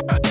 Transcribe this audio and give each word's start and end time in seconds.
Yeah. 0.00 0.27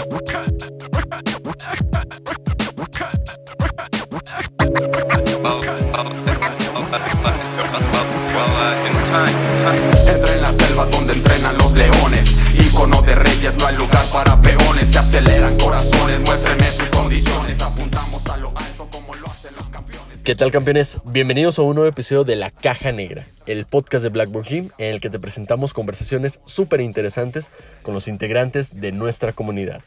¿Qué 20.28 20.36
tal 20.36 20.52
campeones? 20.52 20.98
Bienvenidos 21.06 21.58
a 21.58 21.62
un 21.62 21.76
nuevo 21.76 21.90
episodio 21.90 22.26
de 22.26 22.36
La 22.36 22.52
Caja 22.52 22.92
Negra, 22.92 23.28
el 23.46 23.66
podcast 23.66 24.04
de 24.04 24.10
Blackboard 24.10 24.46
Gym 24.46 24.72
en 24.78 24.94
el 24.94 25.00
que 25.00 25.10
te 25.10 25.20
presentamos 25.20 25.74
conversaciones 25.74 26.42
súper 26.44 26.82
interesantes 26.82 27.50
con 27.82 27.94
los 27.94 28.10
integrantes 28.10 28.82
de 28.82 28.92
nuestra 28.92 29.32
comunidad. 29.32 29.84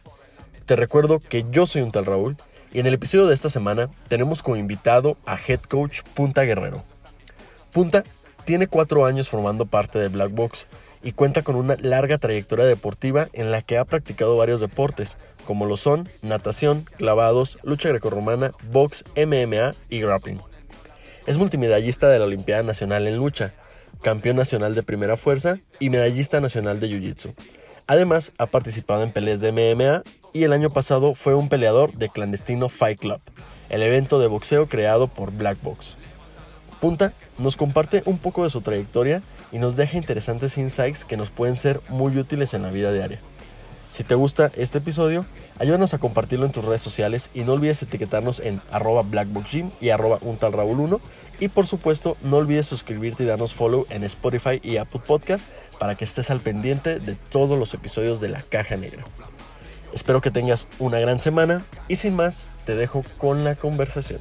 Te 0.65 0.77
recuerdo 0.77 1.21
que 1.21 1.45
yo 1.51 1.67
soy 1.67 1.83
un 1.83 1.93
tal 1.93 2.07
Raúl 2.07 2.39
y 2.73 2.81
en 2.81 2.87
el 2.87 2.95
episodio 2.95 3.27
de 3.27 3.35
esta 3.35 3.51
semana 3.51 3.91
tenemos 4.09 4.43
como 4.43 4.57
invitado 4.57 5.19
a 5.27 5.37
Head 5.37 5.61
Coach 5.69 6.01
Punta 6.15 6.45
Guerrero. 6.45 6.85
Punta 7.71 8.03
tiene 8.47 8.67
cuatro 8.67 9.05
años 9.05 9.29
formando 9.29 9.67
parte 9.67 9.99
de 9.99 10.09
Black 10.09 10.31
Box 10.31 10.69
y 11.03 11.13
cuenta 11.13 11.43
con 11.43 11.57
una 11.57 11.77
larga 11.77 12.17
trayectoria 12.17 12.65
deportiva 12.65 13.29
en 13.35 13.51
la 13.51 13.61
que 13.61 13.77
ha 13.77 13.85
practicado 13.85 14.39
varios 14.39 14.63
deportes, 14.63 15.19
como 15.45 15.67
lo 15.67 15.77
son 15.77 16.09
natación, 16.23 16.89
clavados, 16.97 17.59
lucha 17.63 17.89
grecorromana, 17.89 18.53
box, 18.71 19.05
MMA 19.17 19.75
y 19.89 20.01
grappling. 20.01 20.41
Es 21.27 21.39
multimedallista 21.39 22.09
de 22.09 22.19
la 22.19 22.25
Olimpiada 22.25 22.63
Nacional 22.63 23.07
en 23.07 23.17
lucha, 23.17 23.55
campeón 24.03 24.37
nacional 24.37 24.75
de 24.75 24.83
primera 24.83 25.17
fuerza 25.17 25.59
y 25.79 25.91
medallista 25.91 26.41
nacional 26.41 26.81
de 26.81 26.89
Jiu-Jitsu. 26.89 27.35
Además, 27.87 28.33
ha 28.39 28.47
participado 28.47 29.03
en 29.03 29.13
peleas 29.13 29.41
de 29.41 29.53
MMA 29.53 30.03
y 30.33 30.45
el 30.45 30.53
año 30.53 30.71
pasado 30.71 31.15
fue 31.15 31.35
un 31.35 31.49
peleador 31.49 31.93
de 31.95 32.09
Clandestino 32.09 32.69
Fight 32.69 33.01
Club, 33.01 33.21
el 33.69 33.83
evento 33.83 34.19
de 34.19 34.29
boxeo 34.29 34.69
creado 34.69 35.09
por 35.09 35.33
Black 35.33 35.59
Box. 35.63 35.97
Punta 36.81 37.13
nos 37.39 37.57
comparte 37.57 38.03
un 38.07 38.19
poco 38.19 38.45
de 38.45 38.51
su 38.51 38.61
trayectoria 38.61 39.23
y 39.53 39.59
nos 39.59 39.77
deja 39.77 39.97
interesantes 39.97 40.57
insights 40.57 41.05
que 41.05 41.17
nos 41.17 41.31
pueden 41.31 41.57
ser 41.57 41.81
muy 41.89 42.17
útiles 42.17 42.55
en 42.55 42.63
la 42.63 42.71
vida 42.71 42.93
diaria. 42.93 43.19
Si 43.91 44.05
te 44.05 44.15
gusta 44.15 44.53
este 44.55 44.79
episodio, 44.79 45.27
ayúdanos 45.59 45.95
a 45.95 45.99
compartirlo 45.99 46.47
en 46.47 46.53
tus 46.53 46.65
redes 46.65 46.81
sociales 46.81 47.29
y 47.35 47.43
no 47.43 47.55
olvides 47.55 47.83
etiquetarnos 47.83 48.39
en 48.39 48.63
arroba 48.71 49.03
blackboxgym 49.03 49.71
y 49.81 49.89
arroba 49.89 50.21
untalraúl1 50.21 51.01
y 51.41 51.49
por 51.49 51.67
supuesto 51.67 52.17
no 52.23 52.37
olvides 52.37 52.69
suscribirte 52.69 53.25
y 53.25 53.27
darnos 53.27 53.53
follow 53.53 53.87
en 53.91 54.05
Spotify 54.05 54.61
y 54.63 54.77
Apple 54.77 55.01
Podcast 55.05 55.49
para 55.81 55.97
que 55.97 56.05
estés 56.05 56.31
al 56.31 56.41
pendiente 56.41 57.01
de 57.01 57.17
todos 57.17 57.59
los 57.59 57.75
episodios 57.75 58.21
de 58.21 58.29
La 58.29 58.43
Caja 58.43 58.77
Negra. 58.77 59.03
Espero 59.93 60.21
que 60.21 60.31
tengas 60.31 60.69
una 60.79 61.01
gran 61.01 61.19
semana 61.19 61.67
y 61.89 61.97
sin 61.97 62.15
más 62.15 62.53
te 62.67 62.77
dejo 62.77 63.05
con 63.19 63.43
la 63.43 63.57
conversación. 63.57 64.21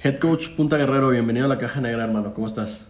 Head 0.00 0.20
Coach 0.20 0.50
Punta 0.50 0.76
Guerrero, 0.76 1.08
bienvenido 1.10 1.46
a 1.46 1.48
la 1.48 1.58
Caja 1.58 1.80
Negra, 1.80 2.04
hermano. 2.04 2.32
¿Cómo 2.32 2.46
estás? 2.46 2.86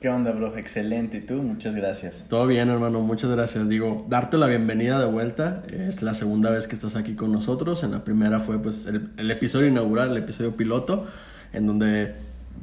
¿Qué 0.00 0.08
onda, 0.08 0.30
bro? 0.30 0.56
Excelente. 0.56 1.16
¿Y 1.16 1.20
tú? 1.22 1.42
Muchas 1.42 1.74
gracias. 1.74 2.26
Todo 2.28 2.46
bien, 2.46 2.70
hermano. 2.70 3.00
Muchas 3.00 3.30
gracias. 3.32 3.68
Digo, 3.68 4.06
darte 4.08 4.38
la 4.38 4.46
bienvenida 4.46 5.00
de 5.00 5.06
vuelta. 5.06 5.64
Es 5.68 6.02
la 6.02 6.14
segunda 6.14 6.50
vez 6.50 6.68
que 6.68 6.76
estás 6.76 6.94
aquí 6.94 7.16
con 7.16 7.32
nosotros. 7.32 7.82
En 7.82 7.90
la 7.90 8.04
primera 8.04 8.38
fue 8.38 8.62
pues 8.62 8.86
el, 8.86 9.10
el 9.16 9.28
episodio 9.32 9.66
inaugural, 9.66 10.12
el 10.12 10.18
episodio 10.18 10.56
piloto, 10.56 11.08
en 11.52 11.66
donde 11.66 12.14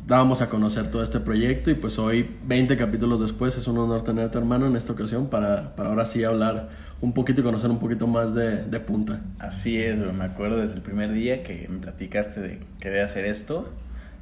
dábamos 0.06 0.42
a 0.42 0.50
conocer 0.50 0.90
todo 0.92 1.04
este 1.04 1.20
proyecto 1.20 1.72
y 1.72 1.76
pues 1.76 2.00
hoy, 2.00 2.38
20 2.46 2.76
capítulos 2.78 3.20
después, 3.20 3.58
es 3.58 3.68
un 3.68 3.78
honor 3.78 4.04
tenerte, 4.04 4.38
hermano, 4.38 4.68
en 4.68 4.76
esta 4.76 4.94
ocasión 4.94 5.28
para, 5.28 5.76
para 5.76 5.90
ahora 5.90 6.06
sí 6.06 6.24
hablar 6.24 6.70
un 7.02 7.14
poquito 7.14 7.42
y 7.42 7.44
conocer 7.44 7.70
un 7.70 7.80
poquito 7.80 8.08
más 8.08 8.34
de, 8.34 8.64
de 8.64 8.80
punta. 8.80 9.22
Así 9.40 9.82
es, 9.82 10.00
bro. 10.00 10.14
Me 10.14 10.24
acuerdo 10.24 10.58
desde 10.58 10.76
el 10.76 10.82
primer 10.82 11.12
día 11.12 11.44
que 11.44 11.68
me 11.70 11.80
platicaste 11.80 12.40
de 12.40 12.60
querer 12.80 13.04
hacer 13.04 13.26
esto. 13.26 13.70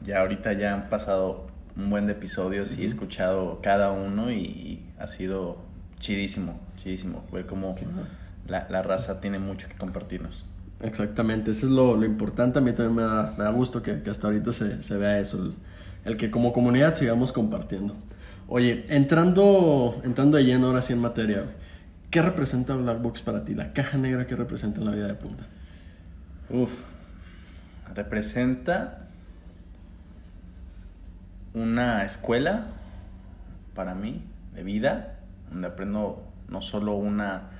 Ya 0.04 0.22
ahorita 0.22 0.54
ya 0.54 0.74
han 0.74 0.90
pasado 0.90 1.48
un 1.78 1.90
buen 1.90 2.08
de 2.08 2.14
episodios 2.14 2.78
y 2.78 2.84
he 2.84 2.86
escuchado 2.86 3.60
cada 3.62 3.92
uno 3.92 4.32
y 4.32 4.82
ha 5.00 5.08
sido 5.08 5.58
chidísimo, 6.00 6.60
chidísimo. 6.78 7.24
Ver 7.32 7.46
cómo 7.46 7.76
la, 8.48 8.68
la 8.70 8.82
raza 8.82 9.22
tiene 9.22 9.40
mucho 9.40 9.68
que 9.68 9.76
compartirnos. 9.76 10.46
Exactamente, 10.84 11.52
eso 11.52 11.68
es 11.68 11.72
lo, 11.72 11.96
lo 11.96 12.06
importante. 12.06 12.60
A 12.60 12.62
mí 12.62 12.72
también 12.72 12.96
me 12.96 13.04
da, 13.04 13.34
me 13.38 13.44
da 13.44 13.52
gusto 13.52 13.82
que, 13.84 14.02
hasta 14.10 14.28
ahorita 14.28 14.52
se, 14.52 14.82
se 14.82 14.98
vea 14.98 15.20
eso, 15.20 15.54
el, 16.06 16.18
que 16.18 16.32
como 16.32 16.54
comunidad 16.54 16.96
sigamos 16.96 17.32
compartiendo. 17.32 17.96
Oye, 18.48 18.86
entrando, 18.90 20.02
entrando 20.04 20.38
de 20.38 20.44
lleno 20.44 20.68
ahora 20.68 20.82
sí 20.82 20.94
en 20.94 21.00
materia, 21.00 21.46
¿qué 22.10 22.22
representa 22.22 22.76
Black 22.76 23.02
Box 23.02 23.22
para 23.22 23.46
ti? 23.46 23.54
La 23.54 23.74
caja 23.74 23.98
negra 23.98 24.26
que 24.26 24.36
representa 24.36 24.80
en 24.80 24.86
la 24.88 24.92
vida 24.92 25.08
de 25.08 25.14
punta. 25.14 25.46
Uf, 26.50 26.82
representa 27.94 29.08
una 31.54 32.04
escuela 32.04 32.68
para 33.76 33.94
mí 33.94 34.24
de 34.54 34.64
vida, 34.64 35.20
donde 35.50 35.68
aprendo 35.68 36.28
no 36.50 36.62
solo 36.62 36.96
una 36.96 37.51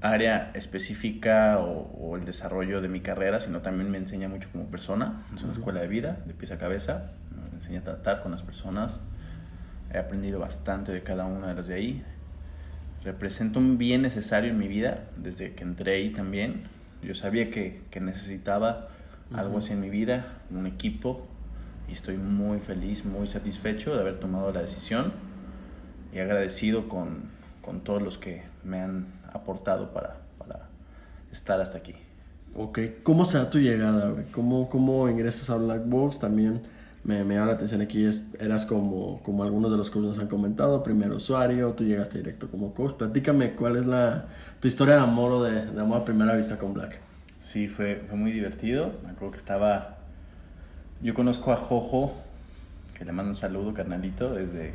área 0.00 0.50
específica 0.54 1.58
o, 1.58 1.90
o, 1.98 2.16
el 2.16 2.24
desarrollo 2.24 2.80
de 2.80 2.88
mi 2.88 3.00
carrera, 3.00 3.40
sino 3.40 3.60
también 3.60 3.90
me 3.90 3.98
enseña 3.98 4.28
mucho 4.28 4.48
como 4.52 4.66
persona. 4.66 5.24
Es 5.34 5.42
una 5.42 5.52
escuela 5.52 5.80
de 5.80 5.88
vida, 5.88 6.18
de 6.26 6.34
pies 6.34 6.52
a 6.52 6.58
cabeza. 6.58 7.12
Me 7.34 7.56
enseña 7.56 7.80
a 7.80 7.84
tratar 7.84 8.22
con 8.22 8.32
las 8.32 8.42
personas. 8.42 9.00
He 9.92 9.98
aprendido 9.98 10.38
bastante 10.38 10.92
de 10.92 11.02
cada 11.02 11.24
una 11.24 11.48
de 11.48 11.54
las 11.54 11.66
de 11.66 11.74
ahí. 11.74 12.04
Representa 13.04 13.58
un 13.58 13.78
bien 13.78 14.02
necesario 14.02 14.50
en 14.50 14.58
mi 14.58 14.68
vida 14.68 15.04
desde 15.16 15.54
que 15.54 15.64
entré 15.64 15.94
ahí 15.94 16.10
también. 16.10 16.64
Yo 17.02 17.14
sabía 17.14 17.50
que, 17.50 17.82
que 17.90 18.00
necesitaba 18.00 18.88
uh 19.30 19.34
-huh. 19.34 19.38
algo 19.38 19.58
así 19.58 19.72
en 19.72 19.80
mi 19.80 19.90
vida, 19.90 20.26
un 20.50 20.66
equipo. 20.66 21.26
Y 21.88 21.92
estoy 21.92 22.16
muy 22.16 22.58
feliz, 22.58 23.04
muy 23.04 23.28
satisfecho 23.28 23.94
de 23.94 24.00
haber 24.00 24.18
tomado 24.18 24.52
la 24.52 24.60
decisión 24.60 25.12
y 26.12 26.18
agradecido 26.18 26.88
con, 26.88 27.24
con 27.62 27.80
todos 27.80 28.02
los 28.02 28.18
que 28.18 28.42
me 28.64 28.80
han 28.80 29.06
aportado 29.36 29.92
para, 29.92 30.16
para 30.38 30.68
estar 31.32 31.60
hasta 31.60 31.78
aquí. 31.78 31.94
Ok, 32.54 32.78
¿cómo 33.02 33.24
se 33.24 33.38
da 33.38 33.50
tu 33.50 33.58
llegada? 33.58 34.10
Güey? 34.10 34.24
¿Cómo, 34.32 34.68
¿Cómo 34.68 35.08
ingresas 35.08 35.50
a 35.50 35.56
Black 35.56 35.82
Box? 35.86 36.18
También 36.18 36.62
me, 37.04 37.22
me 37.22 37.34
llama 37.34 37.48
la 37.48 37.52
atención 37.52 37.80
aquí, 37.82 38.04
es, 38.04 38.34
eras 38.40 38.64
como, 38.64 39.22
como 39.22 39.44
algunos 39.44 39.70
de 39.70 39.76
los 39.76 39.90
coaches 39.90 40.10
nos 40.10 40.18
han 40.18 40.28
comentado, 40.28 40.82
primer 40.82 41.12
usuario, 41.12 41.72
tú 41.74 41.84
llegaste 41.84 42.18
directo 42.18 42.48
como 42.50 42.72
coach. 42.72 42.94
Platícame 42.94 43.52
cuál 43.52 43.76
es 43.76 43.86
la, 43.86 44.26
tu 44.60 44.68
historia 44.68 44.94
de 44.94 45.02
amor 45.02 45.32
o 45.32 45.42
de, 45.42 45.66
de 45.66 45.80
amor 45.80 46.00
a 46.00 46.04
primera 46.04 46.34
vista 46.34 46.58
con 46.58 46.72
Black. 46.72 46.98
Sí, 47.40 47.68
fue, 47.68 48.02
fue 48.08 48.16
muy 48.16 48.32
divertido. 48.32 48.92
Me 49.04 49.10
acuerdo 49.10 49.32
que 49.32 49.38
estaba... 49.38 49.98
Yo 51.02 51.12
conozco 51.12 51.52
a 51.52 51.56
Jojo, 51.56 52.14
que 52.96 53.04
le 53.04 53.12
mando 53.12 53.30
un 53.30 53.36
saludo, 53.36 53.74
carnalito, 53.74 54.32
desde 54.32 54.74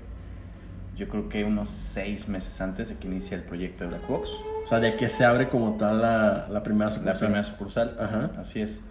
yo 0.95 1.07
creo 1.09 1.29
que 1.29 1.43
unos 1.43 1.69
seis 1.69 2.29
meses 2.29 2.61
antes 2.61 2.89
de 2.89 2.95
que 2.95 3.07
inicie 3.07 3.35
el 3.35 3.43
proyecto 3.43 3.85
de 3.85 3.89
Black 3.89 4.07
Box. 4.07 4.29
O 4.63 4.67
sea, 4.67 4.79
de 4.79 4.95
que 4.95 5.09
se 5.09 5.25
abre 5.25 5.49
como 5.49 5.75
tal 5.75 6.01
la, 6.01 6.47
la 6.49 6.63
primera 6.63 6.91
sucursal. 6.91 7.13
La 7.13 7.19
primera 7.19 7.43
sucursal, 7.43 7.97
Ajá. 7.99 8.31
así 8.37 8.61
es. 8.61 8.81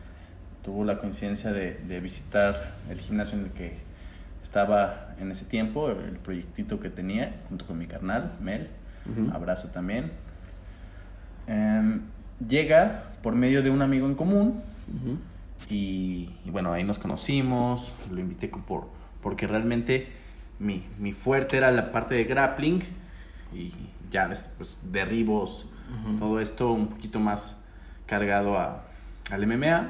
Tuvo 0.63 0.85
la 0.85 0.99
coincidencia 0.99 1.53
de, 1.53 1.75
de, 1.75 2.01
visitar 2.01 2.73
el 2.91 2.99
gimnasio 2.99 3.39
en 3.39 3.47
el 3.47 3.51
que 3.53 3.79
estaba 4.43 5.15
en 5.19 5.31
ese 5.31 5.45
tiempo, 5.45 5.91
el 5.91 6.19
proyectito 6.19 6.81
que 6.81 6.91
tenía, 6.91 7.41
junto 7.49 7.67
con 7.67 7.79
mi 7.79 7.87
carnal, 7.87 8.33
Mel. 8.41 8.69
Uh 9.07 9.21
-huh. 9.21 9.35
Abrazo 9.35 9.69
también. 9.69 10.11
Um, 11.49 12.01
llega 12.47 13.05
por 13.23 13.35
medio 13.35 13.63
de 13.63 13.71
un 13.71 13.81
amigo 13.81 14.07
en 14.07 14.15
común. 14.15 14.63
Uh 14.89 15.11
-huh. 15.11 15.19
y, 15.71 16.31
y, 16.45 16.51
bueno, 16.51 16.73
ahí 16.73 16.85
nos 16.85 16.99
conocimos, 16.99 17.95
lo 18.13 18.21
invité 18.21 18.49
por, 18.49 18.89
porque 19.23 19.47
realmente 19.47 20.09
mi, 20.59 20.85
mi 20.99 21.13
fuerte 21.13 21.57
era 21.57 21.71
la 21.71 21.91
parte 21.91 22.15
de 22.15 22.25
grappling 22.25 22.83
y 23.55 23.73
ya 24.11 24.31
pues, 24.57 24.77
derribos, 24.83 25.67
uh 25.89 26.09
-huh. 26.11 26.19
todo 26.19 26.41
esto 26.41 26.73
un 26.73 26.89
poquito 26.89 27.19
más 27.21 27.57
cargado 28.07 28.59
a, 28.59 28.85
al 29.31 29.47
MMA. 29.47 29.89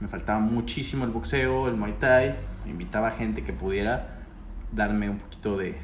Me 0.00 0.08
faltaba 0.08 0.40
muchísimo 0.40 1.04
el 1.04 1.10
boxeo, 1.10 1.68
el 1.68 1.76
muay 1.76 1.92
thai. 1.98 2.34
Me 2.64 2.70
invitaba 2.72 3.10
gente 3.10 3.42
que 3.44 3.52
pudiera 3.52 4.18
darme 4.72 5.08
un 5.10 5.18
poquito 5.18 5.56
de, 5.56 5.76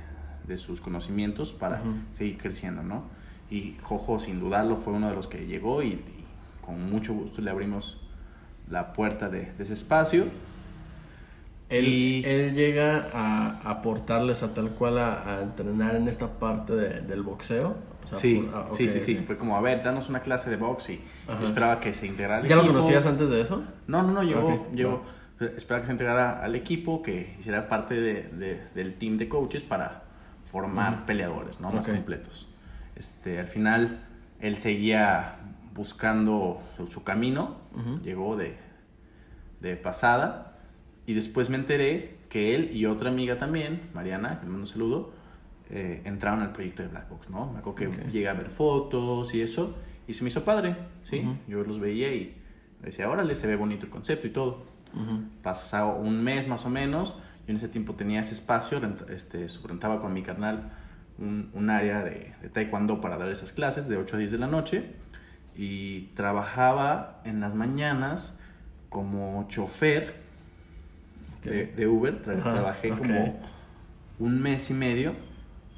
de 0.46 0.56
sus 0.56 0.80
conocimientos 0.80 1.52
para 1.52 1.80
uh 1.82 1.84
-huh. 1.86 2.16
seguir 2.16 2.38
creciendo, 2.38 2.82
¿no? 2.82 3.04
Y 3.50 3.76
Jojo, 3.82 4.18
sin 4.18 4.40
dudarlo, 4.40 4.76
fue 4.76 4.92
uno 4.92 5.08
de 5.08 5.14
los 5.14 5.26
que 5.28 5.46
llegó 5.46 5.82
y, 5.82 5.88
y 5.88 6.24
con 6.60 6.90
mucho 6.90 7.14
gusto 7.14 7.40
le 7.42 7.50
abrimos 7.50 8.00
la 8.68 8.92
puerta 8.92 9.28
de, 9.28 9.52
de 9.52 9.62
ese 9.62 9.74
espacio. 9.74 10.26
Él, 11.68 11.88
y... 11.88 12.24
él 12.24 12.54
llega 12.54 13.08
a 13.12 13.60
aportarles 13.70 14.42
a 14.42 14.54
tal 14.54 14.70
cual 14.70 14.98
a, 14.98 15.38
a 15.38 15.42
entrenar 15.42 15.96
en 15.96 16.08
esta 16.08 16.38
parte 16.38 16.74
de, 16.74 17.00
del 17.00 17.22
boxeo. 17.22 17.76
O 18.04 18.08
sea, 18.08 18.18
sí, 18.18 18.36
por, 18.36 18.54
ah, 18.54 18.66
okay, 18.70 18.88
sí, 18.88 19.00
sí, 19.00 19.16
sí. 19.16 19.24
Fue 19.26 19.36
como, 19.36 19.56
a 19.56 19.60
ver, 19.60 19.82
danos 19.82 20.08
una 20.08 20.20
clase 20.20 20.48
de 20.48 20.56
box 20.56 20.90
y 20.90 21.00
yo 21.26 21.42
esperaba 21.42 21.80
que 21.80 21.92
se 21.92 22.06
integrara. 22.06 22.46
¿Ya 22.46 22.54
lo 22.54 22.66
conocías 22.66 23.04
antes 23.04 23.28
de 23.30 23.40
eso? 23.40 23.64
No, 23.88 24.02
no, 24.02 24.12
no, 24.12 24.22
llegó, 24.22 24.46
okay. 24.46 24.76
llegó. 24.76 25.02
esperaba 25.40 25.80
que 25.80 25.86
se 25.86 25.92
integrara 25.92 26.40
al 26.40 26.54
equipo, 26.54 27.02
que 27.02 27.34
hiciera 27.38 27.68
parte 27.68 27.94
de, 27.94 28.22
de, 28.28 28.62
del 28.74 28.94
team 28.94 29.18
de 29.18 29.28
coaches 29.28 29.64
para 29.64 30.04
formar 30.44 31.04
peleadores, 31.04 31.60
¿no? 31.60 31.72
Más 31.72 31.86
completos. 31.86 32.48
Este, 32.94 33.40
al 33.40 33.48
final, 33.48 33.98
él 34.40 34.56
seguía 34.56 35.38
buscando 35.74 36.62
su, 36.76 36.86
su 36.86 37.02
camino, 37.02 37.56
Ujú. 37.74 38.00
llegó 38.02 38.36
de, 38.36 38.56
de 39.60 39.76
pasada, 39.76 40.45
y 41.06 41.14
después 41.14 41.48
me 41.50 41.56
enteré 41.56 42.16
que 42.28 42.54
él 42.54 42.70
y 42.74 42.86
otra 42.86 43.10
amiga 43.10 43.38
también, 43.38 43.82
Mariana, 43.94 44.38
que 44.40 44.46
le 44.46 44.50
mando 44.50 44.62
un 44.62 44.66
saludo, 44.66 45.12
eh, 45.70 46.02
entraron 46.04 46.40
al 46.42 46.52
proyecto 46.52 46.82
de 46.82 46.88
Black 46.88 47.08
Box, 47.08 47.30
¿no? 47.30 47.52
Me 47.52 47.58
acuerdo 47.60 47.76
que 47.76 47.86
Ok. 47.88 48.08
llegué 48.10 48.28
a 48.28 48.34
ver 48.34 48.50
fotos 48.50 49.34
y 49.34 49.40
eso, 49.40 49.76
y 50.06 50.14
se 50.14 50.22
me 50.22 50.28
hizo 50.28 50.44
padre, 50.44 50.76
¿sí? 51.02 51.24
Yo 51.48 51.62
los 51.64 51.78
veía 51.80 52.12
y 52.14 52.36
decía, 52.82 53.08
órale, 53.10 53.34
se 53.34 53.46
ve 53.46 53.56
bonito 53.56 53.86
el 53.86 53.90
concepto 53.90 54.26
y 54.26 54.30
todo. 54.30 54.64
Ujú. 54.94 55.22
Pasado 55.42 55.96
un 55.96 56.22
mes 56.22 56.46
más 56.48 56.64
o 56.66 56.70
menos, 56.70 57.14
yo 57.46 57.50
en 57.50 57.56
ese 57.56 57.68
tiempo 57.68 57.94
tenía 57.94 58.20
ese 58.20 58.34
espacio, 58.34 58.80
este, 59.08 59.48
subrentaba 59.48 60.00
con 60.00 60.12
mi 60.12 60.22
carnal 60.22 60.72
un, 61.18 61.50
un 61.54 61.70
área 61.70 62.02
de, 62.02 62.34
de 62.42 62.48
taekwondo 62.48 63.00
para 63.00 63.16
dar 63.16 63.28
esas 63.28 63.52
clases 63.52 63.88
de 63.88 63.96
8 63.96 64.16
a 64.16 64.18
10 64.18 64.32
de 64.32 64.38
la 64.38 64.46
noche 64.46 64.84
y 65.56 66.08
trabajaba 66.14 67.18
en 67.24 67.40
las 67.40 67.54
mañanas 67.54 68.38
como 68.88 69.46
chofer 69.48 70.25
de, 71.50 71.66
de 71.66 71.86
Uber. 71.86 72.22
Tra- 72.22 72.38
Ajá, 72.40 72.52
trabajé 72.54 72.92
ok. 72.92 72.98
como 72.98 73.40
un 74.18 74.40
mes 74.42 74.70
y 74.70 74.74
medio 74.74 75.14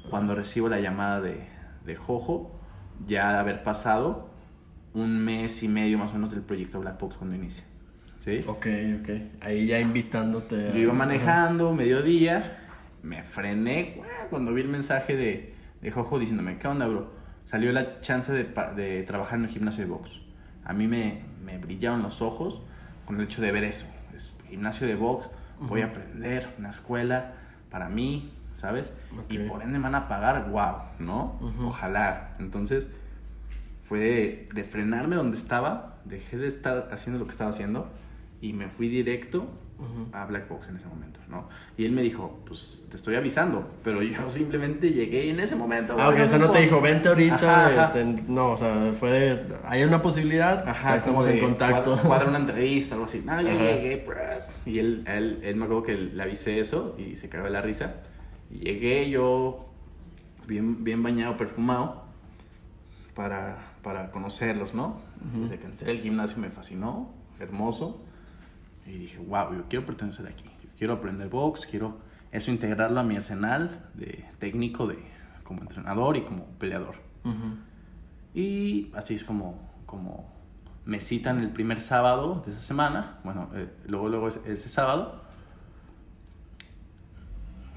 cuando 0.09 0.35
recibo 0.35 0.69
la 0.69 0.79
llamada 0.79 1.21
de, 1.21 1.41
de 1.85 1.95
Jojo, 1.95 2.59
ya 3.05 3.31
de 3.33 3.37
haber 3.39 3.63
pasado 3.63 4.29
un 4.93 5.19
mes 5.19 5.61
y 5.63 5.67
medio 5.67 5.97
más 5.97 6.11
o 6.11 6.13
menos 6.15 6.31
del 6.31 6.41
proyecto 6.41 6.79
Black 6.79 6.99
Box 6.99 7.17
cuando 7.17 7.35
inicia. 7.35 7.63
¿Sí? 8.19 8.41
Ok, 8.47 8.67
ok. 9.01 9.09
Ahí 9.41 9.67
ya 9.67 9.79
invitándote. 9.79 10.69
a- 10.69 10.73
Yo 10.73 10.79
iba 10.79 10.93
manejando, 10.93 11.73
mediodía, 11.73 12.57
me 13.03 13.23
frené 13.23 14.01
cuando 14.29 14.53
vi 14.53 14.61
el 14.61 14.67
mensaje 14.67 15.15
de, 15.15 15.53
de 15.81 15.91
Jojo 15.91 16.19
diciéndome, 16.19 16.57
¿qué 16.57 16.67
onda, 16.67 16.87
bro? 16.87 17.13
Salió 17.45 17.71
la 17.71 18.01
chance 18.01 18.31
de, 18.31 18.43
de 18.75 19.03
trabajar 19.03 19.39
en 19.39 19.45
el 19.45 19.51
gimnasio 19.51 19.83
de 19.85 19.89
box. 19.89 20.21
A 20.65 20.73
mí 20.73 20.87
me, 20.87 21.21
me 21.43 21.57
brillaron 21.57 22.03
los 22.03 22.21
ojos 22.21 22.61
con 23.05 23.15
el 23.17 23.23
hecho 23.23 23.41
de 23.41 23.51
ver 23.51 23.63
eso. 23.63 23.87
Es 24.15 24.35
gimnasio 24.49 24.85
de 24.85 24.95
box, 24.95 25.29
voy 25.59 25.81
a 25.81 25.85
aprender, 25.85 26.47
una 26.57 26.69
escuela 26.69 27.33
para 27.69 27.89
mí, 27.89 28.31
¿sabes? 28.53 28.93
Y 29.29 29.39
por 29.39 29.61
ende 29.61 29.77
me 29.77 29.83
van 29.85 29.95
a 29.95 30.07
pagar, 30.07 30.49
wow, 30.49 30.75
¿no? 30.99 31.39
Ojalá. 31.63 32.35
Entonces 32.39 32.91
fue 33.81 33.99
de, 33.99 34.49
de 34.53 34.63
frenarme 34.63 35.15
donde 35.15 35.37
estaba, 35.37 35.97
dejé 36.05 36.37
de 36.37 36.47
estar 36.47 36.89
haciendo 36.91 37.19
lo 37.19 37.25
que 37.25 37.31
estaba 37.31 37.49
haciendo 37.49 37.89
y 38.41 38.53
me 38.53 38.69
fui 38.69 38.87
directo 38.87 39.47
Ujú. 39.79 40.07
a 40.11 40.25
Black 40.25 40.49
Box 40.49 40.67
en 40.67 40.75
ese 40.75 40.87
momento, 40.87 41.21
¿no? 41.29 41.47
Y 41.77 41.85
él 41.85 41.93
me 41.93 42.01
dijo, 42.01 42.39
pues 42.45 42.83
te 42.89 42.97
estoy 42.97 43.15
avisando, 43.15 43.65
pero 43.83 44.01
yo 44.03 44.29
simplemente 44.29 44.91
llegué 44.91 45.29
en 45.29 45.39
ese 45.39 45.55
momento... 45.55 45.95
Ah, 45.97 46.09
ok, 46.09 46.19
o 46.23 46.27
sea, 46.27 46.37
no 46.37 46.51
te 46.51 46.59
dijo, 46.61 46.81
vente 46.81 47.07
ahorita. 47.07 47.35
Ajá, 47.35 47.67
ajá. 47.67 47.81
Este, 47.83 48.03
no, 48.27 48.51
o 48.51 48.57
sea, 48.57 48.91
fue. 48.93 49.09
de, 49.11 49.55
Hay 49.63 49.83
una 49.83 50.01
posibilidad. 50.01 50.67
Ajá, 50.67 50.97
estamos 50.97 51.25
en 51.27 51.39
contacto. 51.39 51.91
cuadra- 51.93 52.07
Cuadra 52.07 52.29
una 52.29 52.39
entrevista, 52.39 52.95
algo 52.95 53.05
así. 53.05 53.21
No, 53.25 53.39
yo 53.41 53.47
llegué. 53.51 54.05
Y 54.65 54.79
él, 54.79 55.03
él, 55.07 55.39
él 55.43 55.55
me 55.55 55.63
acuerdo 55.65 55.83
que 55.83 55.95
le 55.95 56.21
avisé 56.21 56.59
eso 56.59 56.95
y 56.99 57.15
se 57.15 57.29
cagó 57.29 57.45
de 57.45 57.51
la 57.51 57.61
risa. 57.61 57.95
Y 58.51 58.59
llegué 58.59 59.09
yo 59.09 59.69
bien, 60.47 60.83
bien 60.83 61.01
bañado, 61.03 61.37
perfumado, 61.37 62.03
para, 63.15 63.73
para 63.83 64.11
conocerlos, 64.11 64.73
¿no? 64.73 64.97
Desde 65.43 65.57
que 65.59 65.65
entré 65.65 65.91
al 65.91 65.99
gimnasio 65.99 66.37
me 66.39 66.49
fascinó, 66.49 67.11
hermoso. 67.39 68.01
Y 68.89 68.97
dije, 68.97 69.19
wow, 69.19 69.53
yo 69.55 69.65
quiero 69.69 69.85
pertenecer 69.85 70.25
aquí. 70.27 70.45
Yo 70.63 70.69
quiero 70.77 70.93
aprender 70.93 71.29
box, 71.29 71.67
quiero 71.67 71.99
eso 72.31 72.49
integrarlo 72.51 72.99
a 72.99 73.03
mi 73.03 73.15
arsenal 73.15 73.87
de 73.93 74.25
técnico, 74.39 74.87
de, 74.87 74.97
como 75.43 75.61
entrenador 75.61 76.17
y 76.17 76.21
como 76.21 76.45
peleador. 76.57 76.95
Ujú. 77.23 77.57
Y 78.33 78.91
así 78.95 79.13
es 79.13 79.23
como, 79.23 79.59
como 79.85 80.33
me 80.85 80.99
citan 80.99 81.39
el 81.39 81.51
primer 81.51 81.81
sábado 81.81 82.41
de 82.43 82.51
esa 82.51 82.61
semana. 82.61 83.19
Bueno, 83.23 83.49
eh, 83.53 83.69
luego, 83.85 84.09
luego 84.09 84.27
ese, 84.27 84.41
ese 84.51 84.69
sábado. 84.69 85.23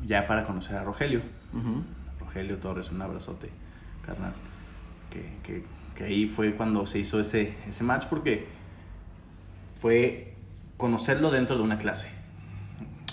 Ya 0.06 0.26
para 0.26 0.44
conocer 0.44 0.76
a 0.76 0.84
Rogelio. 0.84 1.20
Ujú. 1.52 1.82
Rogelio 2.20 2.56
Torres, 2.58 2.90
un 2.90 3.02
abrazote, 3.02 3.50
carnal. 4.04 4.32
Que, 5.10 5.36
que, 5.42 5.64
que 5.94 6.04
ahí 6.04 6.26
fue 6.26 6.54
cuando 6.54 6.86
se 6.86 6.98
hizo 6.98 7.20
ese, 7.20 7.54
ese 7.68 7.84
match 7.84 8.06
porque 8.06 8.48
fue 9.78 10.31
conocerlo 10.82 11.30
dentro 11.30 11.56
de 11.56 11.62
una 11.62 11.78
clase. 11.78 12.08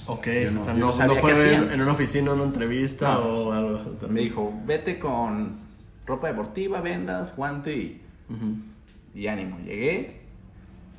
Ok, 0.07 0.25
Yo 0.43 0.51
no- 0.51 0.59
o 0.59 0.63
sea, 0.63 0.73
no, 0.73 0.87
no 0.87 0.91
sabía 0.91 1.13
no 1.15 1.21
fue 1.21 1.53
en, 1.55 1.71
en 1.71 1.81
una 1.81 1.91
oficina, 1.91 2.33
una 2.33 2.43
entrevista 2.43 3.13
No, 3.13 3.19
o 3.19 3.51
algo. 3.53 3.79
Me 4.09 4.21
dijo, 4.21 4.51
vete 4.65 4.97
con 4.97 5.59
ropa 6.07 6.27
deportiva, 6.29 6.81
vendas, 6.81 7.35
guante 7.35 7.75
y 7.77 8.01
y 9.13 9.27
ánimo. 9.27 9.59
Llegué 9.65 10.21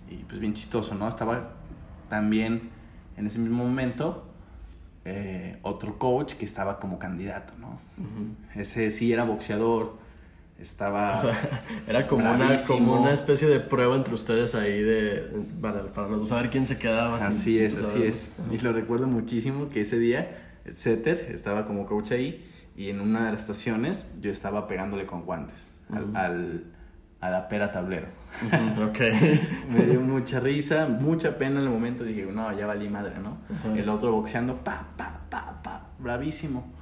y 0.08 0.17
pues 0.28 0.40
bien 0.40 0.55
chistoso, 0.55 0.94
¿no? 0.94 1.08
Estaba 1.08 1.55
también 2.08 2.70
en 3.17 3.26
ese 3.26 3.38
mismo 3.40 3.64
momento 3.64 4.26
eh, 5.05 5.58
otro 5.62 5.99
coach 5.99 6.34
que 6.34 6.44
estaba 6.44 6.78
como 6.78 6.99
candidato, 7.00 7.52
¿no? 7.58 7.81
Ese 8.55 8.90
sí 8.90 9.12
era 9.12 9.25
boxeador, 9.25 9.96
estaba... 10.61 11.19
O 11.19 11.21
sea, 11.23 11.61
era 11.89 12.07
como 12.07 12.31
una, 12.31 12.55
como 12.67 13.01
una 13.01 13.12
especie 13.12 13.49
de 13.49 13.61
prueba 13.61 13.97
entre 13.97 14.15
ustedes 14.15 14.55
ahí 14.55 14.83
de 14.83 15.31
para, 15.61 15.93
para 15.93 16.09
los 16.09 16.29
saber 16.29 16.51
quién 16.51 16.67
se 16.67 16.79
quedaba. 16.79 17.17
así 17.17 17.55
sin 17.55 17.62
es, 17.62 17.77
así 17.77 18.03
es. 18.03 18.33
Y 18.51 18.59
lo 18.59 18.73
recuerdo 18.73 19.07
muchísimo 19.07 19.69
que 19.71 19.83
ese 19.83 19.99
día, 19.99 20.61
Setter 20.75 21.31
estaba 21.33 21.65
como 21.67 21.87
coach 21.87 22.12
ahí 22.12 22.47
y 22.77 22.91
en 22.91 23.01
una 23.01 23.27
de 23.27 23.33
las 23.33 23.43
estaciones 23.43 24.07
yo 24.21 24.31
estaba 24.31 24.67
pegándole 24.67 25.07
con 25.07 25.23
guantes 25.23 25.75
al, 26.15 26.65
a 27.21 27.31
la 27.31 27.49
pera 27.49 27.71
tablero. 27.73 28.06
Ujú, 28.47 28.83
ok. 28.85 28.99
Me 29.71 29.85
dio 29.85 30.01
mucha 30.01 30.41
risa, 30.41 30.87
mucha 30.87 31.37
pena 31.37 31.61
en 31.61 31.67
el 31.67 31.71
momento. 31.71 32.05
Dije, 32.05 32.25
no, 32.25 32.56
ya 32.56 32.67
valí 32.67 32.89
madre, 32.89 33.15
¿no? 33.23 33.39
El 33.75 33.89
otro 33.89 34.13
boxeando, 34.13 34.56
pa, 34.65 34.87
pa, 34.97 35.21
pa, 35.29 35.61
pa, 35.63 35.89
bravísimo. 35.99 36.73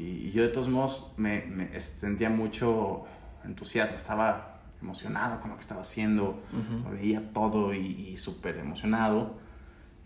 Y, 0.00 0.28
y 0.28 0.30
yo 0.30 0.42
de 0.42 0.48
todos 0.48 0.68
modos 0.68 1.12
me, 1.18 1.42
me 1.46 1.78
sentía 1.80 2.30
mucho 2.30 3.04
entusiasmo, 3.44 3.96
estaba 3.96 4.60
emocionado 4.80 5.40
con 5.40 5.50
lo 5.50 5.56
que 5.56 5.62
estaba 5.62 5.82
haciendo, 5.82 6.40
Ujú. 6.52 6.84
lo 6.88 6.90
veía 6.96 7.32
todo 7.34 7.74
y, 7.74 8.08
y 8.08 8.16
súper 8.16 8.56
emocionado. 8.56 9.38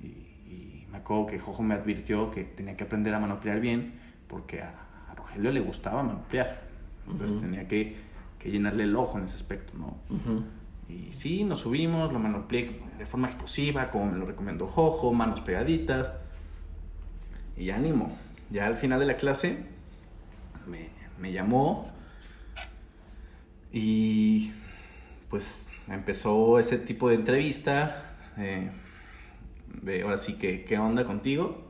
Y, 0.02 0.06
y 0.06 0.86
me 0.90 0.98
acuerdo 0.98 1.26
que 1.26 1.38
Jojo 1.38 1.62
me 1.62 1.74
advirtió 1.74 2.30
que 2.32 2.42
tenía 2.42 2.76
que 2.76 2.82
aprender 2.84 3.14
a 3.14 3.20
manoplear 3.20 3.60
bien 3.60 3.94
porque 4.26 4.62
a, 4.62 4.74
a 5.10 5.14
Rogelio 5.14 5.52
le 5.52 5.60
gustaba 5.60 6.02
manoplear. 6.02 6.62
Entonces 7.08 7.40
tenía 7.40 7.68
que, 7.68 7.96
que 8.40 8.50
llenarle 8.50 8.84
el 8.84 8.96
ojo 8.96 9.18
en 9.18 9.26
ese 9.26 9.36
aspecto, 9.36 9.74
¿no? 9.78 9.96
Ujú. 10.10 10.42
Y 10.88 11.12
sí, 11.12 11.44
nos 11.44 11.60
subimos, 11.60 12.12
lo 12.12 12.18
manopleé 12.18 12.80
de 12.98 13.06
forma 13.06 13.28
explosiva, 13.28 13.90
como 13.90 14.06
me 14.06 14.18
lo 14.18 14.26
recomendó 14.26 14.66
Jojo, 14.66 15.12
manos 15.12 15.40
pegaditas. 15.40 16.10
Y 17.56 17.70
ánimo. 17.70 18.16
Ya 18.50 18.66
al 18.66 18.76
final 18.76 18.98
de 19.00 19.06
la 19.06 19.16
clase 19.16 19.72
me, 20.66 20.88
me 21.18 21.32
llamó 21.32 21.90
y 23.72 24.52
pues 25.30 25.68
empezó 25.88 26.58
ese 26.58 26.78
tipo 26.78 27.08
de 27.08 27.16
entrevista. 27.16 28.16
eh, 28.36 28.70
de 29.82 30.02
ahora 30.02 30.18
sí 30.18 30.34
que, 30.34 30.64
¿qué 30.64 30.78
onda 30.78 31.04
contigo? 31.04 31.62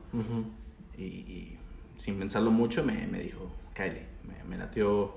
Y, 0.97 1.03
y 1.03 1.57
sin 1.97 2.17
pensarlo 2.19 2.51
mucho 2.51 2.83
me, 2.83 3.07
me 3.07 3.19
dijo, 3.19 3.51
Kylie, 3.73 4.05
me, 4.27 4.43
me 4.47 4.57
latió 4.57 5.15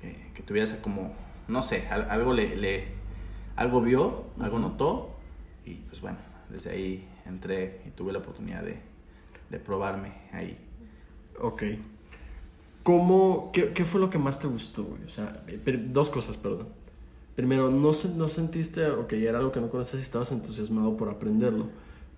que, 0.00 0.30
que 0.34 0.42
tuvieras 0.42 0.72
como, 0.74 1.12
no 1.48 1.60
sé, 1.62 1.86
al- 1.88 2.10
algo 2.10 2.32
le, 2.32 2.56
le- 2.56 2.84
algo 3.56 3.80
vio, 3.82 4.26
algo 4.40 4.58
notó 4.58 5.16
y 5.66 5.74
pues 5.74 6.00
bueno, 6.00 6.18
desde 6.48 6.70
ahí 6.70 7.08
entré 7.26 7.82
y 7.86 7.90
tuve 7.90 8.12
la 8.12 8.20
oportunidad 8.20 8.62
de, 8.62 8.78
de 9.50 9.58
probarme 9.58 10.12
ahí. 10.32 10.56
Ok. 11.40 11.62
¿Cómo, 12.84 13.50
qué, 13.52 13.72
qué 13.72 13.84
fue 13.84 14.00
lo 14.00 14.10
que 14.10 14.18
más 14.18 14.38
te 14.38 14.46
gustó, 14.46 14.84
güey? 14.84 15.02
O 15.04 15.08
sea, 15.08 15.42
eh, 15.48 15.88
dos 15.90 16.10
cosas, 16.10 16.36
perdón. 16.36 16.68
Primero, 17.34 17.70
no, 17.70 17.92
no 18.16 18.28
sentiste, 18.28 18.86
ok, 18.90 19.12
era 19.14 19.38
algo 19.38 19.50
que 19.50 19.60
no 19.60 19.70
conoces 19.70 19.98
y 19.98 20.02
estabas 20.04 20.30
entusiasmado 20.30 20.96
por 20.96 21.08
aprenderlo, 21.08 21.66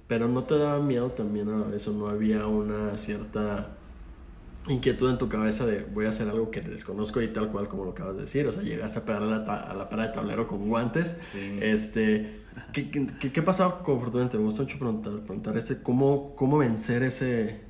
pero 0.08 0.28
no 0.28 0.42
te 0.42 0.58
daba 0.58 0.80
miedo 0.80 1.08
también 1.10 1.48
a 1.48 1.56
la 1.58 1.66
vez 1.68 1.88
o 1.88 1.92
no 1.92 2.08
había 2.08 2.46
una 2.46 2.98
cierta 2.98 3.68
inquietud 4.68 5.08
en 5.10 5.18
tu 5.18 5.28
cabeza 5.28 5.64
de 5.64 5.84
voy 5.84 6.06
a 6.06 6.08
hacer 6.08 6.28
algo 6.28 6.50
que 6.50 6.60
desconozco 6.60 7.22
y 7.22 7.28
tal 7.28 7.50
cual 7.50 7.68
como 7.68 7.84
lo 7.84 7.92
acabas 7.92 8.16
de 8.16 8.22
decir, 8.22 8.46
o 8.46 8.52
sea, 8.52 8.62
llegaste 8.62 8.98
a 8.98 9.04
pegar 9.04 9.22
a 9.22 9.26
la, 9.26 9.44
ta- 9.44 9.70
a 9.70 9.74
la 9.74 9.88
pared 9.88 10.08
de 10.08 10.12
tablero 10.14 10.48
con 10.48 10.68
guantes. 10.68 11.16
Sí. 11.20 11.58
Este, 11.62 12.40
¿qué, 12.72 12.90
qué, 12.90 13.06
qué- 13.20 13.32
qué 13.32 13.42
pasaba 13.42 13.82
con 13.84 14.00
Fortunamente? 14.00 14.36
Me 14.38 14.44
gusta 14.44 14.62
mucho 14.64 14.78
preguntar, 14.78 15.12
preguntar 15.20 15.56
ese, 15.56 15.82
¿cómo, 15.82 16.34
cómo 16.34 16.58
vencer 16.58 17.04
ese, 17.04 17.60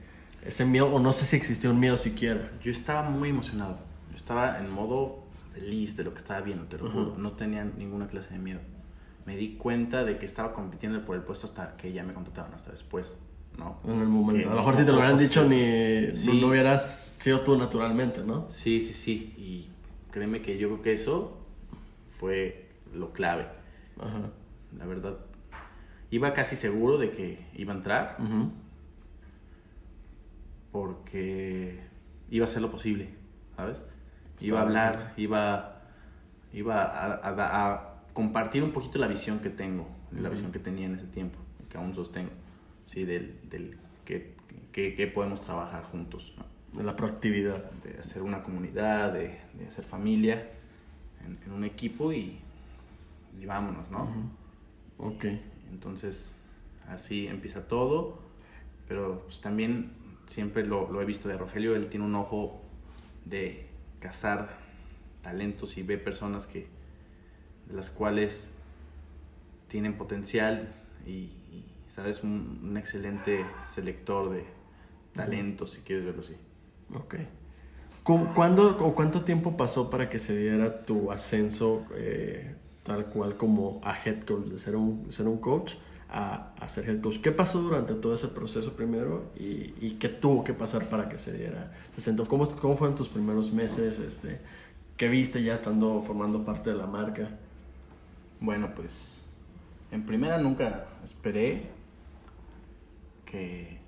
ese 0.47 0.65
miedo, 0.65 0.93
o 0.93 0.99
no 1.01 1.13
sé 1.13 1.25
si 1.27 1.37
existía 1.37 1.71
un 1.71 1.81
miedo 1.81 1.97
siquiera. 1.97 2.51
Yo 2.63 2.71
estaba 2.71 3.09
muy 3.09 3.31
emocionado, 3.31 3.79
yo 4.11 4.17
estaba 4.17 4.59
en 4.59 4.71
modo 4.71 5.25
feliz 5.53 5.97
de 5.97 6.05
lo 6.05 6.13
que 6.13 6.19
estaba 6.19 6.41
viendo, 6.41 6.65
te 6.67 6.79
lo 6.79 6.91
juro, 6.91 7.15
no 7.19 7.33
tenía 7.33 7.65
ninguna 7.65 8.07
clase 8.09 8.31
de 8.35 8.39
miedo. 8.39 8.61
me 9.25 9.35
di 9.37 9.55
cuenta 9.57 10.05
de 10.05 10.19
que 10.19 10.25
estaba 10.25 10.53
compitiendo 10.53 11.05
por 11.05 11.17
el 11.17 11.23
puesto 11.23 11.47
hasta 11.49 11.77
que 11.77 11.93
ya 11.93 12.05
me 12.05 12.13
contrataron, 12.15 12.55
hasta 12.55 12.71
después, 12.71 13.17
¿no? 13.59 13.81
En 13.85 14.01
el 14.01 14.07
momento. 14.07 14.41
Que 14.43 14.47
a 14.47 14.51
lo 14.51 14.57
mejor 14.59 14.77
si 14.77 14.85
te 14.85 14.93
lo 14.93 14.99
hubieran 14.99 15.19
dicho 15.19 15.45
ni 15.45 16.15
Sí. 16.15 16.29
no, 16.29 16.35
no 16.43 16.47
hubieras 16.47 17.17
sido 17.19 17.41
tú 17.41 17.57
naturalmente, 17.59 18.23
¿no? 18.23 18.47
Sí, 18.51 18.81
sí, 18.81 18.93
sí. 18.93 19.35
Y 19.37 19.69
créeme 20.13 20.43
que 20.43 20.59
yo 20.59 20.69
creo 20.69 20.83
que 20.83 20.93
eso 20.93 21.39
fue 22.21 22.69
lo 22.95 23.13
clave. 23.13 23.47
Ajá. 24.01 24.31
La 24.79 24.87
verdad, 24.87 25.17
iba 26.13 26.33
casi 26.33 26.55
seguro 26.55 26.97
de 26.97 27.11
que 27.11 27.47
iba 27.57 27.73
a 27.73 27.77
entrar 27.79 28.17
Ujú. 28.21 28.53
Porque 30.81 31.81
iba 32.31 32.45
a 32.45 32.49
hacer 32.49 32.61
lo 32.61 32.71
posible, 32.71 33.09
¿sabes? 33.57 33.79
Iba 34.41 34.59
Estaba 34.59 34.61
a 34.61 34.63
hablar, 34.65 35.15
iba, 35.17 35.83
iba 36.53 36.83
a, 36.83 37.15
a- 37.15 37.73
a 37.73 37.95
compartir 38.13 38.63
un 38.63 38.73
poquito 38.73 38.99
la 38.99 39.09
visión 39.09 39.39
que 39.39 39.49
tengo, 39.49 39.87
la 40.13 40.29
visión 40.29 40.53
que 40.53 40.59
tenía 40.59 40.85
en 40.87 40.95
ese 40.97 41.07
tiempo, 41.07 41.39
que 41.71 41.79
aún 41.79 41.95
sostengo, 41.95 42.31
¿sí? 42.87 43.05
Del, 43.07 43.39
del 43.49 43.79
que, 44.05 44.35
que, 44.73 44.95
que 44.95 45.07
podemos 45.07 45.41
trabajar 45.41 45.85
juntos, 45.85 46.35
¿no? 46.37 46.45
De 46.79 46.85
la 46.85 46.95
proactividad. 46.95 47.71
de 47.85 47.99
hacer 47.99 48.21
una 48.21 48.43
comunidad, 48.43 49.15
de, 49.15 49.39
de 49.59 49.67
hacer 49.67 49.85
familia 49.85 50.47
en, 51.25 51.39
en 51.47 51.53
un 51.53 51.65
equipo 51.65 52.13
y, 52.13 52.39
y 53.41 53.47
vámonos, 53.47 53.91
¿no? 53.91 54.09
Ok. 54.99 55.25
Entonces, 55.71 56.35
así 56.87 57.27
empieza 57.29 57.67
todo, 57.67 58.19
pero 58.89 59.23
pues, 59.25 59.41
también 59.41 59.93
siempre 60.27 60.65
lo, 60.67 60.91
lo 60.91 61.01
he 61.01 61.05
visto 61.05 61.29
de 61.29 61.37
Rogelio, 61.37 61.75
él 61.77 61.89
tiene 61.89 62.05
un 62.07 62.15
ojo 62.15 62.61
de 63.25 63.67
cazar 64.01 64.59
talentos 65.23 65.77
y 65.79 65.83
ve 65.83 65.99
personas 65.99 66.47
que, 66.47 66.67
de 67.69 67.75
las 67.75 67.91
cuales 67.91 68.53
tienen 69.69 69.95
potencial 69.99 70.69
y, 71.07 71.11
y, 71.11 71.65
sabes, 71.89 72.23
un, 72.23 72.61
un 72.63 72.77
excelente 72.77 73.45
selector 73.73 74.31
de 74.31 74.45
talentos, 75.15 75.71
si 75.73 75.81
quieres 75.81 76.05
verlo 76.05 76.23
así. 76.23 76.37
Ok. 76.95 77.17
¿Cu- 78.05 78.29
¿Cuándo 78.35 78.77
o 78.79 78.95
cuánto 78.95 79.23
tiempo 79.23 79.57
pasó 79.57 79.91
para 79.91 80.09
que 80.09 80.19
se 80.19 80.37
diera 80.37 80.85
tu 80.85 81.11
ascenso 81.11 81.85
eh, 81.97 82.55
tal 82.85 83.07
cual 83.07 83.37
como 83.37 83.81
a 83.83 83.93
head 84.05 84.23
coach, 84.23 84.47
de 84.47 84.59
ser 84.59 84.77
un, 84.77 85.11
ser 85.11 85.27
un 85.27 85.39
coach 85.39 85.75
a, 86.17 86.55
a 86.59 86.69
ser 86.69 86.89
head 86.89 87.01
coach? 87.03 87.21
¿Qué 87.21 87.31
pasó 87.31 87.61
durante 87.61 87.95
todo 87.95 88.15
ese 88.15 88.29
proceso 88.29 88.73
primero 88.73 89.31
y, 89.39 89.75
y 89.81 89.99
qué 90.01 90.09
tuvo 90.09 90.43
que 90.45 90.55
pasar 90.55 90.89
para 90.89 91.11
que 91.11 91.19
se 91.19 91.37
diera? 91.37 91.73
Se 91.95 92.01
sentó, 92.01 92.27
¿cómo, 92.27 92.49
¿Cómo 92.57 92.75
fueron 92.75 92.97
tus 92.97 93.11
primeros 93.11 93.53
meses? 93.53 93.99
Este, 93.99 94.41
¿Qué 94.97 95.09
viste 95.09 95.43
ya 95.43 95.53
estando 95.53 96.01
formando 96.01 96.43
parte 96.43 96.71
de 96.71 96.77
la 96.77 96.87
marca? 96.87 97.29
Bueno, 98.41 98.75
pues 98.75 99.25
en 99.93 100.07
primera 100.07 100.39
nunca 100.39 100.87
esperé 101.05 101.69
que 103.27 103.79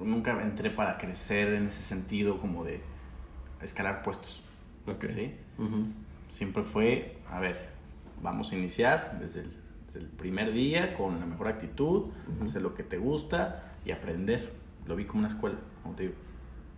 nunca 0.00 0.42
entré 0.42 0.70
para 0.70 0.98
crecer 0.98 1.54
en 1.54 1.66
ese 1.66 1.80
sentido 1.80 2.38
como 2.38 2.64
de 2.64 2.80
escalar 3.62 4.02
puestos. 4.02 4.42
Ok. 4.88 5.06
¿sí? 5.14 5.32
Siempre 6.30 6.64
fue, 6.64 7.18
a 7.30 7.38
ver, 7.38 7.68
vamos 8.20 8.50
a 8.50 8.56
iniciar 8.56 9.18
desde 9.20 9.40
el, 9.40 9.59
el 9.96 10.06
primer 10.06 10.52
día 10.52 10.94
con 10.94 11.18
la 11.20 11.26
mejor 11.26 11.48
actitud, 11.48 12.10
hacer 12.44 12.62
lo 12.62 12.74
que 12.74 12.82
te 12.82 12.98
gusta 12.98 13.72
y 13.84 13.90
aprender. 13.92 14.52
Lo 14.86 14.96
vi 14.96 15.04
como 15.04 15.20
una 15.20 15.28
escuela, 15.28 15.56
como 15.82 15.94
te 15.94 16.04
digo. 16.04 16.14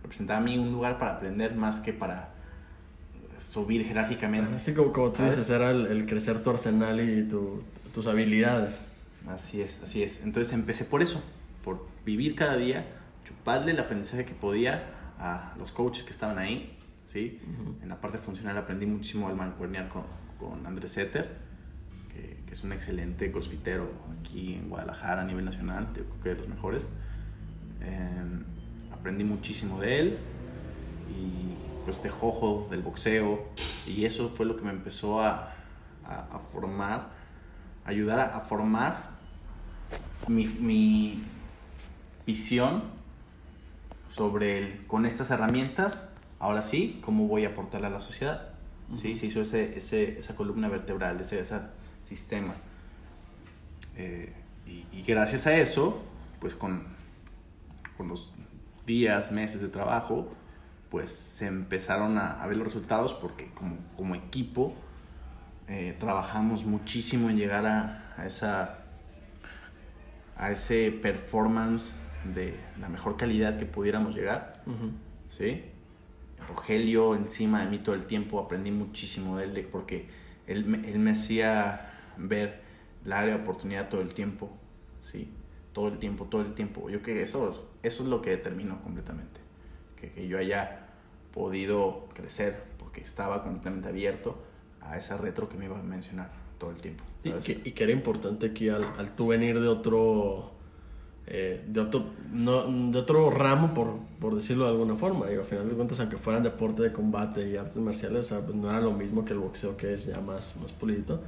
Representaba 0.01 0.39
a 0.39 0.43
mí 0.43 0.57
un 0.57 0.71
lugar 0.71 0.97
para 0.99 1.15
aprender 1.15 1.55
más 1.55 1.79
que 1.79 1.93
para 1.93 2.33
subir 3.39 3.85
jerárquicamente. 3.85 4.55
Así 4.55 4.73
como, 4.73 4.91
como 4.93 5.11
tú 5.11 5.23
dices, 5.23 5.49
era 5.49 5.71
el, 5.71 5.87
el 5.87 6.05
crecer 6.05 6.43
tu 6.43 6.49
arsenal 6.49 6.99
y 7.01 7.27
tu- 7.27 7.61
tus 7.93 8.07
habilidades. 8.07 8.83
Así 9.27 9.61
es, 9.61 9.81
así 9.83 10.03
es. 10.03 10.23
Entonces 10.23 10.53
empecé 10.53 10.85
por 10.85 11.01
eso, 11.01 11.21
por 11.63 11.85
vivir 12.05 12.35
cada 12.35 12.57
día, 12.57 12.85
chuparle 13.25 13.71
el 13.71 13.79
aprendizaje 13.79 14.25
que 14.25 14.33
podía 14.33 14.83
a 15.19 15.53
los 15.57 15.71
coaches 15.71 16.03
que 16.03 16.11
estaban 16.11 16.37
ahí, 16.37 16.77
¿sí? 17.11 17.39
En 17.81 17.87
la 17.89 18.01
parte 18.01 18.17
funcional 18.17 18.57
aprendí 18.57 18.85
muchísimo 18.85 19.27
al 19.29 19.35
mancuernear 19.35 19.87
con, 19.89 20.03
con 20.39 20.65
Andrés 20.65 20.97
Etter, 20.97 21.37
que, 22.53 22.59
es 22.59 22.63
un 22.63 22.71
excelente 22.71 23.29
golfitero 23.29 23.89
aquí 24.19 24.53
en 24.55 24.69
Guadalajara 24.69 25.21
a 25.21 25.25
nivel 25.25 25.43
nacional, 25.45 25.87
yo 25.95 26.03
creo 26.05 26.21
que 26.23 26.29
de 26.29 26.35
los 26.35 26.47
mejores. 26.47 26.87
Eh, 27.81 28.43
aprendí 28.93 29.23
muchísimo 29.23 29.79
de 29.81 29.99
él 29.99 30.17
y 31.09 31.53
pues 31.83 31.97
este 31.97 32.09
jojo 32.09 32.67
del 32.71 32.81
boxeo 32.81 33.45
y 33.87 34.05
eso 34.05 34.29
fue 34.35 34.45
lo 34.45 34.55
que 34.55 34.63
me 34.63 34.71
empezó 34.71 35.21
a, 35.21 35.53
a- 36.05 36.27
a 36.31 36.39
formar, 36.51 37.09
ayudar 37.85 38.19
a, 38.19 38.37
a 38.37 38.39
formar 38.39 39.09
mi, 40.29 40.45
mi 40.47 41.23
visión 42.25 42.83
sobre 44.07 44.57
el, 44.59 44.85
con 44.87 45.05
estas 45.05 45.29
herramientas, 45.31 46.09
ahora 46.39 46.61
sí, 46.61 47.01
cómo 47.03 47.27
voy 47.27 47.43
a 47.45 47.49
aportarle 47.49 47.87
a 47.87 47.89
la 47.89 47.99
sociedad. 47.99 48.49
Sí, 48.95 49.15
se 49.15 49.25
hizo 49.25 49.41
ese, 49.41 49.77
ese- 49.77 50.19
esa 50.19 50.35
columna 50.35 50.69
vertebral, 50.69 51.19
ese, 51.19 51.39
ese 51.41 51.59
sistema. 52.03 52.53
Eh, 53.95 54.33
y, 54.65 54.85
y 54.91 55.03
gracias 55.03 55.47
a 55.47 55.57
eso, 55.57 56.03
pues 56.39 56.55
con, 56.55 56.83
con 57.97 58.07
los 58.07 58.33
días, 58.85 59.31
meses 59.31 59.61
de 59.61 59.69
trabajo, 59.69 60.33
pues 60.89 61.11
se 61.11 61.47
empezaron 61.47 62.17
a, 62.17 62.43
a 62.43 62.47
ver 62.47 62.57
los 62.57 62.67
resultados 62.67 63.13
porque 63.13 63.49
como, 63.53 63.77
como 63.97 64.15
equipo 64.15 64.75
eh, 65.67 65.95
trabajamos 65.99 66.65
muchísimo 66.65 67.29
en 67.29 67.37
llegar 67.37 67.65
a, 67.65 68.13
a 68.17 68.25
esa 68.25 68.79
a 70.35 70.51
ese 70.51 70.91
performance 70.91 71.95
de 72.33 72.55
la 72.79 72.89
mejor 72.89 73.17
calidad 73.17 73.57
que 73.57 73.65
pudiéramos 73.65 74.15
llegar. 74.15 74.63
¿sí? 75.29 75.63
Rogelio 76.47 77.15
encima 77.15 77.63
de 77.63 77.69
mí 77.69 77.77
todo 77.79 77.95
el 77.95 78.05
tiempo, 78.05 78.39
aprendí 78.39 78.71
muchísimo 78.71 79.37
de 79.37 79.45
él 79.45 79.67
porque 79.71 80.09
él, 80.47 80.81
él 80.85 80.99
me 80.99 81.11
hacía 81.11 81.92
ver 82.17 82.61
la 83.05 83.19
área 83.19 83.35
de 83.35 83.41
oportunidad 83.41 83.89
todo 83.89 84.01
el 84.01 84.13
tiempo, 84.13 84.49
¿sí? 85.01 85.29
Todo 85.73 85.87
el 85.87 85.97
tiempo, 85.97 86.25
todo 86.25 86.41
el 86.41 86.53
tiempo. 86.53 86.89
Yo 86.89 87.01
creo 87.01 87.17
que 87.17 87.23
eso, 87.23 87.67
eso 87.81 88.03
es 88.03 88.09
lo 88.09 88.21
que 88.21 88.29
determinó 88.31 88.81
completamente, 88.81 89.39
que, 89.99 90.11
que 90.11 90.27
yo 90.27 90.37
haya 90.37 90.87
podido 91.33 92.07
crecer 92.13 92.63
porque 92.77 93.01
estaba 93.01 93.43
completamente 93.43 93.89
abierto 93.89 94.37
a 94.81 94.97
esa 94.97 95.17
retro 95.17 95.49
que 95.49 95.57
me 95.57 95.65
iba 95.65 95.79
a 95.79 95.83
mencionar 95.83 96.29
todo 96.59 96.71
el 96.71 96.77
tiempo. 96.77 97.03
Y 97.23 97.31
que, 97.31 97.61
y 97.63 97.71
que 97.71 97.83
era 97.83 97.93
importante 97.93 98.47
aquí 98.47 98.69
al, 98.69 98.83
al 98.97 99.15
tú 99.15 99.27
venir 99.27 99.59
de 99.59 99.67
otro, 99.67 100.51
eh, 101.25 101.63
de 101.67 101.79
otro, 101.79 102.05
no, 102.31 102.63
de 102.91 102.99
otro 102.99 103.29
ramo, 103.31 103.73
por, 103.73 103.97
por 104.19 104.35
decirlo 104.35 104.65
de 104.65 104.71
alguna 104.71 104.95
forma. 104.95 105.27
Digo, 105.27 105.41
al 105.41 105.47
final 105.47 105.69
de 105.69 105.75
cuentas, 105.75 105.99
aunque 105.99 106.17
fueran 106.17 106.43
deporte 106.43 106.83
de 106.83 106.91
combate 106.91 107.49
y 107.49 107.57
artes 107.57 107.77
marciales, 107.77 108.19
o 108.19 108.23
sea, 108.23 108.41
pues 108.41 108.55
no 108.55 108.69
era 108.69 108.81
lo 108.81 108.91
mismo 108.91 109.25
que 109.25 109.33
el 109.33 109.39
boxeo, 109.39 109.75
que 109.75 109.93
es 109.93 110.05
ya 110.05 110.19
más, 110.19 110.55
más 110.57 110.71
pulidito. 110.73 111.21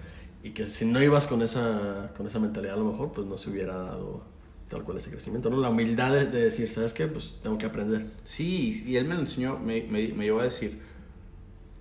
Y 0.46 0.52
que 0.52 0.68
si 0.68 0.86
no 0.86 1.02
ibas 1.02 1.26
con 1.26 1.42
esa, 1.42 2.12
con 2.16 2.28
esa 2.28 2.38
mentalidad, 2.38 2.76
a 2.76 2.78
lo 2.78 2.86
mejor, 2.86 3.12
pues 3.12 3.26
no 3.26 3.36
se 3.36 3.50
hubiera 3.50 3.78
dado 3.78 4.22
tal 4.70 4.84
cual 4.84 5.00
ese 5.00 5.10
crecimiento, 5.10 5.50
¿no? 5.50 5.58
La 5.58 5.70
humildad 5.72 6.12
de, 6.12 6.28
de 6.28 6.44
decir, 6.44 6.70
¿sabes 6.70 6.94
qué? 6.94 7.08
Pues 7.08 7.40
tengo 7.42 7.58
que 7.58 7.66
aprender. 7.66 8.12
Sí, 8.26 8.84
y 8.86 8.98
él 8.98 9.06
me 9.06 9.16
lo 9.16 9.22
enseñó, 9.22 9.58
me, 9.58 9.82
me, 9.90 10.10
me 10.10 10.24
llevó 10.24 10.42
a 10.42 10.44
decir, 10.44 10.82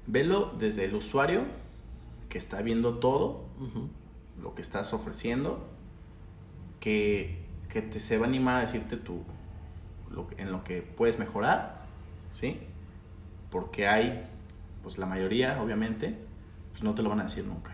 velo 0.06 0.50
desde 0.58 0.86
el 0.86 0.94
usuario 0.94 1.42
que 2.30 2.38
está 2.38 2.62
viendo 2.62 2.94
todo, 3.00 3.44
lo 4.40 4.54
que 4.54 4.62
estás 4.62 4.94
ofreciendo, 4.94 5.68
que, 6.80 7.44
que 7.68 7.82
te 7.82 8.00
se 8.00 8.16
va 8.16 8.24
a 8.24 8.28
animar 8.30 8.56
a 8.56 8.60
decirte 8.62 8.96
tú 8.96 9.24
lo 10.10 10.26
en 10.38 10.50
lo 10.50 10.64
que 10.64 10.80
puedes 10.80 11.18
mejorar, 11.18 11.84
¿sí? 12.32 12.60
Porque 13.50 13.88
hay, 13.88 14.26
pues 14.82 14.96
la 14.96 15.04
mayoría, 15.04 15.62
obviamente, 15.62 16.16
pues 16.70 16.82
no 16.82 16.94
te 16.94 17.02
lo 17.02 17.10
van 17.10 17.20
a 17.20 17.24
decir 17.24 17.44
nunca. 17.44 17.73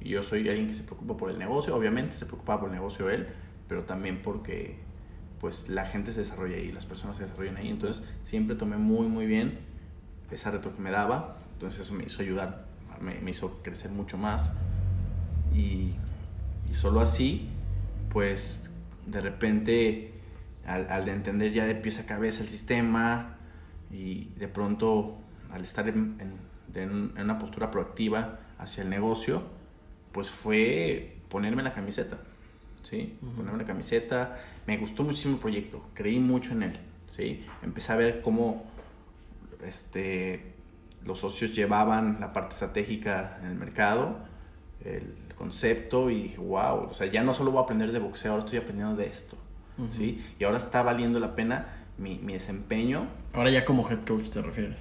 Y 0.00 0.10
yo 0.10 0.22
soy 0.22 0.48
alguien 0.48 0.68
que 0.68 0.74
se 0.74 0.84
preocupa 0.84 1.16
por 1.16 1.30
el 1.30 1.38
negocio, 1.38 1.74
obviamente 1.74 2.14
se 2.16 2.26
preocupaba 2.26 2.60
por 2.60 2.68
el 2.70 2.74
negocio 2.76 3.10
él, 3.10 3.26
pero 3.68 3.82
también 3.84 4.20
porque 4.22 4.76
pues 5.40 5.68
la 5.68 5.86
gente 5.86 6.12
se 6.12 6.20
desarrolla 6.20 6.56
ahí, 6.56 6.72
las 6.72 6.86
personas 6.86 7.16
se 7.16 7.24
desarrollan 7.24 7.56
ahí, 7.56 7.68
entonces 7.68 8.02
siempre 8.24 8.56
tomé 8.56 8.76
muy 8.76 9.06
muy 9.08 9.26
bien 9.26 9.58
esa 10.30 10.50
reto 10.50 10.74
que 10.74 10.80
me 10.82 10.90
daba, 10.90 11.38
entonces 11.54 11.80
eso 11.80 11.94
me 11.94 12.04
hizo 12.04 12.22
ayudar, 12.22 12.66
me, 13.00 13.20
me 13.20 13.30
hizo 13.30 13.62
crecer 13.62 13.90
mucho 13.90 14.18
más. 14.18 14.50
Y, 15.54 15.92
y 16.70 16.74
solo 16.74 17.00
así, 17.00 17.48
pues 18.10 18.70
de 19.06 19.20
repente 19.20 20.12
al, 20.66 20.90
al 20.90 21.08
entender 21.08 21.52
ya 21.52 21.64
de 21.64 21.74
pies 21.74 21.98
a 21.98 22.06
cabeza 22.06 22.42
el 22.42 22.48
sistema 22.48 23.36
y 23.90 24.26
de 24.38 24.48
pronto 24.48 25.16
al 25.52 25.62
estar 25.64 25.88
en- 25.88 26.16
en 26.74 27.12
una 27.18 27.38
postura 27.38 27.70
proactiva 27.70 28.38
hacia 28.58 28.82
el 28.82 28.90
negocio, 28.90 29.42
pues 30.18 30.32
fue 30.32 31.12
ponerme 31.28 31.62
la 31.62 31.72
camiseta, 31.72 32.18
¿sí? 32.82 33.16
Ponerme 33.36 33.58
la 33.58 33.64
camiseta, 33.64 34.36
me 34.66 34.76
gustó 34.76 35.04
muchísimo 35.04 35.34
el 35.34 35.40
proyecto, 35.40 35.80
creí 35.94 36.18
mucho 36.18 36.50
en 36.54 36.64
él, 36.64 36.72
¿sí? 37.08 37.46
Empecé 37.62 37.92
a 37.92 37.96
ver 37.96 38.20
cómo 38.20 38.64
este, 39.64 40.42
los 41.06 41.20
socios 41.20 41.54
llevaban 41.54 42.16
la 42.18 42.32
parte 42.32 42.54
estratégica 42.54 43.38
en 43.42 43.50
el 43.50 43.54
mercado 43.54 44.18
el 44.84 45.14
concepto 45.36 46.10
y 46.10 46.22
dije, 46.22 46.38
wow, 46.38 46.88
o 46.90 46.94
sea, 46.94 47.06
ya 47.06 47.22
no 47.22 47.32
solo 47.32 47.52
voy 47.52 47.60
a 47.60 47.62
aprender 47.62 47.92
de 47.92 48.00
boxeo, 48.00 48.32
ahora 48.32 48.44
estoy 48.44 48.58
aprendiendo 48.58 48.96
de 48.96 49.06
esto, 49.06 49.36
¿sí? 49.96 50.24
Y 50.40 50.42
ahora 50.42 50.58
está 50.58 50.82
valiendo 50.82 51.20
la 51.20 51.36
pena 51.36 51.84
mi, 51.96 52.18
mi 52.18 52.32
desempeño. 52.32 53.06
Ahora 53.34 53.50
ya 53.52 53.64
como 53.64 53.88
head 53.88 54.00
coach 54.04 54.30
te 54.30 54.42
refieres. 54.42 54.80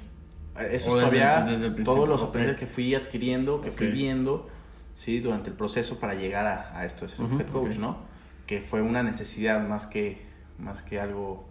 Eso 0.56 0.65
es 0.65 0.72
desde- 0.74 0.89
todavía 0.89 1.41
desde 1.41 1.53
el 1.67 1.74
principio, 1.75 1.94
todos 1.94 2.10
los 2.10 2.24
aprendizajes 2.24 2.60
que 2.60 2.65
fui 2.74 2.96
adquiriendo, 2.96 3.62
que 3.62 3.70
fui 3.72 3.86
viendo, 3.94 4.50
¿sí? 4.98 5.20
Durante 5.22 5.50
el 5.50 5.56
proceso 5.56 6.00
para 6.00 6.13
llegar 6.16 6.46
a, 6.46 6.77
a 6.77 6.86
esto 6.86 7.06
de 7.06 7.10
ser 7.16 7.25
Ujú, 7.25 7.39
head 7.39 7.48
coach, 7.48 7.72
ok. 7.75 7.77
¿no? 7.80 7.98
Que 8.46 8.62
fue 8.62 8.82
una 8.82 9.04
necesidad 9.04 9.66
más 9.68 9.86
que, 9.86 10.25
más 10.60 10.82
que 10.82 11.00
algo 11.00 11.46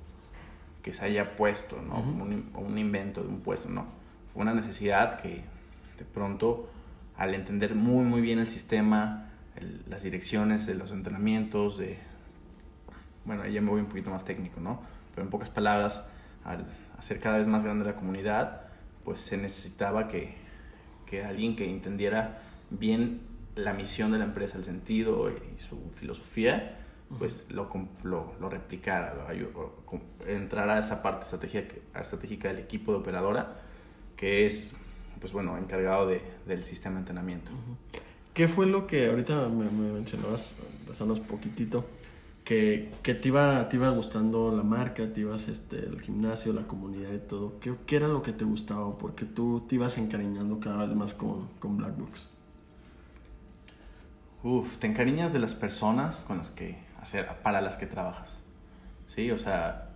que 0.83 0.93
se 0.93 1.05
haya 1.05 1.37
puesto, 1.37 1.81
¿no? 1.83 1.95
Ujú. 2.01 2.03
Como 2.11 2.25
un, 2.25 2.51
un 2.55 2.79
invento 2.79 3.23
de 3.23 3.29
un 3.29 3.41
puesto, 3.41 3.69
no. 3.69 3.87
Fue 4.33 4.43
una 4.43 4.55
necesidad 4.55 5.21
que 5.21 5.43
de 5.99 6.05
pronto, 6.05 6.69
al 7.17 7.35
entender 7.35 7.75
muy, 7.75 8.05
muy 8.05 8.21
bien 8.21 8.39
el 8.39 8.49
sistema, 8.49 9.31
el- 9.57 9.83
las 9.89 10.03
direcciones 10.03 10.67
de 10.67 10.75
los 10.75 10.93
entrenamientos, 10.93 11.79
de... 11.79 11.99
Bueno, 13.25 13.43
ahí 13.43 13.53
ya 13.55 13.61
me 13.61 13.71
voy 13.71 13.81
un 13.81 13.87
poquito 13.89 14.11
más 14.11 14.25
técnico, 14.25 14.61
¿no? 14.61 14.81
Pero 15.15 15.25
en 15.25 15.31
pocas 15.31 15.51
palabras, 15.51 16.07
al 16.45 16.65
hacer 16.99 17.19
cada 17.19 17.39
vez 17.39 17.47
más 17.47 17.63
grande 17.65 17.85
la 17.85 17.95
comunidad, 17.97 18.63
pues 19.05 19.21
se 19.21 19.37
necesitaba 19.37 20.09
que, 20.09 20.35
que 21.07 21.25
alguien 21.25 21.57
que 21.57 21.69
entendiera 21.69 22.39
bien 22.71 23.21
la 23.57 23.73
misión 23.73 24.13
de 24.13 24.19
la 24.19 24.25
empresa, 24.25 24.59
el 24.59 24.65
sentido 24.65 25.31
y 25.31 25.61
su 25.61 25.79
filosofía, 25.95 26.79
pues 27.19 27.45
lo, 27.49 27.69
lo, 28.05 28.35
lo 28.39 28.49
replicara, 28.49 29.15
lo 29.15 29.73
entrara 30.27 30.77
a 30.77 30.79
esa 30.81 31.03
parte 31.03 31.25
estratégica, 31.25 31.77
estratégica 31.99 32.49
del 32.49 32.59
equipo 32.59 32.93
de 32.93 32.99
operadora, 32.99 33.61
que 34.17 34.47
es, 34.47 34.77
pues 35.21 35.33
bueno, 35.33 35.57
encargado 35.57 36.07
de, 36.07 36.21
del 36.47 36.65
sistema 36.65 36.97
de 36.97 37.01
entrenamiento. 37.01 37.51
¿Qué 38.35 38.49
fue 38.49 38.67
lo 38.67 38.87
que 38.87 39.09
ahorita 39.09 39.49
me, 39.49 39.71
me 39.71 39.93
mencionabas, 39.93 40.55
pasamos 40.87 41.21
poquitito, 41.21 41.87
que, 42.45 42.93
que 43.03 43.15
te, 43.15 43.29
iba, 43.29 43.69
te 43.69 43.77
iba 43.77 43.89
gustando 43.91 44.55
la 44.55 44.63
marca, 44.63 45.11
te 45.13 45.21
ibas 45.21 45.49
este, 45.49 45.79
el 45.79 46.01
gimnasio, 46.03 46.53
la 46.53 46.67
comunidad 46.67 47.13
y 47.13 47.19
todo? 47.19 47.59
¿Qué, 47.61 47.75
qué 47.87 47.97
era 47.97 48.09
lo 48.09 48.23
que 48.23 48.33
te 48.33 48.45
gustaba? 48.45 48.99
Porque 48.99 49.25
tú 49.25 49.65
te 49.67 49.77
ibas 49.77 49.97
encariñando 49.97 50.61
cada 50.61 50.85
vez 50.85 50.95
más 50.95 51.15
con, 51.15 51.49
con 51.59 51.79
Black 51.79 51.97
Box. 51.97 52.36
Uf, 54.43 54.77
te 54.77 54.87
encariñas 54.87 55.33
de 55.33 55.39
las 55.39 55.55
personas 55.55 56.25
con 56.25 56.39
las 56.39 56.51
que 56.51 56.79
hacer, 57.01 57.27
para 57.43 57.61
las 57.61 57.77
que 57.77 57.87
trabajas. 57.87 58.41
Sí, 59.07 59.31
o 59.31 59.39
sea, 59.39 59.91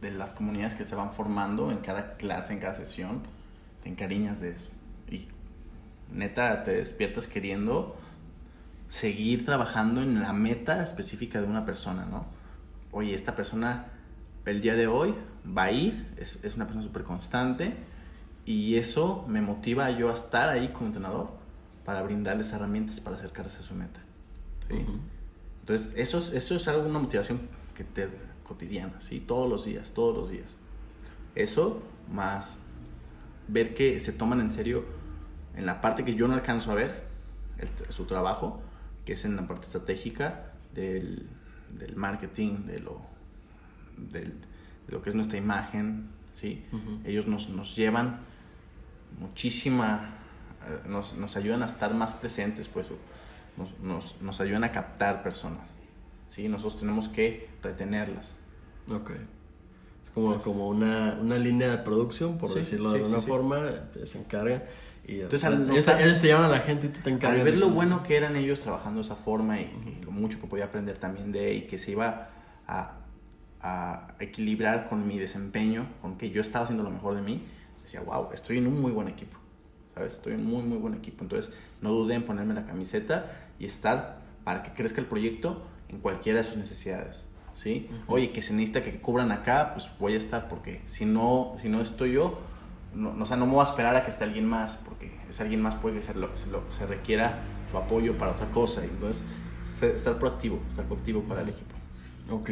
de 0.00 0.10
las 0.10 0.32
comunidades 0.32 0.74
que 0.74 0.84
se 0.84 0.94
van 0.94 1.12
formando 1.12 1.70
en 1.70 1.78
cada 1.78 2.16
clase, 2.16 2.52
en 2.52 2.60
cada 2.60 2.74
sesión, 2.74 3.22
te 3.82 3.88
encariñas 3.88 4.40
de 4.40 4.50
eso. 4.50 4.70
Y 5.10 5.28
neta, 6.12 6.62
te 6.62 6.72
despiertas 6.72 7.26
queriendo 7.26 7.96
seguir 8.88 9.44
trabajando 9.44 10.02
en 10.02 10.20
la 10.20 10.32
meta 10.32 10.82
específica 10.82 11.40
de 11.40 11.46
una 11.46 11.64
persona, 11.64 12.04
¿no? 12.04 12.26
Oye, 12.92 13.14
esta 13.14 13.34
persona 13.34 13.86
el 14.44 14.60
día 14.60 14.76
de 14.76 14.86
hoy 14.86 15.14
va 15.46 15.64
a 15.64 15.72
ir, 15.72 16.14
es, 16.16 16.42
es 16.44 16.54
una 16.54 16.66
persona 16.66 16.84
súper 16.84 17.02
constante 17.02 17.74
y 18.44 18.76
eso 18.76 19.24
me 19.28 19.40
motiva 19.40 19.90
yo 19.90 20.10
a 20.10 20.14
estar 20.14 20.48
ahí 20.48 20.68
como 20.68 20.86
entrenador 20.86 21.45
para 21.86 22.02
brindarles 22.02 22.52
herramientas 22.52 23.00
para 23.00 23.16
acercarse 23.16 23.60
a 23.60 23.62
su 23.62 23.74
meta. 23.74 24.00
Entonces, 25.60 25.92
eso 25.96 26.18
es, 26.18 26.32
eso 26.32 26.56
es 26.56 26.68
algo, 26.68 26.86
una 26.88 26.98
motivación 26.98 27.40
que 27.74 27.84
te 27.84 28.08
cotidiana, 28.44 29.00
¿sí? 29.00 29.20
Todos 29.20 29.48
los 29.48 29.64
días, 29.64 29.92
todos 29.92 30.14
los 30.16 30.30
días. 30.30 30.54
Eso 31.34 31.82
más 32.12 32.58
ver 33.48 33.72
que 33.74 33.98
se 34.00 34.12
toman 34.12 34.40
en 34.40 34.52
serio 34.52 34.84
en 35.56 35.64
la 35.66 35.80
parte 35.80 36.04
que 36.04 36.14
yo 36.14 36.28
no 36.28 36.34
alcanzo 36.34 36.70
a 36.72 36.74
ver, 36.74 37.04
el- 37.58 37.92
su 37.92 38.04
trabajo, 38.04 38.60
que 39.04 39.14
es 39.14 39.24
en 39.24 39.36
la 39.36 39.46
parte 39.48 39.66
estratégica 39.66 40.52
del, 40.74 41.28
del 41.78 41.96
marketing, 41.96 42.66
de 42.66 42.80
lo, 42.80 43.00
del- 43.96 44.34
de 44.86 44.92
lo 44.92 45.02
que 45.02 45.08
es 45.10 45.14
nuestra 45.14 45.38
imagen, 45.38 46.08
¿sí? 46.34 46.64
Ellos 47.04 47.26
nos, 47.26 47.48
nos 47.48 47.74
llevan 47.76 48.20
muchísima, 49.18 50.14
nos, 50.88 51.14
nos 51.14 51.36
ayudan 51.36 51.62
a 51.62 51.66
estar 51.66 51.94
más 51.94 52.12
presentes, 52.14 52.68
pues, 52.68 52.86
nos, 53.56 53.78
nos, 53.80 54.20
nos 54.22 54.40
ayudan 54.40 54.64
a 54.64 54.72
captar 54.72 55.22
personas, 55.22 55.68
¿sí? 56.30 56.48
Nosotros 56.48 56.80
tenemos 56.80 57.08
que 57.08 57.48
retenerlas. 57.62 58.36
Ok. 58.90 59.10
Es 60.04 60.10
como, 60.14 60.26
Entonces- 60.28 60.44
como 60.52 60.68
una, 60.68 61.18
una 61.20 61.36
línea 61.38 61.70
de 61.70 61.78
producción, 61.78 62.38
por 62.38 62.50
Sí, 62.50 62.56
decirlo 62.56 62.90
sí, 62.90 62.96
de 62.96 63.02
alguna 63.02 63.18
sí, 63.18 63.24
sí. 63.24 63.30
forma, 63.30 63.60
se 64.04 64.18
encargan. 64.18 64.62
Y, 65.08 65.20
Entonces, 65.20 65.44
al 65.44 65.70
ellos, 65.70 65.86
ellos 65.86 66.20
te 66.20 66.26
llaman 66.28 66.46
a 66.46 66.48
la 66.48 66.58
gente 66.60 66.88
y 66.88 66.90
tú 66.90 67.00
te 67.00 67.10
encargas. 67.10 67.38
Al 67.38 67.44
ver 67.44 67.56
lo 67.56 67.70
bueno 67.70 68.02
que 68.02 68.16
eran 68.16 68.34
ellos 68.34 68.58
trabajando 68.60 68.98
de 69.00 69.04
esa 69.06 69.14
forma 69.14 69.60
y, 69.60 69.64
y 70.00 70.04
lo 70.04 70.10
mucho 70.10 70.40
que 70.40 70.48
podía 70.48 70.64
aprender 70.64 70.98
también 70.98 71.30
de 71.30 71.54
y 71.54 71.62
que 71.68 71.78
se 71.78 71.92
iba 71.92 72.30
a, 72.66 72.92
a 73.62 74.08
equilibrar 74.18 74.88
con 74.88 75.06
mi 75.06 75.16
desempeño, 75.18 75.86
con 76.02 76.18
que 76.18 76.30
yo 76.30 76.40
estaba 76.40 76.64
haciendo 76.64 76.82
lo 76.82 76.90
mejor 76.90 77.14
de 77.14 77.22
mí, 77.22 77.44
decía, 77.82 78.00
wow, 78.00 78.30
estoy 78.34 78.58
en 78.58 78.66
un 78.66 78.80
muy 78.80 78.90
buen 78.90 79.06
equipo, 79.06 79.38
¿sabes? 79.96 80.12
Estoy 80.14 80.34
en 80.34 80.44
muy, 80.44 80.62
muy 80.62 80.76
buen 80.76 80.94
equipo. 80.94 81.24
Entonces, 81.24 81.50
no 81.80 81.90
dudé 81.90 82.14
en 82.14 82.22
ponerme 82.24 82.52
la 82.54 82.66
camiseta 82.66 83.32
y 83.58 83.64
estar 83.64 84.18
para 84.44 84.62
que 84.62 84.72
crezca 84.72 85.00
el 85.00 85.06
proyecto 85.06 85.62
en 85.88 85.98
cualquiera 86.00 86.38
de 86.38 86.44
sus 86.44 86.56
necesidades, 86.58 87.26
¿sí? 87.54 87.88
Oye, 88.06 88.30
que 88.30 88.42
se 88.42 88.52
necesita 88.52 88.82
que 88.82 89.00
cubran 89.00 89.32
acá, 89.32 89.72
pues 89.72 89.90
voy 89.98 90.12
a 90.14 90.18
estar 90.18 90.48
porque 90.48 90.82
si 90.86 91.06
no, 91.06 91.56
si 91.62 91.68
no 91.70 91.80
estoy 91.80 92.12
yo, 92.12 92.38
no, 92.94 93.14
o 93.20 93.26
sea, 93.26 93.36
no 93.38 93.46
me 93.46 93.52
voy 93.52 93.60
a 93.62 93.64
esperar 93.68 93.96
a 93.96 94.04
que 94.04 94.10
esté 94.10 94.24
alguien 94.24 94.46
más, 94.46 94.76
porque 94.76 95.16
ese 95.30 95.42
alguien 95.42 95.62
más 95.62 95.74
puede 95.76 95.96
que 95.96 96.02
se, 96.02 96.14
lo- 96.14 96.36
se, 96.36 96.50
lo- 96.50 96.70
se 96.70 96.86
requiera 96.86 97.38
su 97.70 97.78
apoyo 97.78 98.18
para 98.18 98.32
otra 98.32 98.50
cosa. 98.50 98.84
Entonces, 98.84 99.24
estar 99.82 100.18
proactivo, 100.18 100.60
estar 100.70 100.84
proactivo 100.84 101.22
para 101.22 101.40
el 101.42 101.48
equipo. 101.48 101.74
Ok. 102.30 102.50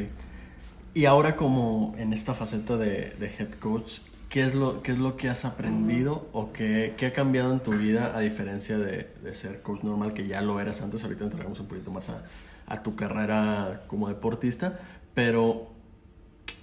Y 0.94 1.04
ahora 1.06 1.36
como 1.36 1.94
en 1.98 2.12
esta 2.12 2.34
faceta 2.34 2.76
de, 2.76 3.10
de 3.18 3.26
head 3.26 3.50
coach, 3.60 3.98
¿qué 4.28 4.42
es, 4.42 4.54
lo, 4.54 4.82
¿qué 4.82 4.92
es 4.92 4.98
lo 4.98 5.16
que 5.16 5.28
has 5.28 5.44
aprendido 5.44 6.28
o 6.32 6.52
qué, 6.52 6.94
qué 6.96 7.06
ha 7.06 7.12
cambiado 7.12 7.52
en 7.52 7.60
tu 7.60 7.72
vida 7.72 8.16
a 8.16 8.20
diferencia 8.20 8.78
de, 8.78 9.10
de 9.22 9.34
ser 9.34 9.62
coach 9.62 9.82
normal, 9.82 10.12
que 10.12 10.26
ya 10.26 10.40
lo 10.40 10.60
eras 10.60 10.82
antes? 10.82 11.02
Ahorita 11.04 11.24
entraremos 11.24 11.60
un 11.60 11.66
poquito 11.66 11.90
más 11.90 12.08
a, 12.10 12.24
a 12.66 12.82
tu 12.82 12.96
carrera 12.96 13.84
como 13.86 14.08
deportista, 14.08 14.80
pero 15.14 15.70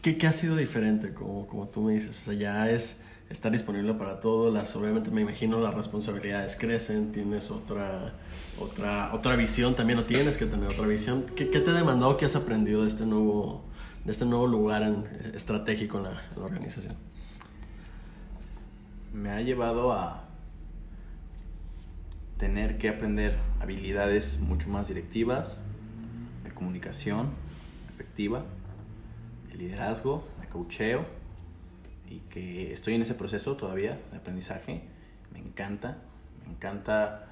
¿qué, 0.02 0.17
qué 0.17 0.28
ha 0.28 0.34
sido 0.34 0.56
diferente? 0.56 1.13
Como, 1.13 1.47
como 1.47 1.67
tú 1.67 1.82
me 1.82 1.93
dices, 1.93 2.19
o 2.19 2.26
sea, 2.26 2.34
ya 2.34 2.69
es 2.69 3.04
estar 3.30 3.50
disponible 3.50 3.93
para 3.93 4.19
todo, 4.19 4.52
las, 4.52 4.76
obviamente 4.76 5.10
me 5.10 5.21
imagino 5.21 5.62
las 5.62 5.74
responsabilidades 5.74 6.58
crecen, 6.58 7.13
tienes 7.13 7.50
otra, 7.50 8.12
otra, 8.60 9.13
otra 9.13 9.38
visión 9.38 9.74
también, 9.74 10.00
o 10.00 10.04
tienes 10.04 10.38
que 10.38 10.45
tener 10.45 10.67
otra 10.67 10.86
visión. 10.86 11.26
¿Qué, 11.38 11.50
qué 11.50 11.62
te 11.62 11.69
ha 11.69 11.74
demandado, 11.74 12.17
qué 12.17 12.26
has 12.26 12.36
aprendido 12.36 12.82
de 12.82 12.89
este 12.89 13.06
nuevo, 13.06 13.63
de 14.04 14.12
este 14.12 14.26
nuevo 14.26 14.47
lugar 14.47 14.82
en- 14.82 15.06
estratégico 15.34 16.00
en 16.00 16.04
la, 16.04 16.21
en 16.36 16.39
la 16.39 16.45
organización? 16.45 16.95
Me 19.13 19.30
ha 19.32 19.41
llevado 19.41 19.91
a 19.93 20.24
tener 22.38 22.78
que 22.78 22.89
aprender 22.89 23.38
habilidades 23.60 24.39
mucho 24.39 24.69
más 24.69 24.88
directivas, 24.88 25.62
de 26.43 26.52
comunicación 26.52 27.30
efectiva, 27.93 28.43
de 29.50 29.56
liderazgo, 29.56 30.28
de 30.39 30.47
coacheo, 30.47 31.06
y 32.10 32.19
que 32.30 32.74
estoy 32.74 32.95
en 32.95 33.04
ese 33.04 33.13
proceso 33.13 33.56
todavía 33.56 34.00
de 34.12 34.17
aprendizaje. 34.17 34.82
Me 35.32 35.39
encanta, 35.39 35.97
me 36.45 36.52
encanta 36.54 37.28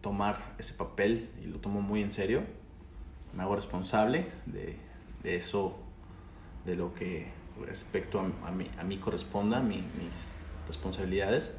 tomar 0.00 0.54
ese 0.58 0.74
papel 0.74 1.30
y 1.42 1.46
lo 1.46 1.58
tomo 1.58 1.80
muy 1.82 2.02
en 2.02 2.12
serio. 2.12 2.42
Me 3.34 3.42
hago 3.42 3.56
responsable 3.56 4.26
de, 4.46 4.76
de 5.22 5.36
eso, 5.36 5.78
de 6.64 6.76
lo 6.76 6.94
que 6.94 7.26
respecto 7.66 8.20
a, 8.20 8.50
mí, 8.50 8.70
a 8.78 8.84
mí 8.84 8.98
corresponda, 8.98 9.60
mi- 9.60 9.84
mis 10.02 10.30
responsabilidades. 10.66 11.54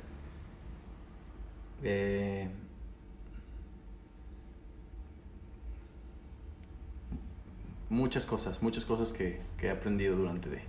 Eh, 1.84 2.50
muchas 7.90 8.26
cosas, 8.26 8.62
muchas 8.62 8.86
cosas 8.86 9.14
que, 9.14 9.42
que 9.58 9.68
he 9.68 9.72
aprendido 9.72 10.16
durante 10.16 10.50
de 10.50 10.62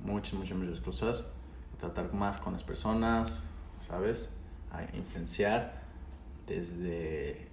muchas, 0.00 0.34
muchas, 0.34 0.56
muchas 0.58 0.80
cosas. 0.80 1.24
Tratar 1.78 2.12
más 2.14 2.38
con 2.38 2.52
las 2.52 2.64
personas, 2.64 3.44
¿sabes? 3.86 4.30
A 4.72 4.82
influenciar 4.96 5.82
desde, 6.46 7.48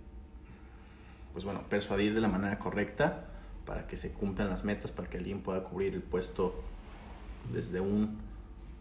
pues 1.34 1.46
bueno, 1.46 1.64
persuadir 1.70 2.14
de 2.14 2.22
la 2.22 2.28
manera 2.28 2.60
correcta 2.60 3.26
para 3.66 3.88
que 3.88 3.98
se 3.98 4.14
cumplan 4.14 4.50
las 4.50 4.64
metas, 4.64 4.92
para 4.92 5.10
que 5.10 5.18
alguien 5.18 5.42
pueda 5.42 5.64
cubrir 5.64 5.94
el 5.94 6.02
puesto 6.02 6.62
desde 7.52 7.80
un 7.80 8.18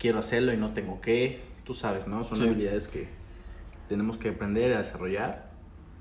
quiero 0.03 0.19
hacerlo 0.19 0.53
y 0.53 0.57
no 0.57 0.73
tengo 0.73 1.01
que, 1.01 1.45
tú 1.63 1.75
sabes, 1.75 2.09
¿no? 2.09 2.25
Son 2.25 2.37
Sí. 2.39 2.45
habilidades 2.45 2.89
que 2.89 3.07
tenemos 3.89 4.19
que 4.19 4.31
aprender 4.31 4.75
a 4.75 4.79
desarrollar 4.81 5.53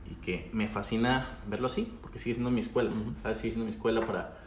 y 0.09 0.15
que 0.15 0.49
me 0.53 0.67
fascina 0.67 1.37
verlo 1.47 1.67
así, 1.67 1.95
porque 2.01 2.17
sigue 2.17 2.33
siendo 2.33 2.49
mi 2.49 2.61
escuela, 2.61 2.89
Ujú. 2.89 3.13
¿sabes? 3.21 3.37
Sigue 3.37 3.51
siendo 3.53 3.65
mi 3.65 3.71
escuela 3.71 4.03
para, 4.07 4.39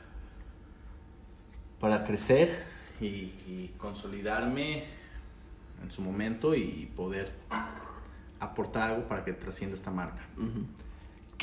para 1.79 2.03
crecer 2.03 2.65
y, 3.01 3.05
y 3.47 3.75
consolidarme 3.79 4.87
en 5.85 5.91
su 5.93 6.03
momento 6.03 6.57
y 6.57 6.91
poder 6.97 7.31
aportar 8.41 8.91
algo 8.91 9.07
para 9.07 9.25
que 9.25 9.35
trascienda 9.35 9.77
esta 9.77 9.93
marca. 9.93 10.23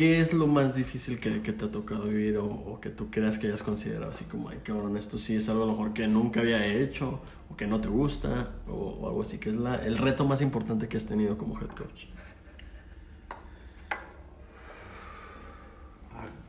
¿Qué 0.02 0.20
es 0.20 0.34
lo 0.34 0.48
más 0.48 0.74
difícil 0.74 1.20
que, 1.20 1.30
te 1.30 1.66
ha 1.66 1.70
tocado 1.70 2.06
vivir 2.06 2.36
o, 2.38 2.80
que 2.82 2.90
tú 2.90 3.12
creas 3.12 3.38
que 3.38 3.46
hayas 3.46 3.62
considerado 3.62 4.10
así 4.10 4.26
como, 4.26 4.50
ay, 4.50 4.58
cabrón, 4.64 4.98
esto 4.98 5.20
sí 5.20 5.36
es 5.36 5.48
algo 5.48 5.62
a 5.62 5.68
lo 5.68 5.74
mejor 5.74 5.94
que 5.94 6.08
nunca 6.08 6.40
había 6.40 6.66
hecho 6.66 7.22
o 7.52 7.56
que 7.56 7.68
no 7.68 7.80
te 7.80 7.88
gusta 7.88 8.50
o, 8.68 9.08
algo 9.08 9.22
así? 9.22 9.38
que 9.38 9.50
es 9.50 9.56
la, 9.56 9.76
el 9.76 10.00
reto 10.00 10.26
más 10.26 10.42
importante 10.42 10.88
que 10.88 10.98
has 10.98 11.06
tenido 11.06 11.38
como 11.38 11.56
head 11.56 11.68
coach? 11.68 12.06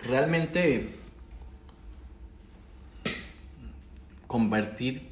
Realmente 0.08 0.96
convertir 4.26 5.10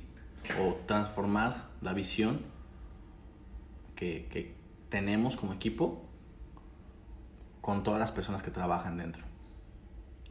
o 0.63 0.77
transformar 0.87 1.69
la 1.83 1.93
visión 1.93 2.41
que 3.97 4.55
tenemos 4.89 5.37
como 5.37 5.53
equipo 5.53 6.10
con 7.61 7.83
todas 7.83 8.01
las 8.01 8.13
personas 8.13 8.43
que 8.43 8.51
trabajan 8.51 8.97
dentro. 8.97 9.25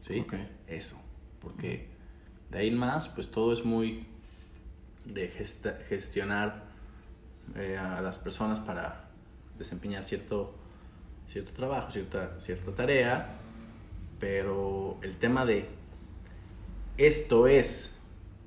¿Sí? 0.02 0.26
Eso. 0.68 1.00
Porque 1.42 1.90
de 2.50 2.60
ahí 2.60 2.68
en 2.70 2.78
más, 2.78 3.10
pues 3.10 3.30
todo 3.32 3.54
es 3.54 3.64
muy 3.64 4.08
de 5.06 5.28
gestionar 5.88 6.64
eh, 7.56 7.78
a 7.78 8.02
las 8.02 8.18
personas 8.18 8.60
para 8.60 9.10
desempeñar 9.58 10.04
cierto, 10.04 10.56
cierto 11.32 11.52
trabajo, 11.54 11.92
cierta, 11.92 12.40
cierta 12.40 12.72
tarea. 12.72 13.38
Pero 14.20 14.98
el 15.02 15.18
tema 15.18 15.46
de 15.46 15.70
esto 16.98 17.48
es 17.48 17.92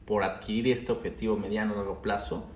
por 0.07 0.25
adquirir 0.25 0.73
este 0.73 0.92
objetivo 0.92 1.37
mediano 1.37 1.73
o 1.73 1.77
largo 1.77 2.03
plazo, 2.03 2.47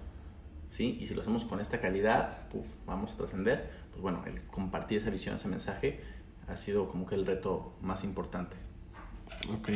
¿sí? 0.68 0.98
Y 1.00 1.06
si 1.06 1.14
lo 1.14 1.22
hacemos 1.22 1.44
con 1.44 1.60
esta 1.60 1.80
calidad, 1.80 2.48
puf, 2.48 2.66
vamos 2.86 3.14
a 3.14 3.16
trascender. 3.16 3.70
Pues 3.90 4.02
bueno, 4.02 4.22
el 4.26 4.42
compartir 4.42 4.98
esa 4.98 5.10
visión, 5.10 5.36
ese 5.36 5.48
mensaje, 5.48 6.00
ha 6.48 6.56
sido 6.56 6.88
como 6.88 7.06
que 7.06 7.14
el 7.14 7.26
reto 7.26 7.72
más 7.82 8.04
importante. 8.04 8.56
Ok. 9.58 9.70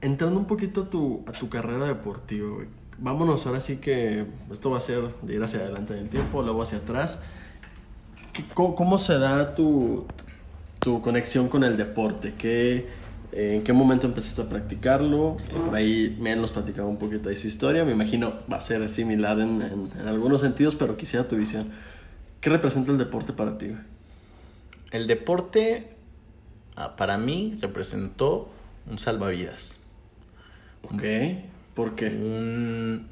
Entrando 0.00 0.38
un 0.38 0.46
poquito 0.46 0.82
a 0.82 0.90
tu, 0.90 1.24
a 1.26 1.32
tu 1.32 1.48
carrera 1.48 1.86
deportiva, 1.86 2.48
güey. 2.48 2.68
Vámonos 2.98 3.46
ahora 3.46 3.60
sí 3.60 3.76
que 3.76 4.24
esto 4.50 4.70
va 4.70 4.78
a 4.78 4.80
ser 4.80 5.02
de 5.22 5.34
ir 5.34 5.42
hacia 5.42 5.60
adelante 5.60 5.92
en 5.94 6.00
el 6.00 6.08
tiempo, 6.08 6.42
luego 6.42 6.62
hacia 6.62 6.78
atrás. 6.78 7.20
¿Qué- 8.32 8.44
¿Cómo, 8.54 8.74
cómo 8.74 8.98
se 8.98 9.18
da 9.18 9.54
tu, 9.54 10.06
tu 10.78 11.02
conexión 11.02 11.48
con 11.48 11.62
el 11.64 11.76
deporte? 11.76 12.34
¿Qué, 12.38 12.86
eh, 13.32 13.56
¿En 13.56 13.64
qué 13.64 13.72
momento 13.74 14.06
empezaste 14.06 14.40
a 14.42 14.48
practicarlo? 14.48 15.36
Eh, 15.50 15.58
por 15.64 15.74
ahí 15.74 16.16
me 16.20 16.34
nos 16.36 16.50
platicaba 16.52 16.88
un 16.88 16.96
poquito 16.98 17.28
de 17.28 17.36
su 17.36 17.46
historia. 17.48 17.84
Me 17.84 17.92
imagino 17.92 18.32
va 18.50 18.56
a 18.58 18.60
ser 18.62 18.86
similar 18.88 19.38
en- 19.40 19.60
en 19.62 20.08
algunos 20.08 20.40
sentidos, 20.40 20.74
pero 20.74 20.96
quisiera 20.96 21.28
tu 21.28 21.36
visión. 21.36 21.68
¿Qué 22.40 22.48
representa 22.50 22.92
el 22.92 22.98
deporte 22.98 23.32
para 23.34 23.58
ti? 23.58 23.72
El 24.96 25.06
deporte, 25.06 25.90
ah, 26.74 26.96
para 26.96 27.18
mí, 27.18 27.58
representó 27.60 28.48
un 28.90 28.98
salvavidas. 28.98 29.78
Ok. 30.84 31.02
¿Por 31.74 31.94
qué? 31.94 32.06
Un, 32.06 33.06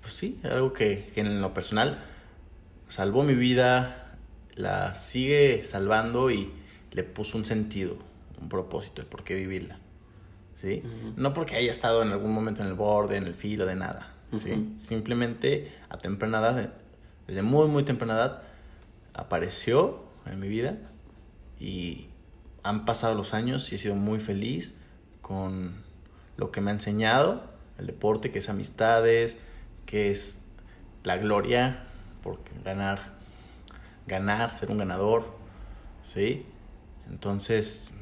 pues 0.00 0.12
sí, 0.12 0.38
algo 0.44 0.72
que, 0.72 1.10
que 1.12 1.20
en 1.22 1.40
lo 1.40 1.52
personal 1.52 1.98
salvó 2.86 3.24
mi 3.24 3.34
vida, 3.34 4.16
la 4.54 4.94
sigue 4.94 5.64
salvando 5.64 6.30
y 6.30 6.52
le 6.92 7.02
puso 7.02 7.36
un 7.36 7.44
sentido, 7.44 7.96
un 8.40 8.48
propósito, 8.48 9.02
el 9.02 9.08
por 9.08 9.24
qué 9.24 9.34
vivirla. 9.34 9.80
¿Sí? 10.54 10.84
No 11.16 11.34
porque 11.34 11.56
haya 11.56 11.72
estado 11.72 12.02
en 12.02 12.10
algún 12.12 12.32
momento 12.32 12.62
en 12.62 12.68
el 12.68 12.74
borde, 12.74 13.16
en 13.16 13.26
el 13.26 13.34
filo 13.34 13.66
de 13.66 13.74
nada. 13.74 14.14
¿sí? 14.36 14.74
Simplemente 14.78 15.72
a 15.88 15.98
temprana 15.98 16.38
edad, 16.38 16.72
desde 17.26 17.42
muy, 17.42 17.66
muy 17.66 17.82
temprana 17.82 18.14
edad, 18.14 18.42
apareció 19.14 20.04
en 20.24 20.38
mi 20.38 20.46
vida 20.46 20.78
y 21.60 22.08
han 22.62 22.84
pasado 22.84 23.14
los 23.14 23.34
años 23.34 23.70
y 23.72 23.76
he 23.76 23.78
sido 23.78 23.94
muy 23.94 24.20
feliz 24.20 24.76
con 25.22 25.82
lo 26.36 26.50
que 26.50 26.60
me 26.60 26.70
ha 26.70 26.74
enseñado 26.74 27.42
el 27.78 27.86
deporte, 27.86 28.30
que 28.30 28.38
es 28.40 28.48
amistades, 28.48 29.38
que 29.86 30.10
es 30.10 30.42
la 31.04 31.16
gloria 31.16 31.84
por 32.22 32.40
ganar, 32.64 33.14
ganar, 34.06 34.52
ser 34.54 34.70
un 34.70 34.78
ganador, 34.78 35.24
¿sí? 36.02 36.44
Entonces, 37.08 37.92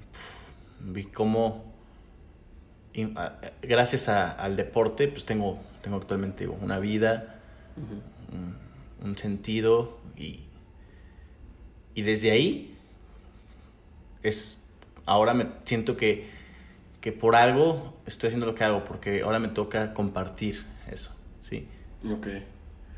vi 0.80 1.04
cómo, 1.04 1.64
y, 2.92 3.04
a- 3.18 3.38
gracias 3.62 4.08
a- 4.08 4.32
al 4.32 4.56
deporte, 4.56 5.08
pues 5.08 5.24
tengo, 5.24 5.58
tengo 5.82 5.96
actualmente 5.98 6.44
digo, 6.44 6.58
una 6.60 6.78
vida, 6.78 7.40
un, 8.32 8.56
un 9.06 9.18
sentido 9.18 9.98
y, 10.16 10.44
y 11.94 12.02
desde 12.02 12.30
ahí 12.30 12.75
es 14.28 14.64
ahora 15.04 15.34
me 15.34 15.46
siento 15.64 15.96
que, 15.96 16.28
que 17.00 17.12
por 17.12 17.36
algo 17.36 17.94
estoy 18.06 18.28
haciendo 18.28 18.46
lo 18.46 18.54
que 18.54 18.64
hago 18.64 18.84
porque 18.84 19.22
ahora 19.22 19.38
me 19.38 19.48
toca 19.48 19.94
compartir 19.94 20.64
eso 20.90 21.12
sí 21.42 21.68
Ok. 22.12 22.26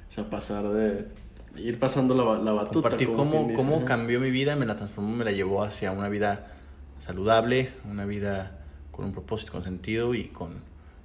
O 0.09 0.13
sea, 0.13 0.31
pasar 0.31 0.69
de... 0.69 1.09
Ir 1.57 1.79
pasando 1.79 2.15
la, 2.15 2.39
la 2.43 2.53
batuta. 2.53 2.75
compartir 2.75 3.09
cómo, 3.09 3.43
dice, 3.45 3.55
cómo 3.55 3.81
¿no? 3.81 3.85
cambió 3.85 4.21
mi 4.21 4.31
vida 4.31 4.55
me 4.55 4.65
la 4.65 4.77
transformó 4.77 5.17
me 5.17 5.25
la 5.25 5.33
llevó 5.33 5.65
hacia 5.65 5.91
una 5.91 6.09
vida 6.09 6.53
saludable 7.01 7.73
una 7.91 8.05
vida 8.05 8.59
con 8.93 9.07
un 9.07 9.13
propósito 9.13 9.53
con 9.53 9.65
sentido 9.65 10.15
y 10.15 10.27
con 10.27 10.61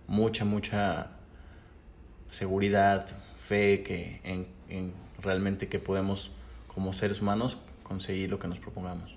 mucha 0.06 0.46
mucha 0.46 1.08
seguridad 2.30 3.08
fe 3.40 3.82
que 3.82 4.22
en, 4.24 4.48
en 4.70 4.94
realmente 5.24 5.70
que 5.70 5.80
podemos 5.80 6.32
como 6.68 6.94
seres 6.94 7.22
humanos 7.22 7.58
conseguir 7.82 8.30
lo 8.30 8.38
que 8.38 8.48
nos 8.48 8.60
propongamos 8.60 9.16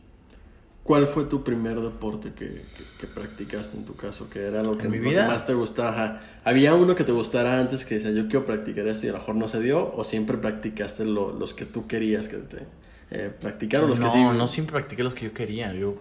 ¿Cuál 0.87 1.07
fue 1.09 1.25
tu 1.25 1.43
primer 1.43 1.81
deporte 1.81 2.33
que, 2.33 2.47
que, 2.47 2.85
que 3.01 3.07
practicaste 3.09 3.77
en 3.77 3.85
tu 3.85 3.97
caso? 3.97 4.31
¿Qué 4.31 4.47
era 4.47 4.63
lo 4.63 4.79
que, 4.79 4.85
¿En 4.87 4.93
mi 4.93 4.99
vida? 5.01 5.27
más 5.27 5.45
te 5.45 5.53
gustaba? 5.55 5.91
Ajá. 5.91 6.21
¿Había 6.45 6.75
uno 6.75 6.95
que 6.95 7.03
te 7.05 7.11
gustara 7.13 7.59
antes 7.59 7.85
que 7.85 7.97
decía 7.97 8.13
yo 8.13 8.29
quiero 8.29 8.47
practicar 8.47 8.87
esto 8.87 9.07
y 9.07 9.09
a 9.09 9.13
lo 9.13 9.19
mejor 9.19 9.35
no 9.35 9.49
se 9.49 9.61
dio? 9.61 9.93
¿O 9.97 10.05
siempre 10.05 10.39
practicaste 10.39 11.05
lo- 11.05 11.33
los 11.33 11.55
que 11.55 11.65
tú 11.67 11.89
querías 11.89 12.29
que 12.29 12.37
te 12.39 12.67
eh, 13.11 13.31
practicaron? 13.41 13.91
Los 13.91 13.99
no, 13.99 14.07
que 14.07 14.13
sí. 14.13 14.23
no 14.23 14.47
siempre 14.47 14.75
practiqué 14.75 15.03
los 15.03 15.15
que 15.15 15.25
yo 15.27 15.35
quería. 15.35 15.73
Yo 15.75 15.91
uf, 15.91 15.99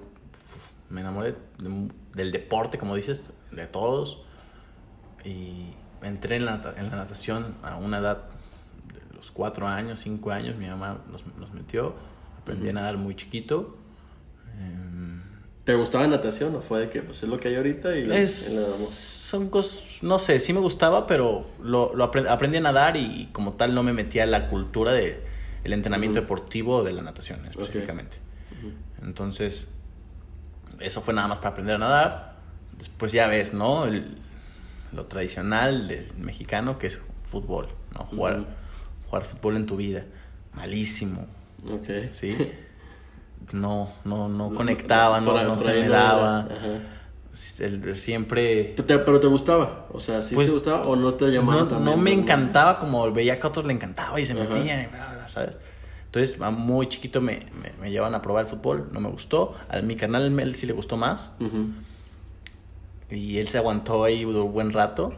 me 0.91 1.02
enamoré 1.02 1.36
de 1.58 1.89
del 2.13 2.32
deporte, 2.32 2.78
como 2.78 2.95
dices, 2.95 3.34
de 3.52 3.65
todos. 3.67 4.21
Y 5.24 5.71
entré 6.04 6.36
en 6.36 6.45
la, 6.45 6.62
en 6.78 6.89
la 6.91 6.95
natación 6.98 7.56
a 7.63 7.78
una 7.78 7.98
edad 7.98 8.26
de 8.93 9.15
los 9.15 9.32
cuatro 9.32 9.67
años, 9.67 10.00
cinco 10.00 10.32
años. 10.32 10.56
Mi 10.58 10.67
mamá 10.67 11.00
nos, 11.12 11.26
nos 11.38 11.52
metió. 11.54 11.95
Aprendí 12.39 12.69
a 12.69 12.74
nadar 12.74 12.98
muy 12.98 13.15
chiquito. 13.15 13.78
¿Te 15.63 15.74
gustaba 15.74 16.06
natación 16.08 16.56
o 16.56 16.62
fue 16.62 16.82
de 16.82 16.89
que 16.89 17.02
pues 17.02 17.24
es 17.24 17.30
lo 17.30 17.39
que 17.39 17.48
hay 17.48 17.56
ahorita 17.56 17.96
y 17.96 18.06
le, 18.06 18.22
es, 18.24 18.50
y 18.52 18.54
le 18.56 18.62
damos? 18.62 18.89
son 18.89 19.50
cosas, 19.50 19.82
no 20.04 20.20
sé, 20.20 20.39
sí 20.39 20.54
me 20.54 20.60
gustaba, 20.60 21.08
pero 21.08 21.50
lo, 21.60 21.96
lo 21.96 22.12
apre- 22.12 22.30
aprendí 22.30 22.58
a 22.58 22.62
nadar 22.62 22.98
y 22.98 23.30
como 23.32 23.54
tal 23.54 23.74
no 23.74 23.82
me 23.82 23.91
metía 23.91 24.24
a 24.24 24.28
la 24.28 24.48
cultura 24.50 24.91
de 24.91 25.20
el 25.63 25.74
entrenamiento 25.74 26.20
Ujú. 26.20 26.24
deportivo 26.26 26.84
de 26.84 26.94
la 26.94 27.02
natación 27.02 27.44
específicamente. 27.48 28.18
Entonces, 29.02 29.68
eso 30.80 31.02
fue 31.02 31.13
nada 31.15 31.28
más 31.30 31.38
para 31.39 31.50
aprender 31.50 31.76
a 31.76 31.80
nadar. 31.80 32.36
Después 32.78 33.12
ya 33.12 33.28
ves, 33.28 33.54
¿no? 33.54 33.86
El- 33.86 34.18
lo 34.94 35.06
tradicional 35.06 35.88
del 35.88 36.13
mexicano 36.18 36.78
que 36.78 36.88
es 36.88 37.02
fútbol, 37.24 37.70
¿no? 37.94 38.06
Jugar, 38.06 38.46
jugar 39.08 39.24
fútbol 39.24 39.56
en 39.56 39.65
tu 39.65 39.76
vida. 39.78 40.04
Malísimo, 40.54 41.26
Ok. 41.68 42.13
¿sí? 42.13 42.38
No, 43.51 43.89
no, 44.03 44.27
no 44.29 44.53
conectaba, 44.53 45.19
no, 45.19 45.41
no 45.43 45.60
se 45.60 45.81
me 45.81 45.88
daba. 45.88 46.39
Ajá. 46.39 46.79
El- 47.60 47.95
siempre 47.97 48.73
Pero 48.77 49.19
te, 49.19 49.27
gustaba, 49.27 49.88
o 49.91 49.99
sea, 49.99 50.21
¿sí 50.21 50.36
Pues, 50.36 50.47
te 50.47 50.53
gustaba 50.53 50.84
o 50.84 50.95
no 50.95 51.15
te 51.15 51.25
llamaba 51.31 51.62
no, 51.63 51.67
también? 51.67 51.97
no 51.97 52.01
me 52.01 52.13
encantaba 52.13 52.79
como 52.79 53.12
veía 53.12 53.38
que 53.39 53.45
a 53.45 53.49
otros 53.49 53.65
le 53.65 53.73
encantaba 53.73 54.17
y 54.21 54.25
se 54.25 54.34
metían, 54.34 54.84
y 54.84 54.88
bla, 54.88 55.13
bla, 55.15 55.27
¿sabes? 55.27 55.58
Entonces, 56.05 56.39
muy 56.39 56.88
chiquito 56.88 57.19
me, 57.19 57.41
me, 57.62 57.73
me 57.81 57.91
llevan 57.91 58.15
a 58.15 58.21
probar 58.21 58.45
el 58.45 58.49
fútbol, 58.49 58.88
no 58.93 59.01
me 59.01 59.10
gustó. 59.10 59.53
A 59.67 59.81
mi 59.81 59.97
canal 59.97 60.31
Mel 60.31 60.55
sí 60.55 60.65
le 60.65 60.71
gustó 60.71 60.95
más 60.95 61.31
Ujú. 61.41 61.67
y 63.10 63.38
él 63.39 63.49
se 63.49 63.58
aguantó 63.58 64.05
ahí 64.05 64.23
un 64.23 64.51
buen 64.53 64.71
rato. 64.71 65.13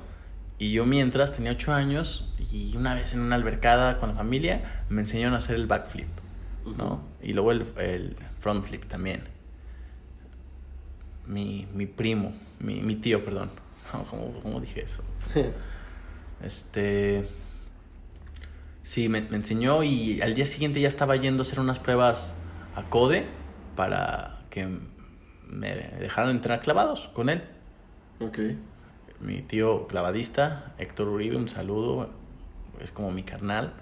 Y 0.57 0.71
yo 0.71 0.87
mientras 0.87 1.33
tenía 1.33 1.51
ocho 1.51 1.71
años 1.71 2.27
y 2.51 2.75
una 2.75 2.95
vez 2.95 3.13
en 3.13 3.19
una 3.19 3.35
albercada 3.35 3.99
con 3.99 4.09
la 4.09 4.15
familia 4.15 4.81
me 4.89 5.01
enseñaron 5.01 5.35
a 5.35 5.37
hacer 5.37 5.53
el 5.55 5.67
backflip, 5.67 6.07
¿no? 6.75 7.01
Y 7.21 7.34
luego 7.34 7.51
el, 7.51 7.65
el 7.77 8.15
front 8.39 8.65
flip 8.65 8.86
también. 8.86 9.23
Mi, 11.25 11.67
mi 11.73 11.86
primo, 11.86 12.34
mi, 12.60 12.82
mi 12.82 12.95
tío, 12.95 13.23
perdón. 13.23 13.51
¿Cómo, 14.10 14.39
cómo 14.41 14.60
dije 14.60 14.84
eso? 14.84 15.03
Este. 16.43 17.27
Sí, 18.84 19.10
me, 19.10 19.21
me 19.21 19.38
enseñó 19.38 19.82
y 19.82 20.21
al 20.21 20.36
día 20.36 20.45
siguiente 20.45 20.80
ya 20.80 20.88
estaba 20.88 21.15
yendo 21.15 21.41
a 21.41 21.45
hacer 21.45 21.60
unas 21.60 21.80
pruebas 21.80 22.38
a 22.75 22.84
CODE 22.84 23.25
para 23.75 24.41
que 24.51 24.67
me 25.49 25.75
dejaran 25.99 26.30
entrenar 26.32 26.62
clavados 26.62 27.10
con 27.13 27.30
él. 27.30 27.43
Ok. 28.19 28.39
Mi 29.19 29.41
tío 29.41 29.88
clavadista, 29.88 30.73
Héctor 30.77 31.08
Uribe, 31.08 31.38
un 31.38 31.49
saludo. 31.49 32.10
Es 32.80 32.91
como 32.91 33.12
mi 33.12 33.23
carnal. 33.23 33.73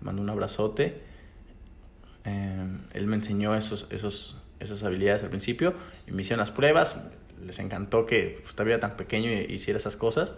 Le 0.00 0.06
mando 0.06 0.20
un 0.20 0.30
abrazote. 0.30 1.02
Eh, 2.24 2.66
él 2.92 3.06
me 3.06 3.16
enseñó 3.16 3.54
esos, 3.54 3.86
esos, 3.90 4.38
esas 4.58 4.82
habilidades 4.82 5.22
al 5.22 5.30
principio 5.30 5.74
y 6.06 6.12
me 6.12 6.22
hicieron 6.22 6.40
las 6.40 6.50
pruebas. 6.50 7.00
Les 7.44 7.58
encantó 7.58 8.06
que 8.06 8.38
pues, 8.42 8.54
todavía 8.54 8.80
tan 8.80 8.96
pequeño 8.96 9.30
y 9.30 9.54
hiciera 9.54 9.78
esas 9.78 9.96
cosas 9.96 10.34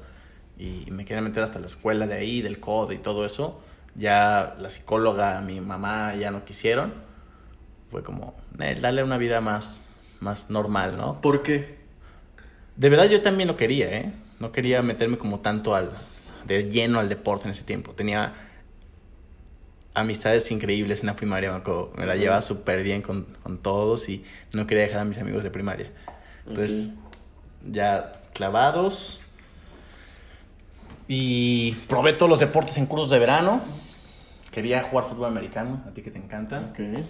y 0.59 0.91
me 0.91 1.05
querían 1.05 1.25
meter 1.25 1.43
hasta 1.43 1.59
la 1.59 1.67
escuela 1.67 2.07
de 2.07 2.15
ahí, 2.15 2.43
del 2.43 2.61
CODE 2.61 2.97
y 2.97 2.99
todo 2.99 3.25
eso. 3.25 3.61
Ya 3.95 4.57
la 4.59 4.71
psicóloga, 4.71 5.41
mi 5.41 5.61
mamá 5.61 6.15
ya 6.15 6.31
no 6.31 6.45
quisieron. 6.45 6.95
Fue 7.91 8.03
como, 8.03 8.37
eh, 8.59 8.79
darle 8.81 9.03
una 9.03 9.19
vida 9.19 9.41
más, 9.41 9.89
más 10.21 10.51
normal, 10.51 10.97
¿no? 10.97 11.21
¿Por 11.21 11.43
qué? 11.43 11.79
De 12.77 12.89
verdad 12.89 13.09
yo 13.09 13.21
también 13.21 13.49
lo 13.49 13.57
quería, 13.57 13.93
¿eh? 13.93 14.13
No 14.41 14.51
quería 14.51 14.83
meterme 14.83 15.19
como 15.19 15.41
tanto 15.41 15.75
al, 15.75 15.91
de 16.47 16.71
lleno 16.71 17.01
al 17.01 17.09
deporte 17.09 17.45
en 17.45 17.51
ese 17.51 17.65
tiempo. 17.65 17.93
Tenía 17.93 18.33
amistades 19.95 20.51
increíbles 20.51 21.01
en 21.01 21.07
la 21.07 21.17
primaria, 21.17 21.51
me, 21.51 21.59
acuerdo. 21.59 21.93
me 21.97 22.07
la 22.07 22.17
llevaba 22.17 22.43
súper 22.43 22.83
bien 22.83 23.03
con, 23.03 23.27
con, 23.43 23.59
todos 23.59 24.09
y 24.09 24.25
no 24.53 24.67
quería 24.67 24.85
dejar 24.85 25.01
a 25.01 25.05
mis 25.05 25.19
amigos 25.19 25.43
de 25.43 25.51
primaria. 25.51 25.91
Entonces, 26.47 26.91
okay. 26.91 27.73
ya 27.73 28.21
clavados. 28.33 29.21
Y 31.09 31.73
probé 31.89 32.15
todos 32.15 32.31
los 32.31 32.41
deportes 32.41 32.79
en 32.79 32.87
cursos 32.87 33.11
de 33.11 33.19
verano. 33.19 33.61
Quería 34.51 34.83
jugar 34.83 35.05
fútbol 35.05 35.27
americano, 35.27 35.83
a 35.87 35.91
ti 35.91 36.03
que 36.03 36.11
te 36.11 36.19
encanta. 36.19 36.69
Okay. 36.71 37.09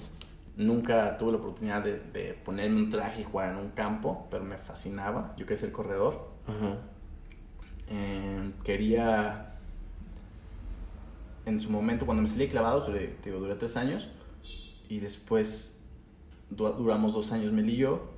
Nunca 0.57 1.17
tuve 1.19 1.33
la 1.33 1.39
oportunidad 1.39 1.83
de, 1.83 2.01
de, 2.13 2.35
ponerme 2.35 2.77
un 2.77 2.91
traje 2.91 3.23
y 3.23 3.25
jugar 3.25 3.51
en 3.51 3.57
un 3.57 3.71
campo, 3.71 4.27
pero 4.31 4.45
me 4.45 4.57
fascinaba. 4.57 5.35
Yo 5.37 5.47
quería 5.47 5.61
ser 5.61 5.73
corredor. 5.73 6.31
Uh 6.47 6.51
-huh. 6.51 6.77
eh, 7.89 8.51
quería 8.65 9.52
en 11.47 11.61
su 11.61 11.71
momento, 11.71 12.07
cuando 12.07 12.23
me 12.23 12.29
salí 12.29 12.45
de 12.45 12.49
clavados, 12.49 12.87
duré, 12.87 13.17
digo, 13.25 13.39
duré 13.39 13.55
tres 13.57 13.77
años 13.77 14.09
y 14.89 15.01
después 15.01 15.79
du 16.51 16.69
duramos 16.71 17.15
dos 17.15 17.33
años 17.33 17.53
Mel 17.53 17.69
y 17.71 17.77
yo 17.77 18.13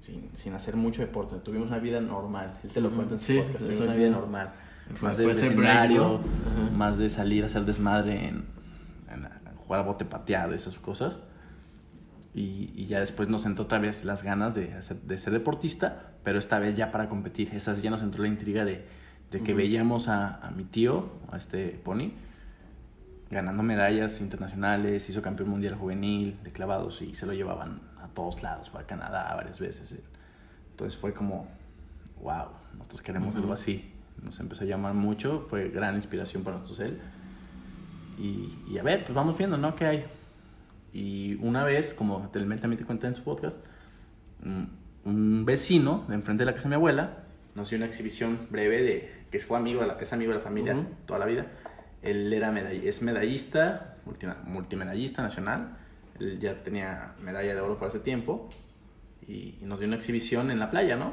sin, 0.00 0.30
sin, 0.34 0.52
hacer 0.54 0.76
mucho 0.76 1.02
deporte. 1.02 1.36
Tuvimos 1.36 1.68
una 1.68 1.78
vida 1.78 2.00
normal. 2.00 2.58
Él 2.62 2.70
te 2.70 2.80
lo 2.80 2.90
cuenta 2.90 3.14
en 3.14 3.18
su 3.18 3.24
sí, 3.24 3.38
podcast. 3.38 3.58
Tuvimos 3.58 3.80
una 3.80 3.94
vida 3.94 4.10
normal. 4.10 4.52
Más 5.02 5.16
de 5.18 5.30
escenario, 5.30 6.20
más 6.72 6.96
de 6.96 7.10
salir 7.10 7.42
a 7.42 7.46
hacer 7.46 7.64
desmadre 7.64 8.28
en, 8.28 8.44
en, 9.10 9.24
en, 9.24 9.56
jugar 9.56 9.80
a 9.80 9.82
bote 9.82 10.04
pateado, 10.04 10.54
esas 10.54 10.76
cosas. 10.76 11.20
Y, 12.34 12.72
y, 12.74 12.86
ya 12.86 13.00
después 13.00 13.28
nos 13.28 13.44
entró 13.44 13.64
otra 13.64 13.80
vez 13.80 14.04
las 14.04 14.22
ganas 14.22 14.54
de, 14.54 14.72
hacer, 14.74 14.98
de 15.02 15.18
ser 15.18 15.32
deportista, 15.32 16.12
pero 16.22 16.38
esta 16.38 16.58
vez 16.58 16.76
ya 16.76 16.90
para 16.90 17.08
competir. 17.08 17.50
Esta 17.52 17.72
vez 17.72 17.82
ya 17.82 17.90
nos 17.90 18.02
entró 18.02 18.22
la 18.22 18.28
intriga 18.28 18.64
de, 18.64 18.86
de 19.30 19.42
que 19.42 19.52
uh 19.52 19.54
-huh. 19.54 19.58
veíamos 19.58 20.08
a, 20.08 20.36
a, 20.36 20.50
mi 20.50 20.64
tío, 20.64 21.10
a 21.30 21.36
este 21.36 21.68
Pony, 21.84 22.12
ganando 23.30 23.62
medallas 23.62 24.20
internacionales, 24.20 25.08
hizo 25.08 25.20
campeón 25.20 25.50
mundial 25.50 25.74
juvenil 25.74 26.38
de 26.42 26.50
clavados 26.52 27.02
y 27.02 27.14
se 27.14 27.26
lo 27.26 27.34
llevaban 27.34 27.80
a 28.02 28.08
todos 28.08 28.42
lados, 28.42 28.70
fue 28.70 28.80
a 28.80 28.86
Canadá 28.86 29.34
varias 29.34 29.60
veces. 29.60 30.02
Entonces 30.70 30.98
fue 30.98 31.12
como, 31.12 31.46
wow, 32.22 32.46
nosotros 32.76 33.02
queremos 33.02 33.34
uh 33.34 33.38
-huh. 33.38 33.40
algo 33.42 33.52
así. 33.52 33.92
Nos 34.22 34.40
empezó 34.40 34.64
a 34.64 34.66
llamar 34.66 34.94
mucho, 34.94 35.46
fue 35.48 35.68
gran 35.68 35.94
inspiración 35.94 36.42
para 36.42 36.58
nosotros 36.58 36.80
él. 36.88 36.98
Y, 38.18 38.58
y 38.68 38.78
a 38.78 38.82
ver, 38.82 39.04
pues 39.04 39.14
vamos 39.14 39.36
viendo, 39.38 39.56
¿no? 39.56 39.76
¿Qué 39.76 39.86
hay? 39.86 40.04
Y 40.92 41.34
una 41.36 41.62
vez, 41.64 41.94
como 41.94 42.28
también 42.30 42.76
te 42.76 42.84
cuenta 42.84 43.06
en 43.06 43.14
su 43.14 43.22
podcast, 43.22 43.58
un 45.04 45.44
vecino 45.44 46.04
de 46.08 46.14
enfrente 46.14 46.42
de 46.42 46.46
la 46.46 46.54
casa 46.54 46.64
de 46.64 46.70
mi 46.70 46.74
abuela 46.76 47.24
nos 47.54 47.70
dio 47.70 47.76
una 47.76 47.86
exhibición 47.86 48.46
breve 48.50 48.82
de 48.82 49.17
que 49.30 49.38
fue 49.38 49.58
amigo 49.58 49.80
de 49.80 49.88
la, 49.88 49.94
es 49.94 50.12
amigo 50.12 50.32
de 50.32 50.38
la 50.38 50.44
familia 50.44 50.74
uh 50.74 50.78
-huh. 50.78 51.06
toda 51.06 51.18
la 51.18 51.26
vida. 51.26 51.46
Él 52.02 52.32
era 52.32 52.50
medall 52.50 52.72
es 52.86 53.02
medallista, 53.02 53.96
multi 54.04 54.26
multimedallista 54.44 55.22
nacional. 55.22 55.76
Él 56.18 56.38
ya 56.38 56.62
tenía 56.62 57.14
medalla 57.20 57.54
de 57.54 57.60
oro 57.60 57.78
para 57.78 57.88
ese 57.90 58.00
tiempo. 58.00 58.48
Y, 59.26 59.58
y, 59.60 59.64
nos 59.64 59.80
dio 59.80 59.88
una 59.88 59.96
exhibición 59.96 60.50
en 60.50 60.58
la 60.58 60.70
playa, 60.70 60.96
¿no? 60.96 61.12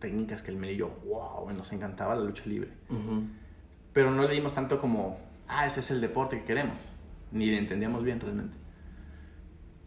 Técnicas 0.00 0.42
que 0.42 0.50
él 0.50 0.58
me 0.58 0.68
dio, 0.70 0.90
wow, 1.06 1.50
nos 1.52 1.72
encantaba 1.72 2.14
la 2.14 2.22
lucha 2.22 2.44
libre. 2.46 2.70
Uh 2.90 2.94
-huh. 2.94 3.28
Pero 3.92 4.10
no 4.10 4.22
le 4.24 4.34
dimos 4.34 4.52
tanto 4.52 4.78
como, 4.78 5.18
ah, 5.48 5.66
ese 5.66 5.80
es 5.80 5.90
el 5.90 6.00
deporte 6.00 6.38
que 6.38 6.44
queremos. 6.44 6.76
Ni 7.32 7.46
le 7.46 7.58
entendíamos 7.58 8.02
bien 8.02 8.20
realmente. 8.20 8.56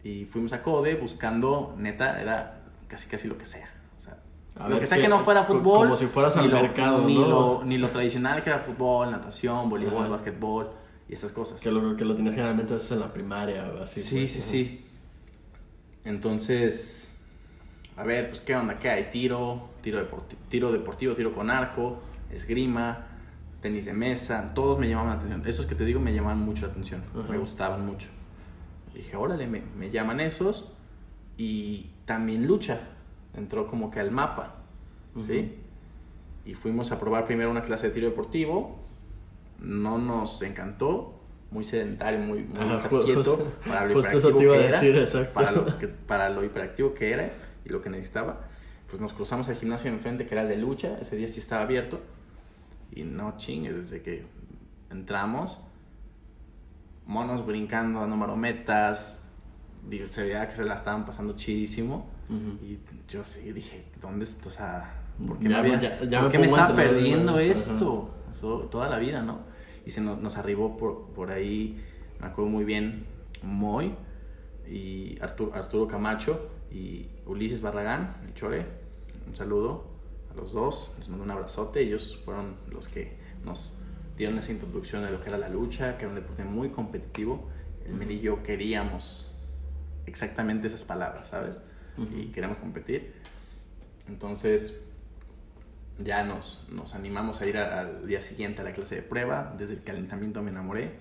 Y 0.02 0.24
fuimos 0.24 0.52
a 0.52 0.62
CODE 0.62 0.94
buscando, 0.94 1.74
neta, 1.78 2.20
era 2.20 2.62
casi 2.88 3.08
casi 3.08 3.28
lo 3.28 3.36
que 3.36 3.44
sea. 3.44 3.77
A 4.58 4.68
lo 4.68 4.80
que 4.80 4.86
sea 4.86 4.98
que 4.98 5.08
no 5.08 5.20
fuera 5.20 5.44
fútbol. 5.44 5.84
Como 5.84 5.96
si 5.96 6.06
fueras 6.06 6.36
al 6.36 6.50
lo, 6.50 6.60
mercado, 6.60 7.06
ni, 7.06 7.14
¿no? 7.14 7.28
lo, 7.28 7.62
ni 7.64 7.78
lo 7.78 7.88
tradicional 7.88 8.42
que 8.42 8.50
era 8.50 8.60
fútbol, 8.60 9.10
natación, 9.10 9.70
voleibol, 9.70 10.04
Ajá. 10.04 10.08
basquetbol 10.08 10.70
y 11.08 11.12
estas 11.12 11.32
cosas. 11.32 11.60
Que 11.60 11.70
lo 11.70 11.96
que 11.96 12.04
lo 12.04 12.16
tenías 12.16 12.34
generalmente 12.34 12.74
es 12.74 12.90
en 12.90 13.00
la 13.00 13.12
primaria 13.12 13.72
o 13.78 13.82
así. 13.82 14.00
Sí, 14.00 14.20
pues. 14.20 14.32
sí, 14.32 14.40
sí. 14.40 14.84
Entonces, 16.04 17.14
a 17.96 18.02
ver, 18.02 18.28
pues 18.28 18.40
qué 18.40 18.56
onda, 18.56 18.78
qué 18.78 18.90
hay, 18.90 19.10
tiro, 19.10 19.68
tiro, 19.80 19.98
deporti 19.98 20.36
tiro 20.48 20.72
deportivo, 20.72 21.14
tiro 21.14 21.32
con 21.32 21.50
arco, 21.50 22.00
esgrima, 22.32 23.06
tenis 23.60 23.84
de 23.84 23.92
mesa, 23.92 24.52
todos 24.54 24.78
me 24.78 24.88
llamaban 24.88 25.10
la 25.10 25.16
atención. 25.16 25.42
Esos 25.46 25.66
que 25.66 25.74
te 25.74 25.84
digo 25.84 26.00
me 26.00 26.12
llamaban 26.12 26.40
mucho 26.40 26.66
la 26.66 26.72
atención, 26.72 27.04
Ajá. 27.16 27.28
me 27.30 27.38
gustaban 27.38 27.84
mucho. 27.86 28.08
dije, 28.94 29.16
órale, 29.16 29.46
me, 29.46 29.62
me 29.76 29.90
llaman 29.90 30.18
esos 30.20 30.72
y 31.36 31.90
también 32.04 32.46
lucha 32.46 32.80
entró 33.34 33.66
como 33.66 33.90
que 33.90 34.00
al 34.00 34.10
mapa, 34.10 34.56
uh 35.14 35.20
-huh. 35.20 35.26
¿sí? 35.26 35.54
Y 36.44 36.54
fuimos 36.54 36.92
a 36.92 37.00
probar 37.00 37.26
primero 37.26 37.50
una 37.50 37.62
clase 37.62 37.88
de 37.88 37.94
tiro 37.94 38.08
deportivo, 38.08 38.78
no 39.60 39.98
nos 39.98 40.40
encantó, 40.42 41.18
muy 41.50 41.64
sedentario, 41.64 42.20
muy, 42.20 42.44
muy 42.44 42.58
Ajá, 42.58 42.88
quieto, 43.04 43.52
para 43.66 43.86
lo 43.86 43.98
a 44.00 44.58
decir, 44.58 44.90
era, 44.90 45.00
exacto. 45.00 45.34
Para 45.34 45.52
lo, 45.52 45.78
que, 45.78 45.88
para 45.88 46.30
lo 46.30 46.44
hiperactivo 46.44 46.94
que 46.94 47.10
era 47.10 47.32
y 47.64 47.68
lo 47.70 47.80
que 47.80 47.90
necesitaba. 47.90 48.40
Pues 48.88 49.00
nos 49.00 49.12
cruzamos 49.12 49.48
al 49.48 49.56
gimnasio 49.56 49.90
enfrente, 49.90 50.26
que 50.26 50.34
era 50.34 50.42
el 50.42 50.48
de 50.48 50.56
lucha, 50.56 50.98
ese 51.00 51.16
día 51.16 51.28
sí 51.28 51.40
estaba 51.40 51.62
abierto, 51.62 52.00
y 52.92 53.02
no 53.02 53.36
chingues, 53.36 53.76
desde 53.76 54.02
que 54.02 54.24
entramos, 54.90 55.58
monos 57.06 57.46
brincando, 57.46 58.00
dando 58.00 58.16
marometas, 58.16 59.26
se 60.08 60.22
veía 60.22 60.46
que 60.48 60.54
se 60.54 60.64
la 60.64 60.74
estaban 60.74 61.04
pasando 61.04 61.34
chidísimo. 61.36 62.06
Uh 62.28 62.32
-huh. 62.32 62.62
Y 62.62 62.80
yo 63.08 63.24
sí 63.24 63.52
dije, 63.52 63.86
¿dónde 64.00 64.24
está? 64.24 64.48
O 64.48 64.52
sea, 64.52 65.02
¿por 65.26 65.38
qué 65.38 65.48
ya, 65.48 65.62
me, 65.62 65.74
había, 65.74 65.80
ya, 65.80 66.04
ya 66.04 66.20
¿por 66.20 66.30
qué 66.30 66.38
me 66.38 66.46
estaba 66.46 66.74
perdiendo 66.74 67.38
esto? 67.38 68.14
Eso, 68.30 68.68
toda 68.70 68.88
la 68.88 68.98
vida, 68.98 69.22
¿no? 69.22 69.40
Y 69.86 69.90
se 69.90 70.00
nos, 70.00 70.18
nos 70.20 70.36
arribó 70.36 70.76
por, 70.76 71.08
por, 71.14 71.30
ahí, 71.30 71.82
me 72.20 72.26
acuerdo 72.26 72.50
muy 72.50 72.64
bien, 72.64 73.06
Moy 73.42 73.94
y 74.66 75.18
Arturo, 75.20 75.54
Arturo 75.54 75.88
Camacho 75.88 76.50
y 76.70 77.08
Ulises 77.26 77.62
Barragán, 77.62 78.16
el 78.26 78.34
Chore. 78.34 78.66
Un 79.26 79.34
saludo 79.34 79.84
a 80.30 80.34
los 80.34 80.52
dos, 80.52 80.94
les 80.98 81.08
mando 81.08 81.24
un 81.24 81.30
abrazote. 81.30 81.80
Ellos 81.80 82.20
fueron 82.24 82.56
los 82.70 82.88
que 82.88 83.16
nos 83.44 83.78
dieron 84.16 84.36
esa 84.38 84.52
introducción 84.52 85.02
de 85.04 85.10
lo 85.10 85.22
que 85.22 85.28
era 85.28 85.38
la 85.38 85.48
lucha, 85.48 85.96
que 85.96 86.04
era 86.04 86.10
un 86.10 86.16
deporte 86.16 86.44
muy 86.44 86.70
competitivo. 86.70 87.48
El 87.86 87.94
Mel 87.94 88.10
y 88.10 88.20
yo 88.20 88.42
queríamos 88.42 89.40
exactamente 90.06 90.66
esas 90.66 90.84
palabras, 90.84 91.28
¿sabes? 91.28 91.62
Uh 91.98 92.02
-huh. 92.02 92.24
Y 92.24 92.26
queremos 92.28 92.58
competir. 92.58 93.12
Entonces, 94.08 94.80
ya 95.98 96.24
nos, 96.24 96.66
nos 96.70 96.94
animamos 96.94 97.40
a 97.40 97.46
ir 97.46 97.58
a, 97.58 97.80
al 97.80 98.06
día 98.06 98.22
siguiente 98.22 98.62
a 98.62 98.64
la 98.64 98.72
clase 98.72 98.96
de 98.96 99.02
prueba. 99.02 99.54
Desde 99.58 99.74
el 99.74 99.82
calentamiento 99.82 100.42
me 100.42 100.50
enamoré 100.50 100.92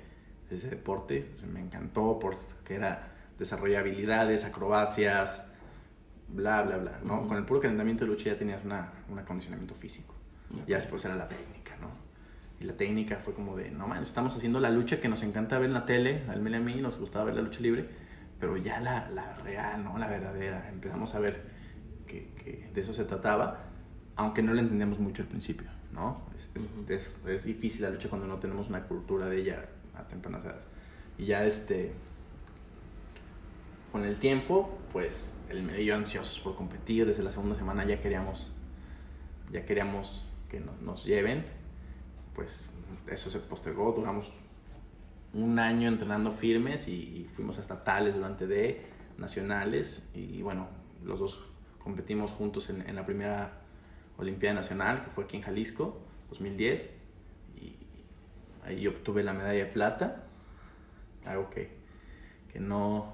de 0.49 0.55
ese 0.55 0.69
deporte. 0.69 1.35
Me 1.51 1.59
encantó 1.61 2.19
porque 2.19 2.75
era 2.75 3.13
desarrollar 3.39 3.81
habilidades, 3.81 4.43
acrobacias, 4.43 5.45
bla, 6.27 6.63
bla, 6.63 6.77
bla. 6.77 6.99
¿no? 7.03 7.21
Uh 7.21 7.23
-huh. 7.23 7.27
Con 7.27 7.37
el 7.37 7.45
puro 7.45 7.61
calentamiento 7.61 8.05
de 8.05 8.11
lucha 8.11 8.31
ya 8.31 8.37
tenías 8.37 8.63
una, 8.65 8.91
un 9.09 9.19
acondicionamiento 9.19 9.75
físico. 9.75 10.15
Okay. 10.51 10.63
Ya 10.67 10.75
después 10.77 11.03
era 11.05 11.15
la 11.15 11.27
técnica, 11.27 11.75
¿no? 11.79 11.89
Y 12.59 12.63
la 12.63 12.73
técnica 12.73 13.17
fue 13.17 13.33
como 13.33 13.55
de, 13.55 13.69
no 13.69 13.87
man, 13.87 14.01
estamos 14.01 14.35
haciendo 14.35 14.59
la 14.59 14.71
lucha 14.71 14.99
que 14.99 15.09
nos 15.09 15.21
encanta 15.21 15.59
ver 15.59 15.67
en 15.67 15.73
la 15.73 15.85
tele, 15.85 16.23
al 16.27 16.47
y 16.47 16.55
a 16.55 16.59
mí 16.59 16.75
nos 16.81 16.97
gustaba 16.97 17.25
ver 17.25 17.35
la 17.35 17.41
lucha 17.41 17.59
libre 17.59 18.06
pero 18.39 18.57
ya 18.57 18.79
la, 18.79 19.09
la, 19.09 19.35
real, 19.37 19.83
¿no? 19.83 19.97
La 19.97 20.07
verdadera. 20.07 20.69
Empezamos 20.69 21.13
a 21.15 21.19
ver 21.19 21.43
que, 22.05 22.29
que, 22.35 22.69
de 22.73 22.81
eso 22.81 22.93
se 22.93 23.03
trataba, 23.05 23.65
aunque 24.15 24.41
no 24.41 24.53
le 24.53 24.61
entendíamos 24.61 24.99
mucho 24.99 25.23
al 25.23 25.27
principio, 25.27 25.67
¿no? 25.91 26.21
Es, 26.37 26.49
es, 26.55 26.63
uh 26.63 26.83
-huh. 26.85 26.91
es, 26.91 27.21
es, 27.25 27.43
difícil 27.43 27.83
la 27.83 27.89
lucha 27.89 28.09
cuando 28.09 28.27
no 28.27 28.37
tenemos 28.37 28.69
una 28.69 28.83
cultura 28.83 29.27
de 29.27 29.39
ella 29.41 29.65
a 29.95 30.07
tempranas 30.07 30.45
edades. 30.45 30.67
Y 31.17 31.25
ya 31.25 31.43
este, 31.43 31.93
con 33.91 34.03
el 34.03 34.17
tiempo, 34.17 34.77
pues 34.93 35.33
el 35.49 35.63
medio 35.63 35.95
ansiosos 35.95 36.39
por 36.39 36.55
competir, 36.55 37.05
desde 37.05 37.23
la 37.23 37.31
segunda 37.31 37.55
semana 37.55 37.85
ya 37.85 37.99
queríamos, 38.01 38.51
ya 39.51 39.65
queríamos 39.65 40.25
que 40.49 40.59
no, 40.59 40.73
nos 40.81 41.05
lleven, 41.05 41.45
pues 42.35 42.69
eso 43.07 43.29
se 43.29 43.39
postergó, 43.39 43.91
duramos 43.91 44.31
un 45.37 45.59
año 45.59 45.87
entrenando 45.87 46.31
firmes 46.31 46.87
y, 46.87 47.27
fuimos 47.31 47.57
a 47.57 47.61
estatales 47.61 48.15
durante 48.15 48.47
de 48.47 48.85
nacionales 49.17 50.09
y 50.15 50.41
bueno, 50.41 50.67
los 51.03 51.19
dos 51.19 51.45
competimos 51.77 52.31
juntos 52.31 52.69
en, 52.69 52.95
la 52.95 53.05
primera 53.05 53.61
Olimpiada 54.17 54.55
Nacional 54.55 55.03
que 55.03 55.11
fue 55.11 55.25
aquí 55.25 55.37
en 55.37 55.43
Jalisco, 55.43 55.99
2010 56.29 56.89
y 57.61 57.75
ahí 58.65 58.87
obtuve 58.87 59.23
la 59.23 59.33
medalla 59.33 59.65
de 59.65 59.65
plata, 59.65 60.23
algo 61.25 61.49
que, 61.49 61.69
que 62.51 62.59
no, 62.59 63.13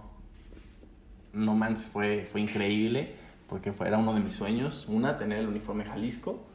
no 1.33 1.55
manches, 1.55 1.87
fue, 1.87 2.27
fue 2.31 2.41
increíble, 2.41 3.15
porque 3.49 3.73
fue, 3.73 3.87
era 3.87 3.97
uno 3.97 4.13
de 4.13 4.21
mis 4.21 4.35
sueños. 4.35 4.87
Una, 4.87 5.17
tener 5.17 5.39
el 5.39 5.47
uniforme 5.47 5.83
Jalisco, 5.83 6.45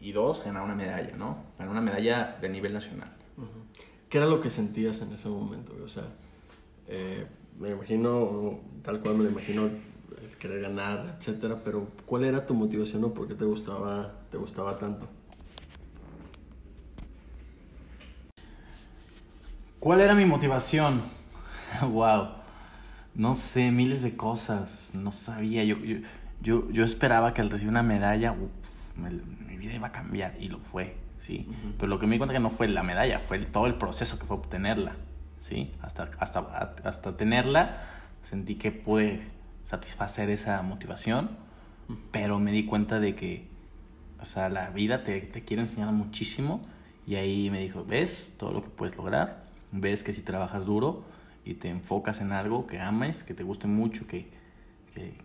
y 0.00 0.12
dos, 0.12 0.44
ganar 0.44 0.62
una 0.62 0.74
medalla, 0.74 1.16
¿no? 1.16 1.38
Ganar 1.58 1.72
una 1.72 1.80
medalla 1.80 2.36
de 2.40 2.48
nivel 2.48 2.72
nacional. 2.72 3.12
¿Qué 4.08 4.18
era 4.18 4.26
lo 4.26 4.40
que 4.40 4.50
sentías 4.50 5.00
en 5.02 5.12
ese 5.12 5.28
momento? 5.28 5.74
O 5.84 5.88
sea, 5.88 6.04
eh, 6.86 7.26
me 7.58 7.70
imagino, 7.70 8.60
tal 8.82 9.00
cual 9.00 9.16
me 9.16 9.24
lo 9.24 9.30
imagino, 9.30 9.68
querer 10.38 10.62
ganar, 10.62 11.16
etcétera, 11.18 11.58
pero 11.64 11.88
¿cuál 12.06 12.24
era 12.24 12.46
tu 12.46 12.54
motivación 12.54 13.04
o 13.04 13.12
por 13.12 13.28
qué 13.28 13.34
te 13.34 13.44
gustaba, 13.44 14.12
te 14.30 14.38
gustaba 14.38 14.78
tanto? 14.78 15.08
¿Cuál 19.78 20.00
era 20.00 20.14
mi 20.14 20.24
motivación? 20.24 21.02
wow. 21.92 22.28
No 23.14 23.34
sé, 23.34 23.70
miles 23.70 24.02
de 24.02 24.16
cosas. 24.16 24.90
No 24.92 25.12
sabía. 25.12 25.64
Yo, 25.64 25.76
yo, 25.78 25.98
yo, 26.40 26.70
yo 26.70 26.84
esperaba 26.84 27.34
que 27.34 27.40
al 27.40 27.50
recibir 27.50 27.70
una 27.70 27.82
medalla, 27.82 28.34
mi 28.96 29.56
vida 29.56 29.74
iba 29.74 29.88
a 29.88 29.92
cambiar. 29.92 30.36
Y 30.40 30.48
lo 30.48 30.58
fue, 30.58 30.96
¿sí? 31.20 31.48
Pero 31.76 31.88
lo 31.88 31.98
que 31.98 32.06
me 32.06 32.14
di 32.14 32.18
cuenta 32.18 32.34
que 32.34 32.40
no 32.40 32.50
fue 32.50 32.68
la 32.68 32.82
medalla, 32.82 33.20
fue 33.20 33.38
todo 33.40 33.66
el 33.66 33.74
proceso 33.74 34.18
que 34.18 34.26
fue 34.26 34.36
obtenerla, 34.36 34.96
¿sí? 35.40 35.72
Hasta, 35.82 36.10
hasta, 36.18 36.40
hasta 36.84 37.16
tenerla, 37.16 37.82
sentí 38.22 38.56
que 38.56 38.72
pude 38.72 39.22
satisfacer 39.64 40.30
esa 40.30 40.60
motivación. 40.62 41.30
Pero 42.10 42.38
me 42.38 42.52
di 42.52 42.66
cuenta 42.66 43.00
de 43.00 43.14
que, 43.14 43.48
o 44.20 44.24
sea, 44.24 44.48
la 44.48 44.70
vida 44.70 45.04
te, 45.04 45.20
te 45.20 45.44
quiere 45.44 45.62
enseñar 45.62 45.92
muchísimo. 45.92 46.60
Y 47.06 47.14
ahí 47.16 47.48
me 47.50 47.60
dijo, 47.60 47.84
¿ves 47.84 48.34
todo 48.36 48.52
lo 48.52 48.62
que 48.62 48.68
puedes 48.68 48.96
lograr? 48.96 49.48
ves 49.72 50.02
que 50.02 50.12
si 50.12 50.22
trabajas 50.22 50.64
duro 50.64 51.04
y 51.44 51.54
te 51.54 51.68
enfocas 51.68 52.20
en 52.20 52.32
algo 52.32 52.66
que 52.66 52.80
ames, 52.80 53.24
que 53.24 53.34
te 53.34 53.42
guste 53.42 53.66
mucho, 53.66 54.06
que, 54.06 54.28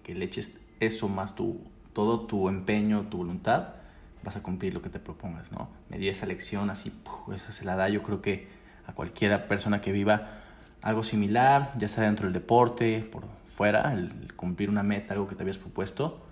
que, 0.04 0.16
le 0.16 0.26
eches 0.26 0.58
eso 0.80 1.10
más 1.10 1.36
tu, 1.36 1.62
todo 1.94 2.22
tu 2.22 2.50
empeño, 2.50 3.08
tu 3.10 3.18
voluntad, 3.18 3.76
vas 4.24 4.36
a 4.36 4.44
cumplir 4.44 4.74
lo 4.74 4.82
que 4.82 4.90
te 4.90 5.00
propongas, 5.00 5.52
¿no? 5.52 5.70
Me 5.90 5.98
dio 5.98 6.12
esa 6.12 6.26
lección 6.26 6.70
así, 6.70 6.92
esa 7.34 7.52
se 7.52 7.66
la 7.66 7.76
da 7.76 7.90
yo 7.90 8.04
creo 8.04 8.22
que 8.22 8.48
a 8.88 8.94
cualquiera 8.94 9.48
persona 9.48 9.82
que 9.82 9.92
viva 9.92 10.40
algo 10.82 11.04
similar, 11.04 11.74
ya 11.78 11.88
sea 11.88 12.04
dentro 12.04 12.26
del 12.26 12.34
deporte, 12.34 13.08
por 13.12 13.24
fuera, 13.46 13.94
el 13.94 14.34
cumplir 14.36 14.70
una 14.70 14.84
meta, 14.84 15.14
algo 15.14 15.28
que 15.28 15.36
te 15.36 15.44
habías 15.44 15.58
propuesto, 15.58 16.26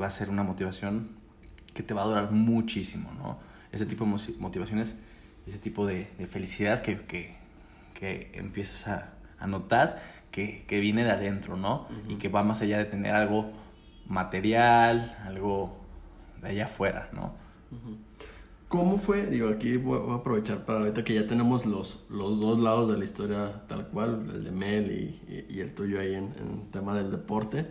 va 0.00 0.06
a 0.06 0.10
ser 0.10 0.28
una 0.28 0.42
motivación 0.42 1.10
que 1.72 1.82
te 1.82 1.94
va 1.94 2.02
a 2.02 2.06
durar 2.06 2.30
muchísimo, 2.30 3.10
¿no? 3.18 3.38
Ese 3.72 3.86
tipo 3.86 4.04
de 4.04 4.10
motivaciones, 4.38 4.98
ese 5.46 5.58
tipo 5.58 5.86
de, 5.86 6.10
de 6.18 6.26
felicidad 6.26 6.82
que, 6.82 6.98
que, 6.98 7.36
que 7.94 8.30
empiezas 8.34 8.88
a, 8.88 9.14
a 9.38 9.46
notar 9.46 10.02
que, 10.30 10.64
que, 10.66 10.80
viene 10.80 11.04
de 11.04 11.10
adentro, 11.10 11.56
¿no? 11.56 11.88
Y 12.08 12.16
que 12.16 12.28
va 12.28 12.42
más 12.42 12.60
allá 12.60 12.78
de 12.78 12.84
tener 12.84 13.14
algo 13.14 13.52
material, 14.06 15.16
algo 15.24 15.83
de 16.44 16.50
allá 16.50 16.66
afuera, 16.66 17.08
¿no? 17.12 17.34
¿Cómo 18.68 18.98
fue? 18.98 19.26
Digo, 19.26 19.48
aquí 19.48 19.76
voy 19.76 20.10
a 20.10 20.16
aprovechar 20.16 20.64
para 20.64 20.80
ahorita 20.80 21.04
que 21.04 21.14
ya 21.14 21.26
tenemos 21.26 21.66
los, 21.66 22.06
los 22.10 22.40
dos 22.40 22.58
lados 22.58 22.88
de 22.88 22.98
la 22.98 23.04
historia 23.04 23.62
tal 23.68 23.88
cual, 23.88 24.30
el 24.34 24.44
de 24.44 24.50
Mel 24.50 24.90
y, 24.90 25.46
y, 25.48 25.60
el 25.60 25.72
tuyo 25.74 26.00
ahí 26.00 26.14
en, 26.14 26.70
tema 26.70 26.94
del 26.94 27.10
deporte. 27.10 27.66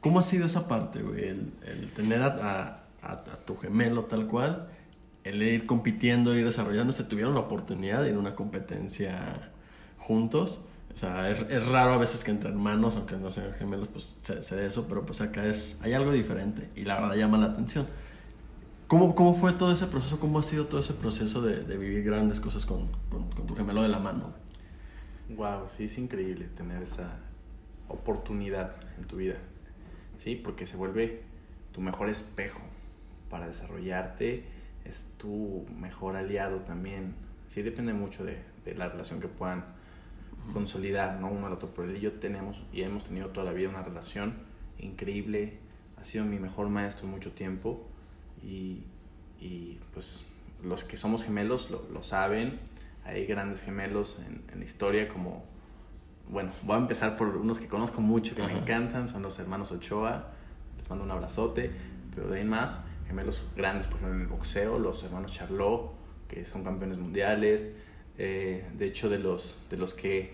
¿Cómo 0.00 0.18
ha 0.18 0.22
sido 0.22 0.46
esa 0.46 0.68
parte, 0.68 1.02
güey? 1.02 1.28
El, 1.28 1.52
el 1.66 1.92
tener 1.92 2.22
a, 2.22 2.86
a, 3.02 3.10
a, 3.10 3.36
tu 3.44 3.56
gemelo 3.56 4.04
tal 4.04 4.26
cual, 4.26 4.68
el 5.24 5.42
ir 5.42 5.66
compitiendo, 5.66 6.34
ir 6.34 6.44
desarrollándose, 6.44 7.04
tuvieron 7.04 7.34
la 7.34 7.40
oportunidad 7.40 8.02
de 8.02 8.10
ir 8.10 8.16
a 8.16 8.18
una 8.18 8.34
competencia 8.34 9.52
juntos. 9.98 10.64
O 10.94 10.98
sea, 10.98 11.30
es, 11.30 11.40
es, 11.48 11.66
raro 11.68 11.92
a 11.92 11.98
veces 11.98 12.22
que 12.22 12.30
entre 12.30 12.50
hermanos, 12.50 12.96
aunque 12.96 13.16
no 13.16 13.32
sean 13.32 13.52
gemelos, 13.54 13.88
pues 13.88 14.16
se, 14.22 14.42
se 14.42 14.66
eso, 14.66 14.86
pero 14.88 15.04
pues 15.06 15.20
acá 15.20 15.46
es, 15.46 15.80
hay 15.82 15.94
algo 15.94 16.12
diferente 16.12 16.68
y 16.76 16.84
la 16.84 17.00
verdad 17.00 17.16
llama 17.16 17.38
la 17.38 17.46
atención. 17.46 17.86
¿Cómo, 18.92 19.14
¿Cómo 19.14 19.34
fue 19.34 19.54
todo 19.54 19.72
ese 19.72 19.86
proceso? 19.86 20.20
¿Cómo 20.20 20.38
ha 20.38 20.42
sido 20.42 20.66
todo 20.66 20.80
ese 20.80 20.92
proceso 20.92 21.40
de, 21.40 21.64
de 21.64 21.78
vivir 21.78 22.04
grandes 22.04 22.40
cosas 22.40 22.66
con, 22.66 22.88
con, 23.08 23.30
con, 23.30 23.46
tu 23.46 23.56
gemelo 23.56 23.82
de 23.82 23.88
la 23.88 23.98
mano? 23.98 24.34
Wow, 25.30 25.66
sí, 25.66 25.84
es 25.84 25.96
increíble 25.96 26.46
tener 26.48 26.82
esa 26.82 27.18
oportunidad 27.88 28.76
en 28.98 29.06
tu 29.06 29.16
vida, 29.16 29.36
¿sí? 30.18 30.36
Porque 30.36 30.66
se 30.66 30.76
vuelve 30.76 31.22
tu 31.72 31.80
mejor 31.80 32.10
espejo 32.10 32.60
para 33.30 33.46
desarrollarte, 33.46 34.44
es 34.84 35.06
tu 35.16 35.64
mejor 35.74 36.16
aliado 36.16 36.58
también. 36.58 37.14
Sí, 37.48 37.62
depende 37.62 37.94
mucho 37.94 38.24
de, 38.24 38.42
de 38.66 38.74
la 38.74 38.90
relación 38.90 39.20
que 39.20 39.28
puedan 39.28 39.64
consolidar, 40.52 41.20
¿no? 41.20 41.28
Uno 41.28 41.46
al 41.46 41.52
otro. 41.54 41.70
Pero 41.74 41.88
él 41.88 41.96
y 41.96 42.00
yo 42.00 42.12
tenemos 42.12 42.62
y 42.72 42.82
hemos 42.82 43.04
tenido 43.04 43.28
toda 43.28 43.46
la 43.46 43.52
vida 43.52 43.68
una 43.68 43.82
relación 43.82 44.34
increíble. 44.78 45.58
Ha 46.00 46.04
sido 46.04 46.24
mi 46.24 46.38
mejor 46.38 46.68
maestro 46.68 47.06
mucho 47.06 47.32
tiempo 47.32 47.86
y, 48.42 48.82
y 49.40 49.78
pues 49.92 50.26
los 50.62 50.84
que 50.84 50.96
somos 50.96 51.22
gemelos 51.22 51.70
lo, 51.70 51.86
lo 51.92 52.02
saben. 52.02 52.58
Hay 53.04 53.26
grandes 53.26 53.62
gemelos 53.62 54.20
en, 54.26 54.42
en, 54.52 54.60
la 54.60 54.64
historia 54.64 55.08
como, 55.08 55.44
bueno, 56.28 56.50
voy 56.62 56.76
a 56.76 56.78
empezar 56.78 57.16
por 57.16 57.28
unos 57.36 57.58
que 57.58 57.66
conozco 57.66 58.00
mucho, 58.00 58.34
que 58.34 58.42
Ajá. 58.42 58.52
me 58.52 58.60
encantan, 58.60 59.08
son 59.08 59.22
los 59.22 59.38
hermanos 59.38 59.72
Ochoa. 59.72 60.28
Les 60.76 60.88
mando 60.88 61.04
un 61.04 61.10
abrazote, 61.10 61.70
pero 62.14 62.28
de 62.28 62.40
ahí 62.40 62.44
más, 62.44 62.80
gemelos 63.06 63.42
grandes, 63.56 63.86
por 63.86 63.96
ejemplo, 63.96 64.16
en 64.16 64.22
el 64.22 64.28
boxeo, 64.28 64.78
los 64.78 65.02
hermanos 65.02 65.32
Charlot, 65.32 65.92
que 66.28 66.44
son 66.44 66.64
campeones 66.64 66.98
mundiales. 66.98 67.72
Eh, 68.18 68.64
de 68.76 68.86
hecho, 68.86 69.08
de 69.08 69.18
los, 69.18 69.58
de 69.70 69.76
los 69.76 69.94
que 69.94 70.32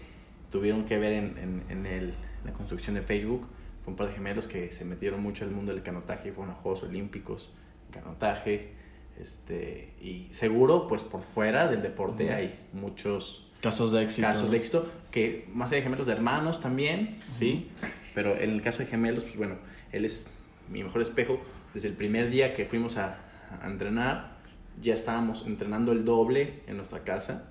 tuvieron 0.50 0.84
que 0.84 0.98
ver 0.98 1.12
en, 1.12 1.38
en, 1.38 1.62
en, 1.68 1.86
el, 1.86 2.14
la 2.44 2.52
construcción 2.52 2.94
de 2.96 3.02
Facebook, 3.02 3.46
fue 3.84 3.92
un 3.92 3.96
par 3.96 4.08
de 4.08 4.14
gemelos 4.14 4.46
que 4.46 4.72
se 4.72 4.84
metieron 4.84 5.22
mucho 5.22 5.44
al 5.44 5.50
mundo 5.50 5.72
del 5.72 5.82
canotaje 5.82 6.28
y 6.28 6.32
fueron 6.32 6.54
a 6.54 6.56
Juegos 6.56 6.82
Olímpicos, 6.82 7.50
canotaje. 7.90 8.72
Este, 9.18 9.94
y 10.00 10.28
seguro, 10.32 10.86
pues 10.86 11.02
por 11.02 11.22
fuera 11.22 11.66
del 11.66 11.82
deporte 11.82 12.26
uh 12.26 12.28
-huh. 12.28 12.34
hay 12.34 12.58
muchos 12.72 13.50
casos 13.60 13.90
de 13.90 14.02
éxito. 14.02 14.28
Casos 14.28 14.50
de 14.50 14.56
éxito, 14.56 14.86
que 15.10 15.48
más 15.52 15.70
allá 15.70 15.78
de 15.78 15.82
gemelos 15.82 16.06
de 16.06 16.12
hermanos 16.12 16.60
también, 16.60 17.00
uh 17.00 17.04
-huh. 17.04 17.38
¿sí? 17.38 17.68
Pero 18.14 18.36
en 18.36 18.50
el 18.50 18.62
caso 18.62 18.78
de 18.78 18.86
gemelos, 18.86 19.24
pues 19.24 19.36
bueno, 19.36 19.56
él 19.90 20.04
es 20.04 20.30
mi 20.68 20.84
mejor 20.84 21.02
espejo. 21.02 21.40
Desde 21.74 21.88
el 21.88 21.94
primer 21.94 22.30
día 22.30 22.54
que 22.54 22.64
fuimos 22.64 22.96
a, 22.96 23.18
a 23.60 23.66
entrenar, 23.66 24.38
ya 24.80 24.94
estábamos 24.94 25.46
entrenando 25.46 25.92
el 25.92 26.04
doble 26.04 26.60
en 26.66 26.76
nuestra 26.76 27.00
casa 27.02 27.48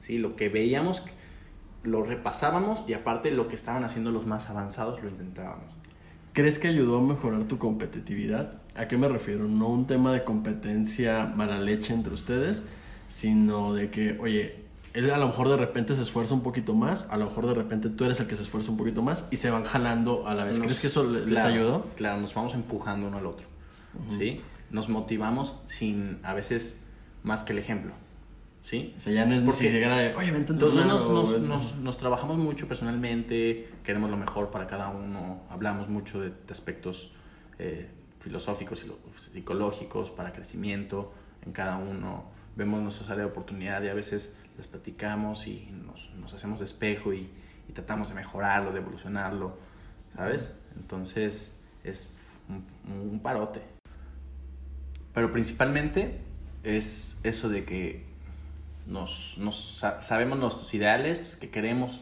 ¿sí? 0.00 0.18
Lo 0.18 0.36
que 0.36 0.48
veíamos 0.48 1.02
lo 1.82 2.02
repasábamos 2.02 2.84
y 2.86 2.92
aparte 2.92 3.30
lo 3.30 3.48
que 3.48 3.56
estaban 3.56 3.84
haciendo 3.84 4.10
los 4.10 4.26
más 4.26 4.50
avanzados 4.50 5.02
lo 5.02 5.08
intentábamos. 5.08 5.64
¿Crees 6.32 6.58
que 6.58 6.68
ayudó 6.68 6.98
a 6.98 7.02
mejorar 7.02 7.44
tu 7.44 7.58
competitividad? 7.58 8.60
¿A 8.76 8.86
qué 8.86 8.96
me 8.96 9.08
refiero? 9.08 9.48
No 9.48 9.68
un 9.68 9.86
tema 9.86 10.12
de 10.12 10.22
competencia 10.22 11.26
mala 11.34 11.58
leche 11.58 11.92
entre 11.92 12.12
ustedes, 12.12 12.64
sino 13.08 13.74
de 13.74 13.90
que, 13.90 14.16
oye, 14.20 14.60
él 14.92 15.10
a 15.10 15.18
lo 15.18 15.26
mejor 15.26 15.48
de 15.48 15.56
repente 15.56 15.94
se 15.96 16.02
esfuerza 16.02 16.34
un 16.34 16.42
poquito 16.42 16.74
más, 16.74 17.08
a 17.10 17.16
lo 17.16 17.26
mejor 17.26 17.46
de 17.46 17.54
repente 17.54 17.88
tú 17.88 18.04
eres 18.04 18.20
el 18.20 18.26
que 18.26 18.36
se 18.36 18.42
esfuerza 18.42 18.70
un 18.70 18.76
poquito 18.76 19.02
más 19.02 19.28
y 19.30 19.36
se 19.36 19.50
van 19.50 19.64
jalando 19.64 20.26
a 20.28 20.34
la 20.34 20.44
vez. 20.44 20.58
Nos, 20.58 20.66
¿Crees 20.66 20.80
que 20.80 20.86
eso 20.86 21.04
les 21.04 21.24
claro, 21.24 21.48
ayudó? 21.48 21.86
Claro, 21.96 22.20
nos 22.20 22.34
vamos 22.34 22.54
empujando 22.54 23.08
uno 23.08 23.18
al 23.18 23.26
otro. 23.26 23.46
¿sí? 24.16 24.40
Nos 24.70 24.88
motivamos 24.88 25.56
sin, 25.66 26.18
a 26.22 26.34
veces, 26.34 26.80
más 27.24 27.42
que 27.42 27.52
el 27.52 27.58
ejemplo. 27.58 27.92
¿Sí? 28.62 28.94
O 28.96 29.00
sea, 29.00 29.12
ya 29.12 29.24
no 29.24 29.34
es 29.34 29.42
Porque, 29.42 29.70
de, 29.70 30.14
oye, 30.14 30.30
vente 30.30 30.52
Entonces 30.52 30.86
nos, 30.86 31.08
nos, 31.08 31.40
nos, 31.40 31.76
nos, 31.76 31.96
trabajamos 31.98 32.36
mucho 32.36 32.68
personalmente, 32.68 33.68
queremos 33.82 34.10
lo 34.10 34.16
mejor 34.16 34.50
para 34.50 34.66
cada 34.66 34.88
uno, 34.90 35.42
hablamos 35.50 35.88
mucho 35.88 36.20
de, 36.20 36.28
de 36.28 36.52
aspectos 36.52 37.10
eh, 37.58 37.88
filosóficos 38.20 38.84
y 38.84 38.92
psicológicos 39.18 40.10
para 40.10 40.32
crecimiento 40.32 41.12
en 41.44 41.52
cada 41.52 41.78
uno, 41.78 42.24
vemos 42.54 42.82
nuestras 42.82 43.08
áreas 43.10 43.26
de 43.26 43.32
oportunidad 43.32 43.82
y 43.82 43.88
a 43.88 43.94
veces 43.94 44.36
les 44.56 44.66
platicamos 44.66 45.46
y 45.46 45.70
nos, 45.72 46.10
nos 46.20 46.34
hacemos 46.34 46.58
de 46.58 46.66
espejo 46.66 47.12
y, 47.14 47.30
y, 47.68 47.72
tratamos 47.72 48.10
de 48.10 48.14
mejorarlo, 48.14 48.72
de 48.72 48.80
evolucionarlo, 48.80 49.56
¿sabes? 50.14 50.54
Entonces 50.76 51.54
es 51.82 52.08
un, 52.48 52.64
un 53.10 53.20
parote. 53.20 53.62
Pero 55.14 55.32
principalmente 55.32 56.20
es 56.62 57.18
eso 57.22 57.48
de 57.48 57.64
que 57.64 58.09
nos, 58.90 59.38
nos 59.38 59.84
sabemos 60.00 60.38
nuestros 60.38 60.74
ideales 60.74 61.36
que 61.40 61.48
queremos, 61.48 62.00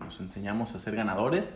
nos 0.00 0.18
enseñamos 0.18 0.74
a 0.74 0.78
ser 0.78 0.96
ganadores 0.96 1.50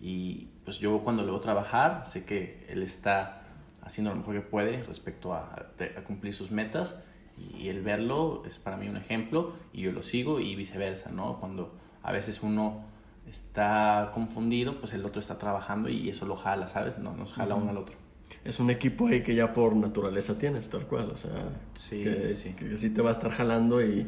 y 0.00 0.48
pues 0.64 0.78
yo 0.78 1.00
cuando 1.00 1.22
le 1.22 1.30
voy 1.30 1.38
a 1.38 1.42
trabajar 1.42 2.02
sé 2.06 2.24
que 2.24 2.66
él 2.68 2.82
está 2.82 3.42
haciendo 3.82 4.10
lo 4.10 4.16
mejor 4.16 4.34
que 4.34 4.40
puede 4.40 4.82
respecto 4.82 5.34
a, 5.34 5.68
a, 5.96 6.00
cumplir 6.02 6.34
sus 6.34 6.50
metas 6.50 6.96
y 7.38 7.68
el 7.68 7.82
verlo 7.82 8.42
es 8.44 8.58
para 8.58 8.76
mí 8.76 8.88
un 8.88 8.96
ejemplo 8.96 9.54
y 9.72 9.82
yo 9.82 9.92
lo 9.92 10.02
sigo 10.02 10.40
y 10.40 10.56
viceversa, 10.56 11.10
¿no? 11.10 11.38
Cuando 11.38 11.74
a 12.02 12.12
veces 12.12 12.42
uno 12.42 12.84
está 13.26 14.10
confundido, 14.12 14.80
pues 14.80 14.92
el 14.94 15.04
otro 15.06 15.20
está 15.20 15.38
trabajando 15.38 15.88
y 15.88 16.10
eso 16.10 16.26
lo 16.26 16.36
jala, 16.36 16.66
¿sabes? 16.66 16.98
No, 16.98 17.16
nos 17.16 17.32
jala 17.32 17.54
uh 17.54 17.58
-huh. 17.58 17.62
uno 17.62 17.70
al 17.70 17.78
otro 17.78 17.99
es 18.44 18.60
un 18.60 18.70
equipo 18.70 19.08
ahí 19.08 19.22
que 19.22 19.34
ya 19.34 19.52
por 19.52 19.76
naturaleza 19.76 20.38
tienes, 20.38 20.68
tal 20.68 20.86
cual. 20.86 21.10
O 21.10 21.16
sea, 21.16 21.48
sí, 21.74 22.04
que, 22.04 22.32
sí. 22.34 22.52
que 22.52 22.78
sí 22.78 22.90
te 22.90 23.02
va 23.02 23.10
a 23.10 23.12
estar 23.12 23.30
jalando 23.30 23.82
y, 23.82 24.06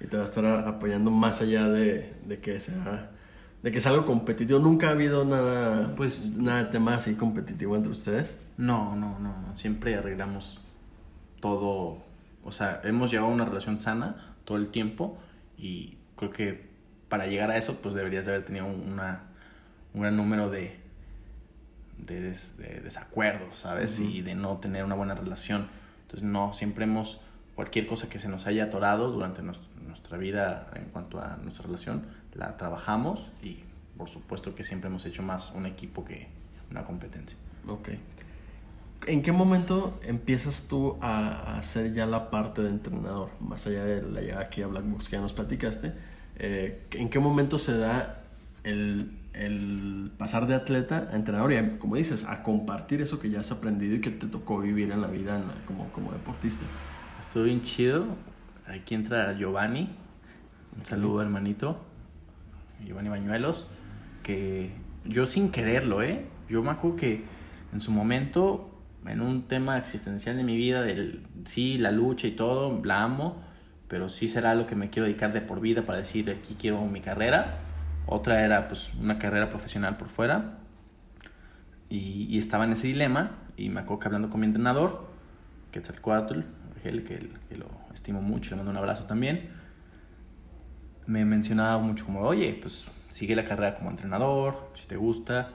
y, 0.00 0.06
te 0.06 0.16
va 0.16 0.22
a 0.22 0.26
estar 0.26 0.44
apoyando 0.44 1.10
más 1.10 1.42
allá 1.42 1.68
de, 1.68 2.12
de 2.26 2.38
que 2.40 2.60
sea 2.60 3.10
de 3.62 3.70
que 3.70 3.78
es 3.78 3.86
algo 3.86 4.04
competitivo. 4.04 4.58
Nunca 4.58 4.88
ha 4.88 4.90
habido 4.90 5.24
nada, 5.24 5.94
pues, 5.96 6.36
nada 6.36 6.64
de 6.64 6.70
tema 6.70 6.94
así 6.94 7.14
competitivo 7.14 7.76
entre 7.76 7.92
ustedes. 7.92 8.38
No, 8.56 8.96
no, 8.96 9.18
no, 9.18 9.40
no. 9.40 9.56
Siempre 9.56 9.94
arreglamos 9.94 10.60
todo. 11.40 12.02
O 12.44 12.52
sea, 12.52 12.80
hemos 12.84 13.10
llevado 13.10 13.32
una 13.32 13.44
relación 13.44 13.78
sana 13.78 14.34
todo 14.44 14.58
el 14.58 14.68
tiempo 14.68 15.18
y 15.56 15.96
creo 16.16 16.30
que 16.30 16.72
para 17.08 17.26
llegar 17.26 17.50
a 17.50 17.56
eso, 17.56 17.76
pues 17.80 17.94
deberías 17.94 18.26
de 18.26 18.32
haber 18.32 18.44
tenido 18.44 18.66
una, 18.66 19.22
un 19.94 20.02
gran 20.02 20.16
número 20.16 20.50
de, 20.50 20.80
de, 22.06 22.36
desacuerdos, 22.82 23.58
¿sabes? 23.58 23.98
Y 24.00 24.22
de 24.22 24.34
no 24.34 24.58
tener 24.58 24.84
una 24.84 24.94
buena 24.94 25.14
relación. 25.14 25.68
Entonces, 26.02 26.28
no, 26.28 26.54
siempre 26.54 26.84
hemos, 26.84 27.20
cualquier 27.54 27.86
cosa 27.86 28.08
que 28.08 28.18
se 28.18 28.28
nos 28.28 28.46
haya 28.46 28.64
atorado 28.64 29.10
durante 29.10 29.42
nuestra 29.42 30.18
vida 30.18 30.70
en 30.74 30.86
cuanto 30.86 31.20
a 31.20 31.38
nuestra 31.42 31.64
relación, 31.64 32.04
la 32.34 32.56
trabajamos 32.56 33.26
y 33.42 33.64
por 33.96 34.08
supuesto 34.08 34.54
que 34.54 34.64
siempre 34.64 34.88
hemos 34.88 35.04
hecho 35.06 35.22
más 35.22 35.52
un 35.52 35.66
equipo 35.66 36.04
que 36.04 36.28
una 36.70 36.84
competencia. 36.84 37.36
Ok. 37.68 37.90
¿En 39.06 39.22
qué 39.22 39.32
momento 39.32 39.98
empiezas 40.04 40.64
tú 40.68 40.96
a, 41.00 41.58
hacer 41.58 41.92
ya 41.92 42.06
la 42.06 42.30
parte 42.30 42.62
de 42.62 42.70
entrenador? 42.70 43.30
Más 43.40 43.66
allá 43.66 43.84
de 43.84 44.02
la 44.02 44.20
llegada 44.20 44.42
aquí 44.42 44.62
a 44.62 44.68
Black 44.68 44.84
Box 44.84 45.08
que 45.08 45.16
ya 45.16 45.20
nos 45.20 45.32
platicaste, 45.32 45.92
eh, 46.36 46.86
¿en 46.92 47.10
qué 47.10 47.18
momento 47.18 47.58
se 47.58 47.76
da 47.76 48.21
el, 48.64 49.18
el, 49.32 50.12
pasar 50.18 50.46
de 50.46 50.54
atleta 50.54 51.08
a 51.12 51.16
entrenador 51.16 51.52
y, 51.52 51.78
como 51.78 51.96
dices, 51.96 52.24
a 52.24 52.42
compartir 52.42 53.00
eso 53.00 53.18
que 53.18 53.30
ya 53.30 53.40
has 53.40 53.52
aprendido 53.52 53.96
y 53.96 54.00
que 54.00 54.10
te 54.10 54.26
tocó 54.26 54.60
vivir 54.60 54.90
en 54.90 55.00
la 55.00 55.08
vida 55.08 55.42
como, 55.66 55.88
como 55.88 56.12
deportista? 56.12 56.64
Estuvo 57.20 57.44
bien 57.44 57.62
chido. 57.62 58.06
Aquí 58.66 58.94
entra 58.94 59.32
Giovanni. 59.32 59.90
Un 60.78 60.86
saludo, 60.86 61.22
hermanito. 61.22 61.78
Giovanni 62.84 63.08
Bañuelos, 63.08 63.66
que 64.22 64.70
yo 65.04 65.26
sin 65.26 65.50
quererlo, 65.50 66.02
¿eh? 66.02 66.26
Yo 66.48 66.62
me 66.62 66.70
acuerdo 66.70 66.96
que 66.96 67.24
en 67.72 67.80
su 67.80 67.90
momento, 67.90 68.70
en 69.06 69.20
un 69.20 69.42
tema 69.48 69.78
existencial 69.78 70.36
de 70.36 70.44
mi 70.44 70.56
vida, 70.56 70.82
del 70.82 71.26
sí, 71.44 71.78
la 71.78 71.90
lucha 71.90 72.26
y 72.26 72.32
todo, 72.32 72.82
la 72.84 73.02
amo, 73.02 73.42
pero 73.88 74.08
sí 74.08 74.28
será 74.28 74.54
lo 74.54 74.66
que 74.66 74.74
me 74.74 74.90
quiero 74.90 75.06
dedicar 75.06 75.32
de 75.32 75.40
por 75.40 75.60
vida 75.60 75.82
para 75.82 75.98
decir, 75.98 76.30
aquí 76.30 76.56
quiero 76.58 76.84
mi 76.86 77.00
carrera. 77.00 77.58
Otra 78.06 78.44
era 78.44 78.68
pues 78.68 78.94
una 78.94 79.18
carrera 79.18 79.48
profesional 79.48 79.96
por 79.96 80.08
fuera. 80.08 80.58
Y, 81.88 82.26
y 82.30 82.38
estaba 82.38 82.64
en 82.64 82.72
ese 82.72 82.86
dilema 82.86 83.32
y 83.56 83.68
me 83.68 83.80
acuerdo 83.80 84.00
que 84.00 84.08
hablando 84.08 84.30
con 84.30 84.40
mi 84.40 84.46
entrenador, 84.46 85.10
Quetzalcoatl, 85.72 86.40
que, 86.82 87.04
que 87.48 87.56
lo 87.56 87.66
estimo 87.94 88.22
mucho, 88.22 88.50
le 88.50 88.56
mando 88.56 88.70
un 88.70 88.76
abrazo 88.76 89.04
también 89.04 89.50
me 91.06 91.24
mencionaba 91.24 91.78
mucho 91.78 92.04
como, 92.04 92.20
oye, 92.20 92.58
pues 92.60 92.86
sigue 93.10 93.34
la 93.36 93.44
carrera 93.44 93.74
como 93.74 93.90
entrenador, 93.90 94.70
si 94.74 94.86
te 94.86 94.96
gusta, 94.96 95.50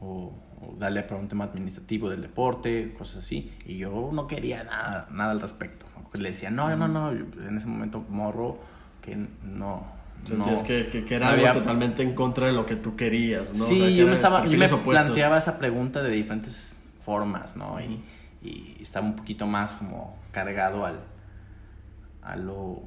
o, 0.00 0.32
dale 0.78 1.02
para 1.02 1.20
un 1.20 1.28
tema 1.28 1.44
administrativo 1.44 2.10
del 2.10 2.22
deporte, 2.22 2.94
cosas 2.96 3.24
así. 3.24 3.52
Y 3.66 3.78
yo 3.78 4.10
no 4.12 4.26
quería 4.26 4.64
nada, 4.64 5.08
nada 5.10 5.32
al 5.32 5.40
respecto. 5.40 5.86
Le 6.14 6.30
decía, 6.30 6.50
no, 6.50 6.74
no, 6.76 6.88
no, 6.88 7.12
en 7.12 7.56
ese 7.56 7.66
momento 7.66 8.04
morro, 8.08 8.58
que 9.00 9.16
no, 9.16 9.86
Sentías 10.24 10.62
que, 10.62 11.04
que, 11.06 11.14
era 11.14 11.30
algo 11.30 11.50
totalmente 11.52 12.02
en 12.02 12.14
contra 12.14 12.46
de 12.46 12.52
lo 12.52 12.66
que 12.66 12.76
tú 12.76 12.94
querías, 12.94 13.54
¿no? 13.54 13.64
Sí, 13.64 13.96
yo, 13.96 14.06
me, 14.06 14.12
estaba, 14.12 14.44
yo 14.44 14.58
me 14.58 14.68
planteaba 14.68 15.38
esa 15.38 15.58
pregunta 15.58 16.02
de 16.02 16.10
diferentes 16.10 16.78
formas, 17.00 17.56
¿no? 17.56 17.78
Y, 17.80 18.00
y, 18.46 18.76
estaba 18.80 19.06
un 19.06 19.16
poquito 19.16 19.46
más 19.46 19.72
como 19.72 20.16
cargado 20.30 20.84
al, 20.84 21.00
a 22.22 22.36
lo 22.36 22.82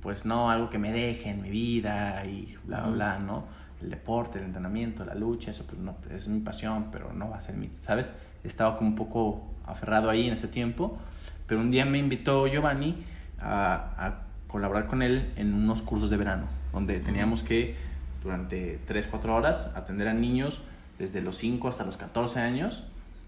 pues 0.00 0.26
no, 0.26 0.50
algo 0.50 0.68
que 0.68 0.78
me 0.78 0.90
deje 0.90 1.30
en 1.30 1.40
mi 1.40 1.50
vida 1.50 2.24
y 2.26 2.56
bla, 2.64 2.80
bla, 2.80 2.90
bla, 2.90 3.18
¿no? 3.20 3.44
El 3.80 3.88
deporte, 3.88 4.40
el 4.40 4.46
entrenamiento, 4.46 5.04
la 5.04 5.14
lucha, 5.14 5.52
eso 5.52 5.64
pues 5.64 5.78
no, 5.78 5.96
es 6.10 6.26
mi 6.26 6.40
pasión, 6.40 6.88
pero 6.90 7.12
no 7.12 7.30
va 7.30 7.36
a 7.36 7.40
ser 7.40 7.54
mi, 7.54 7.70
¿sabes? 7.80 8.14
Estaba 8.42 8.76
como 8.76 8.90
un 8.90 8.96
poco 8.96 9.54
aferrado 9.64 10.10
ahí 10.10 10.26
en 10.26 10.32
ese 10.32 10.48
tiempo, 10.48 10.98
pero 11.46 11.60
un 11.60 11.70
día 11.70 11.84
me 11.84 11.98
invitó 11.98 12.48
Giovanni 12.48 13.04
a, 13.40 13.94
a 13.96 14.31
colaborar 14.52 14.86
con 14.86 15.02
él 15.02 15.32
en 15.36 15.54
unos 15.54 15.82
cursos 15.82 16.10
de 16.10 16.18
verano, 16.18 16.46
donde 16.72 17.00
teníamos 17.00 17.42
que 17.42 17.74
durante 18.22 18.78
3, 18.86 19.08
4 19.08 19.34
horas 19.34 19.72
atender 19.74 20.06
a 20.08 20.14
niños 20.14 20.60
desde 20.98 21.22
los 21.22 21.36
5 21.38 21.68
hasta 21.68 21.84
los 21.84 21.96
14 21.96 22.38
años, 22.38 22.84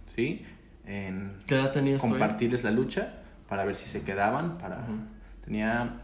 ¿sí? 0.07 0.45
En 0.87 1.33
¿Qué 1.47 1.55
edad 1.55 1.73
tenías 1.73 2.03
Compartirles 2.03 2.63
la 2.63 2.71
lucha 2.71 3.15
para 3.49 3.65
ver 3.65 3.75
si 3.75 3.89
se 3.89 4.03
quedaban, 4.03 4.59
para... 4.59 4.87
Tenía 5.45 6.01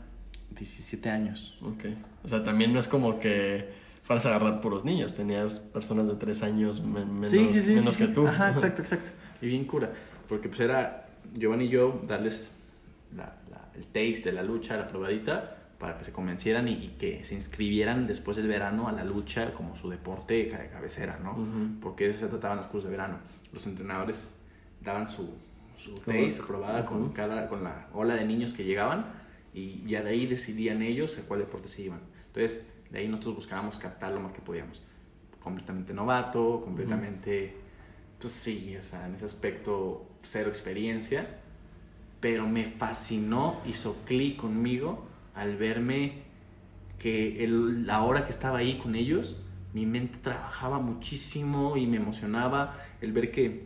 17 0.50 1.10
años. 1.10 1.56
Ok. 1.62 1.84
O 2.24 2.28
sea, 2.28 2.42
también 2.42 2.72
no 2.72 2.80
es 2.80 2.88
como 2.88 3.18
que 3.18 3.72
fueras 4.02 4.26
a 4.26 4.30
agarrar 4.30 4.60
por 4.60 4.72
los 4.72 4.84
niños. 4.84 5.14
Tenías 5.14 5.54
personas 5.54 6.08
de 6.08 6.14
3 6.14 6.42
años 6.42 6.82
menos, 6.82 7.32
menos 7.32 7.96
que 7.96 8.08
tú. 8.08 8.26
Ajá, 8.26 8.50
exacto, 8.54 8.82
exacto. 8.82 9.10
Y 9.40 9.46
bien 9.46 9.64
cura. 9.64 9.90
Porque 10.28 10.48
pues 10.48 10.60
era 10.60 11.06
Giovanni 11.34 11.64
y 11.64 11.68
yo 11.68 12.00
darles 12.06 12.52
la, 13.16 13.34
el 13.80 13.86
taste 13.86 14.30
de 14.30 14.32
la 14.32 14.42
lucha, 14.42 14.76
la 14.76 14.88
probadita, 14.88 15.56
para 15.78 15.96
que 15.96 16.04
se 16.04 16.12
convencieran 16.12 16.68
y, 16.68 16.94
que 16.98 17.24
se 17.24 17.34
inscribieran 17.34 18.06
después 18.06 18.36
del 18.36 18.46
verano 18.46 18.86
a 18.86 18.92
la 18.92 19.02
lucha 19.02 19.54
como 19.54 19.74
su 19.74 19.88
deporte 19.88 20.34
de 20.34 20.68
cabecera, 20.68 21.18
¿no? 21.22 21.36
Porque 21.80 22.08
eso 22.08 22.20
se 22.20 22.26
trataban 22.26 22.58
los 22.58 22.66
cursos 22.66 22.90
de 22.90 22.96
verano. 22.96 23.18
Los 23.52 23.66
entrenadores 23.66 24.36
daban 24.82 25.08
su, 25.08 25.34
su 25.78 25.94
taste, 25.94 26.30
su 26.30 26.46
probada 26.46 26.84
con, 26.84 27.12
cada, 27.12 27.48
con 27.48 27.64
la 27.64 27.88
ola 27.94 28.14
de 28.14 28.26
niños 28.26 28.52
que 28.52 28.64
llegaban 28.64 29.06
y 29.54 29.82
ya 29.86 30.02
de 30.02 30.10
ahí 30.10 30.26
decidían 30.26 30.82
ellos 30.82 31.18
a 31.18 31.26
cuál 31.26 31.40
deporte 31.40 31.68
se 31.68 31.82
iban. 31.82 32.00
Entonces, 32.26 32.70
de 32.90 32.98
ahí 32.98 33.08
nosotros 33.08 33.36
buscábamos 33.36 33.78
captar 33.78 34.12
lo 34.12 34.20
más 34.20 34.32
que 34.32 34.42
podíamos. 34.42 34.82
Completamente 35.42 35.94
novato, 35.94 36.60
completamente, 36.60 37.56
pues 38.20 38.32
sí, 38.34 38.76
o 38.76 38.82
sea, 38.82 39.06
en 39.06 39.14
ese 39.14 39.24
aspecto 39.24 40.06
cero 40.22 40.50
experiencia, 40.50 41.39
pero 42.20 42.46
me 42.46 42.64
fascinó, 42.64 43.60
hizo 43.66 43.96
clic 44.04 44.36
conmigo 44.36 45.06
al 45.34 45.56
verme 45.56 46.22
que 46.98 47.42
el, 47.44 47.86
la 47.86 48.02
hora 48.02 48.24
que 48.26 48.30
estaba 48.30 48.58
ahí 48.58 48.78
con 48.78 48.94
ellos, 48.94 49.36
mi 49.72 49.86
mente 49.86 50.18
trabajaba 50.20 50.80
muchísimo 50.80 51.76
y 51.76 51.86
me 51.86 51.96
emocionaba 51.96 52.76
el 53.00 53.12
ver 53.12 53.30
que, 53.30 53.64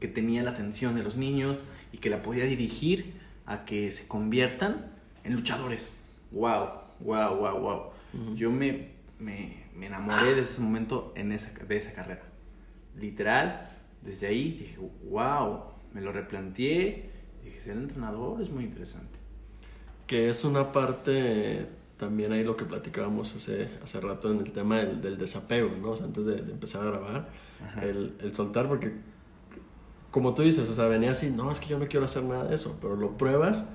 que 0.00 0.08
tenía 0.08 0.42
la 0.42 0.50
atención 0.50 0.94
de 0.94 1.02
los 1.02 1.16
niños 1.16 1.56
y 1.92 1.98
que 1.98 2.10
la 2.10 2.22
podía 2.22 2.44
dirigir 2.44 3.14
a 3.46 3.64
que 3.64 3.90
se 3.90 4.06
conviertan 4.06 4.92
en 5.24 5.34
luchadores. 5.34 5.98
Wow, 6.30 6.68
wow, 7.00 7.36
wow, 7.36 7.58
wow. 7.58 7.82
Yo 8.36 8.50
me, 8.50 8.88
me, 9.18 9.64
me, 9.74 9.86
enamoré 9.86 10.34
de 10.34 10.42
ese 10.42 10.60
momento 10.60 11.12
en 11.16 11.32
esa, 11.32 11.52
de 11.64 11.76
esa 11.76 11.92
carrera. 11.92 12.22
Literal, 12.96 13.68
desde 14.02 14.26
ahí 14.26 14.52
dije, 14.52 14.78
wow, 15.08 15.62
me 15.92 16.00
lo 16.00 16.12
replanteé. 16.12 17.10
Dije, 17.48 17.62
ser 17.62 17.78
entrenador 17.78 18.42
es 18.42 18.50
muy 18.50 18.64
interesante. 18.64 19.18
Que 20.06 20.28
es 20.28 20.44
una 20.44 20.70
parte, 20.70 21.66
también 21.96 22.32
ahí 22.32 22.44
lo 22.44 22.56
que 22.56 22.66
platicábamos 22.66 23.34
hace, 23.34 23.70
hace 23.82 24.00
rato 24.00 24.30
en 24.30 24.40
el 24.40 24.52
tema 24.52 24.78
del, 24.78 25.00
del 25.00 25.16
desapego, 25.16 25.70
¿no? 25.80 25.92
O 25.92 25.96
sea, 25.96 26.06
antes 26.06 26.26
de, 26.26 26.38
empezar 26.38 26.82
a 26.82 26.90
grabar, 26.90 27.28
el, 27.82 28.14
el, 28.20 28.34
soltar, 28.34 28.68
porque 28.68 28.92
como 30.10 30.34
tú 30.34 30.42
dices, 30.42 30.68
o 30.68 30.74
sea, 30.74 30.88
venía 30.88 31.12
así, 31.12 31.30
no, 31.30 31.50
es 31.50 31.58
que 31.58 31.68
yo 31.68 31.78
no 31.78 31.88
quiero 31.88 32.04
hacer 32.04 32.22
nada 32.24 32.44
de 32.44 32.54
eso, 32.54 32.76
pero 32.82 32.96
lo 32.96 33.16
pruebas 33.16 33.66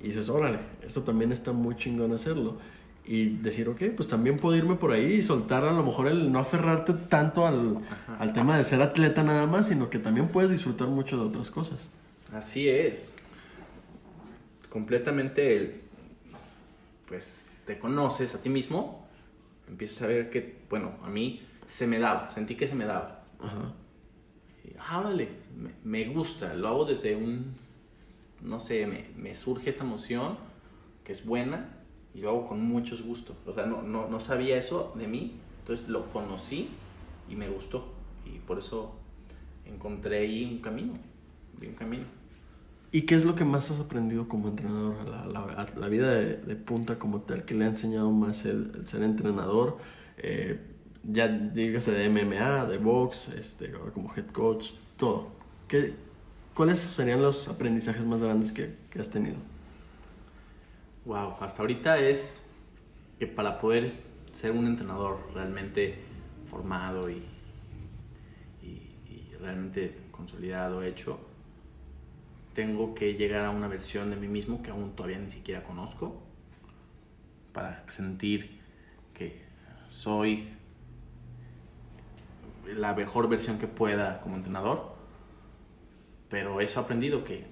y 0.00 0.08
dices, 0.08 0.30
órale, 0.30 0.60
esto 0.82 1.02
también 1.02 1.30
está 1.30 1.52
muy 1.52 1.76
chingón 1.76 2.12
hacerlo. 2.12 2.56
Y 3.04 3.36
decir, 3.36 3.68
ok, 3.68 3.82
pues 3.96 4.08
también 4.08 4.38
puedo 4.38 4.56
irme 4.56 4.74
por 4.74 4.92
ahí 4.92 5.14
y 5.14 5.22
soltar 5.22 5.64
a 5.64 5.72
lo 5.72 5.82
mejor 5.82 6.08
el 6.08 6.30
no 6.32 6.38
aferrarte 6.38 6.94
tanto 6.94 7.46
al, 7.46 7.78
al 8.18 8.32
tema 8.32 8.56
de 8.56 8.64
ser 8.64 8.82
atleta 8.82 9.22
nada 9.22 9.46
más, 9.46 9.68
sino 9.68 9.90
que 9.90 9.98
también 9.98 10.28
puedes 10.28 10.50
disfrutar 10.50 10.88
mucho 10.88 11.16
de 11.16 11.22
otras 11.24 11.50
cosas. 11.50 11.90
Así 12.32 12.68
es. 12.68 13.14
Completamente, 14.68 15.56
el, 15.56 15.80
pues 17.06 17.50
te 17.66 17.78
conoces 17.78 18.34
a 18.34 18.42
ti 18.42 18.48
mismo, 18.48 19.08
empiezas 19.66 20.02
a 20.02 20.06
ver 20.06 20.30
que, 20.30 20.62
bueno, 20.68 20.94
a 21.02 21.08
mí 21.08 21.42
se 21.66 21.86
me 21.86 21.98
daba, 21.98 22.30
sentí 22.30 22.54
que 22.54 22.66
se 22.66 22.74
me 22.74 22.84
daba. 22.84 23.24
Ajá. 23.40 23.74
Y, 24.64 24.74
ah, 24.78 25.00
órale, 25.00 25.28
me, 25.56 25.70
me 25.84 26.08
gusta, 26.12 26.54
lo 26.54 26.68
hago 26.68 26.84
desde 26.84 27.16
un 27.16 27.54
no 28.42 28.60
sé, 28.60 28.86
me, 28.86 29.06
me, 29.16 29.34
surge 29.34 29.70
esta 29.70 29.84
emoción 29.84 30.36
que 31.04 31.12
es 31.12 31.26
buena 31.26 31.76
y 32.14 32.20
lo 32.20 32.30
hago 32.30 32.48
con 32.48 32.60
muchos 32.62 33.02
gustos. 33.02 33.36
O 33.46 33.52
sea, 33.52 33.66
no, 33.66 33.82
no, 33.82 34.08
no 34.08 34.20
sabía 34.20 34.56
eso 34.56 34.94
de 34.96 35.08
mí, 35.08 35.34
entonces 35.60 35.88
lo 35.88 36.08
conocí 36.10 36.68
y 37.28 37.34
me 37.34 37.48
gustó. 37.48 37.92
Y 38.24 38.38
por 38.38 38.58
eso 38.58 38.94
encontré 39.64 40.18
ahí 40.18 40.44
un 40.44 40.60
camino, 40.60 40.94
un 41.60 41.74
camino. 41.74 42.04
¿Y 42.90 43.02
qué 43.02 43.14
es 43.16 43.24
lo 43.24 43.34
que 43.34 43.44
más 43.44 43.70
has 43.70 43.80
aprendido 43.80 44.28
como 44.28 44.48
entrenador? 44.48 45.06
La, 45.08 45.26
la, 45.26 45.66
la 45.76 45.88
vida 45.88 46.10
de, 46.14 46.56
punta 46.56 46.98
como 46.98 47.20
tal, 47.22 47.44
que 47.44 47.54
le 47.54 47.64
ha 47.66 47.68
enseñado 47.68 48.10
más 48.12 48.46
el, 48.46 48.86
ser 48.86 49.02
entrenador, 49.02 49.78
eh, 50.16 50.58
ya 51.02 51.28
dígase 51.28 51.92
de 51.92 52.06
MMA, 52.06 52.64
de 52.66 52.78
box, 52.78 53.28
este, 53.30 53.72
como 53.92 54.12
head 54.16 54.26
coach, 54.28 54.70
todo. 54.96 55.28
¿Qué, 55.68 55.94
¿Cuáles 56.54 56.80
serían 56.80 57.20
los 57.22 57.48
aprendizajes 57.48 58.06
más 58.06 58.22
grandes 58.22 58.52
que, 58.52 58.74
que, 58.90 59.00
has 59.00 59.10
tenido? 59.10 59.36
Wow, 61.04 61.36
hasta 61.40 61.62
ahorita 61.62 61.98
es 62.00 62.50
que 63.18 63.26
para 63.26 63.60
poder 63.60 63.92
ser 64.32 64.52
un 64.52 64.66
entrenador 64.66 65.18
realmente 65.34 65.98
formado 66.50 67.10
y, 67.10 67.22
y- 68.62 68.92
y 69.06 69.34
realmente 69.40 69.96
consolidado, 70.10 70.82
hecho, 70.82 71.18
tengo 72.58 72.92
que 72.92 73.14
llegar 73.14 73.44
a 73.44 73.50
una 73.50 73.68
versión 73.68 74.10
de 74.10 74.16
mí 74.16 74.26
mismo 74.26 74.64
que 74.64 74.70
aún 74.70 74.96
todavía 74.96 75.20
ni 75.20 75.30
siquiera 75.30 75.62
conozco 75.62 76.20
para 77.52 77.84
sentir 77.88 78.58
que 79.14 79.42
soy 79.88 80.48
la 82.66 82.94
mejor 82.94 83.28
versión 83.28 83.60
que 83.60 83.68
pueda 83.68 84.20
como 84.22 84.34
entrenador. 84.34 84.92
Pero 86.28 86.60
eso 86.60 86.80
he 86.80 86.82
aprendido 86.82 87.22
que, 87.22 87.46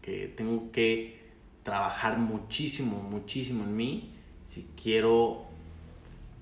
que 0.00 0.32
tengo 0.34 0.72
que 0.72 1.20
trabajar 1.62 2.16
muchísimo, 2.16 3.02
muchísimo 3.02 3.64
en 3.64 3.76
mí 3.76 4.14
si 4.46 4.70
quiero 4.82 5.44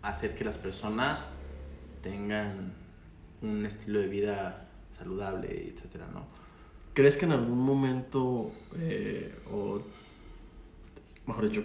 hacer 0.03 0.37
que 0.37 0.45
las 0.45 0.57
personas 0.57 1.26
tengan 2.01 2.74
un 3.43 3.66
estilo 3.66 3.99
de 3.99 4.07
vida 4.07 4.68
saludable, 4.97 5.72
etcétera, 5.74 6.07
¿no? 6.14 6.44
¿Crees 6.95 7.17
que 7.17 7.25
en 7.27 7.33
algún 7.33 7.59
momento, 7.61 8.53
eh, 8.79 9.35
o 9.53 9.81
mejor 11.27 11.49
dicho, 11.49 11.65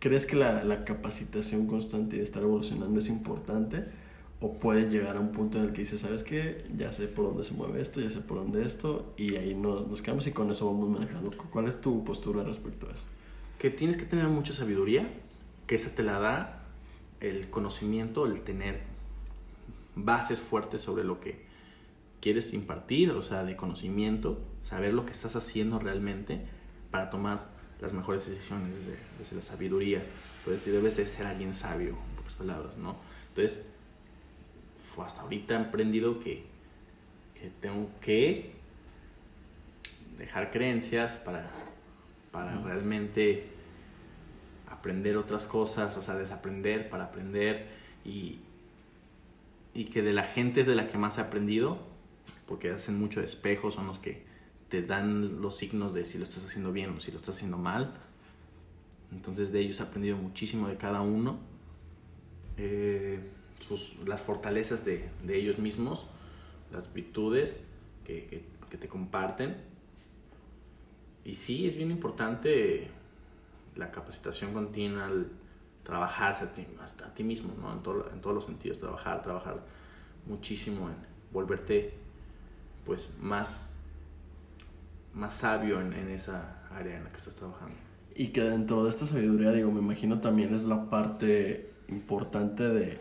crees 0.00 0.26
que 0.26 0.36
la, 0.36 0.64
la 0.64 0.84
capacitación 0.84 1.66
constante 1.66 2.16
y 2.16 2.20
estar 2.20 2.42
evolucionando 2.42 2.98
es 2.98 3.08
importante? 3.08 3.84
¿O 4.40 4.54
puede 4.54 4.90
llegar 4.90 5.16
a 5.16 5.20
un 5.20 5.30
punto 5.32 5.58
en 5.58 5.66
el 5.66 5.72
que 5.72 5.82
dices, 5.82 6.00
¿sabes 6.00 6.22
qué? 6.24 6.66
Ya 6.76 6.92
sé 6.92 7.06
por 7.06 7.26
dónde 7.26 7.44
se 7.44 7.54
mueve 7.54 7.80
esto, 7.80 8.00
ya 8.00 8.10
sé 8.10 8.20
por 8.20 8.38
dónde 8.38 8.64
esto, 8.64 9.14
y 9.16 9.36
ahí 9.36 9.54
no- 9.54 9.80
nos 9.80 10.02
quedamos 10.02 10.26
y 10.26 10.32
con 10.32 10.50
eso 10.50 10.66
vamos 10.66 10.90
manejando. 10.90 11.30
¿Cuál 11.50 11.68
es 11.68 11.80
tu 11.80 12.04
postura 12.04 12.42
respecto 12.42 12.88
a 12.88 12.92
eso? 12.92 13.04
que 13.58 13.70
tienes 13.70 13.96
que 13.96 14.04
tener 14.04 14.26
mucha 14.28 14.52
sabiduría, 14.52 15.08
que 15.66 15.76
esa 15.76 15.88
te 15.94 16.02
la 16.02 16.18
da 16.18 16.64
el 17.20 17.48
conocimiento, 17.48 18.26
el 18.26 18.42
tener 18.42 18.80
bases 19.96 20.40
fuertes 20.40 20.82
sobre 20.82 21.02
lo 21.04 21.18
que 21.20 21.43
quieres 22.24 22.54
impartir, 22.54 23.10
o 23.10 23.20
sea, 23.20 23.44
de 23.44 23.54
conocimiento, 23.54 24.40
saber 24.62 24.94
lo 24.94 25.04
que 25.04 25.12
estás 25.12 25.36
haciendo 25.36 25.78
realmente 25.78 26.40
para 26.90 27.10
tomar 27.10 27.48
las 27.82 27.92
mejores 27.92 28.26
decisiones 28.26 28.74
desde, 28.78 28.96
desde 29.18 29.36
la 29.36 29.42
sabiduría. 29.42 30.02
Pues 30.42 30.64
debes 30.64 30.96
de 30.96 31.04
ser 31.04 31.26
alguien 31.26 31.52
sabio, 31.52 31.90
en 31.90 32.16
pocas 32.16 32.32
palabras, 32.32 32.78
¿no? 32.78 32.96
Entonces, 33.28 33.66
fue 34.82 35.04
hasta 35.04 35.20
ahorita 35.20 35.52
he 35.52 35.58
aprendido 35.64 36.18
que, 36.18 36.46
que 37.38 37.50
tengo 37.60 37.90
que 38.00 38.52
dejar 40.16 40.50
creencias 40.50 41.18
para, 41.18 41.50
para 42.32 42.58
realmente 42.62 43.48
aprender 44.70 45.18
otras 45.18 45.44
cosas, 45.44 45.94
o 45.98 46.02
sea, 46.02 46.14
desaprender 46.14 46.88
para 46.88 47.04
aprender 47.04 47.66
y, 48.02 48.38
y 49.74 49.84
que 49.84 50.00
de 50.00 50.14
la 50.14 50.22
gente 50.22 50.62
es 50.62 50.66
de 50.66 50.74
la 50.74 50.88
que 50.88 50.96
más 50.96 51.18
he 51.18 51.20
aprendido, 51.20 51.92
porque 52.46 52.70
hacen 52.70 52.98
mucho 52.98 53.20
espejo, 53.20 53.70
son 53.70 53.86
los 53.86 53.98
que 53.98 54.24
te 54.68 54.82
dan 54.82 55.40
los 55.40 55.56
signos 55.56 55.94
de 55.94 56.06
si 56.06 56.18
lo 56.18 56.24
estás 56.24 56.44
haciendo 56.44 56.72
bien 56.72 56.90
o 56.90 57.00
si 57.00 57.10
lo 57.10 57.18
estás 57.18 57.36
haciendo 57.36 57.58
mal. 57.58 57.94
Entonces 59.12 59.52
de 59.52 59.60
ellos 59.60 59.80
he 59.80 59.82
aprendido 59.84 60.16
muchísimo 60.16 60.68
de 60.68 60.76
cada 60.76 61.00
uno, 61.00 61.38
Eh, 62.56 63.18
sus, 63.60 63.98
las 64.06 64.20
fortalezas 64.20 64.84
de, 64.84 65.08
de 65.24 65.36
ellos 65.36 65.58
mismos, 65.58 66.06
las 66.72 66.92
virtudes 66.92 67.56
que, 68.04 68.26
que- 68.26 68.54
te 68.78 68.88
comparten. 68.88 69.56
Y 71.24 71.34
sí, 71.36 71.64
es 71.64 71.76
bien 71.76 71.92
importante 71.92 72.88
la 73.76 73.92
capacitación 73.92 74.52
continua, 74.52 75.06
el 75.06 75.28
trabajarse 75.84 76.48
ti, 76.48 76.66
hasta 76.82 77.06
a 77.06 77.14
ti 77.14 77.22
mismo, 77.22 77.54
¿no? 77.60 77.72
En, 77.72 77.82
todo- 77.84 78.10
en 78.12 78.20
todos 78.20 78.34
los 78.34 78.44
sentidos, 78.46 78.78
trabajar, 78.78 79.22
trabajar 79.22 79.64
muchísimo 80.26 80.88
en 80.88 80.96
volverte 81.32 81.94
pues 82.84 83.10
más, 83.20 83.76
más 85.14 85.34
sabio 85.34 85.80
en, 85.80 85.92
en 85.92 86.08
esa 86.10 86.62
área 86.74 86.96
en 86.96 87.04
la 87.04 87.10
que 87.10 87.16
estás 87.18 87.36
trabajando. 87.36 87.74
Y 88.16 88.28
que 88.28 88.42
dentro 88.42 88.84
de 88.84 88.90
esta 88.90 89.06
sabiduría, 89.06 89.52
digo, 89.52 89.70
me 89.72 89.80
imagino 89.80 90.20
también 90.20 90.54
es 90.54 90.64
la 90.64 90.88
parte 90.88 91.70
importante 91.88 92.62
de, 92.68 92.98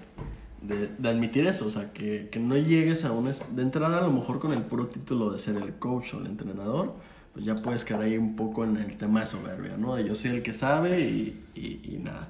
de, 0.62 1.10
admitir 1.10 1.46
eso, 1.48 1.68
o 1.68 1.70
sea, 1.70 1.94
que, 1.94 2.30
que 2.32 2.40
no 2.40 2.58
llegues 2.58 3.06
a 3.06 3.30
es- 3.30 3.56
De 3.56 3.62
entrada 3.62 4.00
a 4.00 4.02
lo 4.02 4.12
mejor 4.12 4.40
con 4.40 4.54
el 4.54 4.64
puro 4.64 4.88
título 4.88 5.32
de 5.32 5.40
ser 5.40 5.58
el 5.58 5.76
coach 5.76 6.14
o 6.16 6.20
el 6.20 6.28
entrenador, 6.28 6.96
pues 7.34 7.46
ya 7.46 7.56
puedes 7.62 7.84
caer 7.86 8.02
ahí 8.02 8.18
un 8.18 8.36
poco 8.36 8.64
en 8.64 8.78
el 8.78 8.98
tema 8.98 9.22
de 9.22 9.28
soberbia, 9.28 9.78
¿no? 9.78 10.00
Yo 10.00 10.16
soy 10.16 10.32
el 10.32 10.44
que 10.44 10.54
sabe 10.54 11.02
y, 11.02 11.44
y, 11.56 11.96
y 11.96 11.98
nada. 11.98 12.30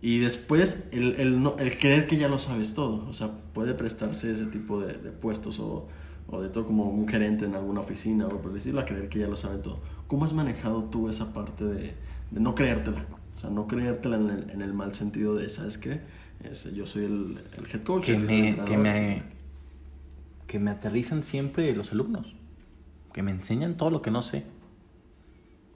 Y 0.00 0.20
después 0.20 0.88
el, 0.92 1.16
el, 1.16 1.42
no, 1.42 1.56
el 1.58 1.76
creer 1.76 2.06
que 2.06 2.16
ya 2.16 2.28
lo 2.28 2.38
sabes 2.38 2.74
todo, 2.74 3.08
o 3.08 3.12
sea, 3.12 3.30
puede 3.52 3.74
prestarse 3.74 4.32
ese 4.32 4.46
tipo 4.46 4.80
de, 4.80 4.94
de 4.94 5.10
puestos 5.10 5.58
o, 5.58 5.88
o 6.28 6.40
de 6.42 6.48
todo 6.50 6.66
como 6.66 6.84
un 6.90 7.08
gerente 7.08 7.44
en 7.46 7.54
alguna 7.54 7.80
oficina 7.80 8.26
o 8.26 8.40
por 8.40 8.52
decirlo, 8.52 8.80
a 8.80 8.84
creer 8.84 9.08
que 9.08 9.18
ya 9.18 9.28
lo 9.28 9.36
sabe 9.36 9.58
todo. 9.58 9.80
¿Cómo 10.06 10.24
has 10.24 10.32
manejado 10.34 10.84
tú 10.84 11.08
esa 11.08 11.32
parte 11.32 11.64
de, 11.64 11.94
de 12.30 12.40
no 12.40 12.54
creértela? 12.54 13.06
O 13.36 13.40
sea, 13.40 13.50
no 13.50 13.66
creértela 13.66 14.16
en 14.16 14.30
el, 14.30 14.50
en 14.50 14.62
el 14.62 14.72
mal 14.74 14.94
sentido 14.94 15.34
de, 15.36 15.48
¿sabes 15.48 15.78
qué? 15.78 16.00
Es, 16.44 16.64
yo 16.74 16.86
soy 16.86 17.04
el, 17.04 17.38
el 17.56 17.66
head 17.72 17.82
coach. 17.82 18.04
que 18.06 18.18
me, 18.18 18.56
que 18.64 18.76
me, 18.76 18.90
etcétera. 18.90 19.24
que 20.46 20.58
me 20.58 20.70
aterrizan 20.70 21.22
siempre 21.22 21.74
los 21.74 21.92
alumnos, 21.92 22.34
que 23.12 23.22
me 23.22 23.30
enseñan 23.30 23.76
todo 23.76 23.90
lo 23.90 24.02
que 24.02 24.10
no 24.10 24.22
sé. 24.22 24.44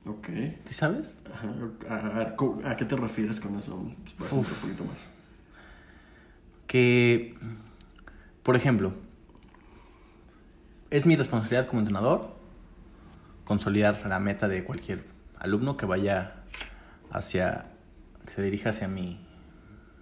Ok. 0.05 0.29
¿Sí 0.65 0.75
sabes? 0.75 1.19
Ajá. 1.33 1.55
A, 1.89 1.97
a- 1.97 2.71
¿a 2.73 2.77
qué 2.77 2.85
te 2.85 2.97
refieres 2.97 3.41
con 3.41 3.57
eso? 3.57 3.81
Pues, 4.19 4.33
un 4.33 4.45
poquito 4.45 4.85
más. 4.85 5.09
Que, 6.67 7.35
por 8.43 8.57
ejemplo, 8.57 8.93
es 10.93 11.07
mi 11.07 11.17
responsabilidad 11.17 11.67
como 11.67 11.81
entrenador 11.81 12.37
consolidar 13.47 14.07
la 14.07 14.19
meta 14.19 14.47
de 14.47 14.63
cualquier 14.63 15.05
alumno 15.39 15.79
que 15.79 15.87
vaya 15.87 16.35
hacia, 17.11 17.65
que 18.27 18.33
se 18.33 18.43
dirija 18.43 18.71
hacia 18.71 18.89
mi, 18.89 19.19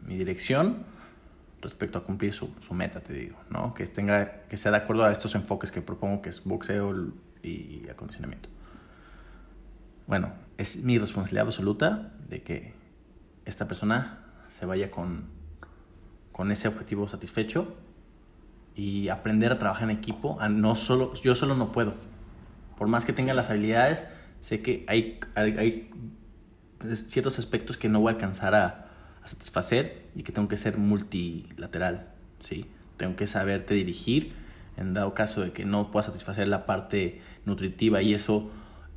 mi 0.05 0.19
dirección 0.19 0.85
respecto 1.63 1.97
a 1.97 2.03
cumplir 2.03 2.33
su, 2.33 2.53
su 2.67 2.75
meta, 2.75 3.01
te 3.01 3.13
digo, 3.13 3.39
¿no? 3.51 3.73
Que 3.73 3.87
tenga, 3.87 4.43
que 4.49 4.57
sea 4.57 4.73
de 4.73 4.79
acuerdo 4.79 5.05
a 5.05 5.13
estos 5.13 5.37
enfoques 5.37 5.71
que 5.71 5.81
propongo, 5.81 6.23
que 6.23 6.31
es 6.31 6.43
boxeo 6.43 7.13
y 7.45 7.89
acondicionamiento. 7.89 8.49
Bueno, 10.09 10.33
es 10.59 10.83
mi 10.83 10.99
responsabilidad 10.99 11.47
absoluta 11.47 12.13
de 12.29 12.43
que 12.43 12.75
esta 13.45 13.69
persona 13.69 14.25
se 14.59 14.67
vaya 14.67 14.91
con, 14.91 15.27
con 16.33 16.51
ese 16.51 16.67
objetivo 16.67 17.09
satisfecho 17.09 17.77
y 18.75 19.09
aprender 19.09 19.53
a 19.53 19.59
trabajar 19.59 19.91
en 19.91 19.97
equipo. 19.97 20.39
A 20.41 20.49
no 20.49 20.75
solo, 20.75 21.15
yo 21.15 21.35
solo 21.35 21.55
no 21.55 21.73
puedo. 21.73 21.95
Por 22.77 22.89
más 22.89 23.05
que 23.05 23.13
tenga 23.13 23.35
las 23.35 23.51
habilidades, 23.51 24.05
sé 24.41 24.63
que 24.63 24.85
hay, 24.89 25.21
hay, 25.35 25.59
hay 25.59 25.91
ciertos 27.07 27.39
aspectos 27.39 27.77
que 27.77 27.89
no 27.89 28.01
voy 28.01 28.11
a 28.11 28.15
alcanzar 28.15 28.55
a, 28.55 28.87
a 29.23 29.29
satisfacer 29.29 30.07
y 30.15 30.23
que 30.23 30.33
tengo 30.33 30.49
que 30.49 30.57
ser 30.57 30.79
multilateral. 30.79 32.09
¿sí? 32.43 32.67
Tengo 32.97 33.17
que 33.17 33.27
saberte 33.27 33.75
dirigir 33.75 34.33
en 34.77 34.95
dado 34.95 35.15
caso 35.15 35.43
de 35.43 35.53
que 35.53 35.65
no 35.65 35.91
pueda 35.91 36.07
satisfacer 36.07 36.49
la 36.49 36.67
parte 36.67 37.21
nutritiva 37.45 38.03
y 38.03 38.15
eso, 38.15 38.51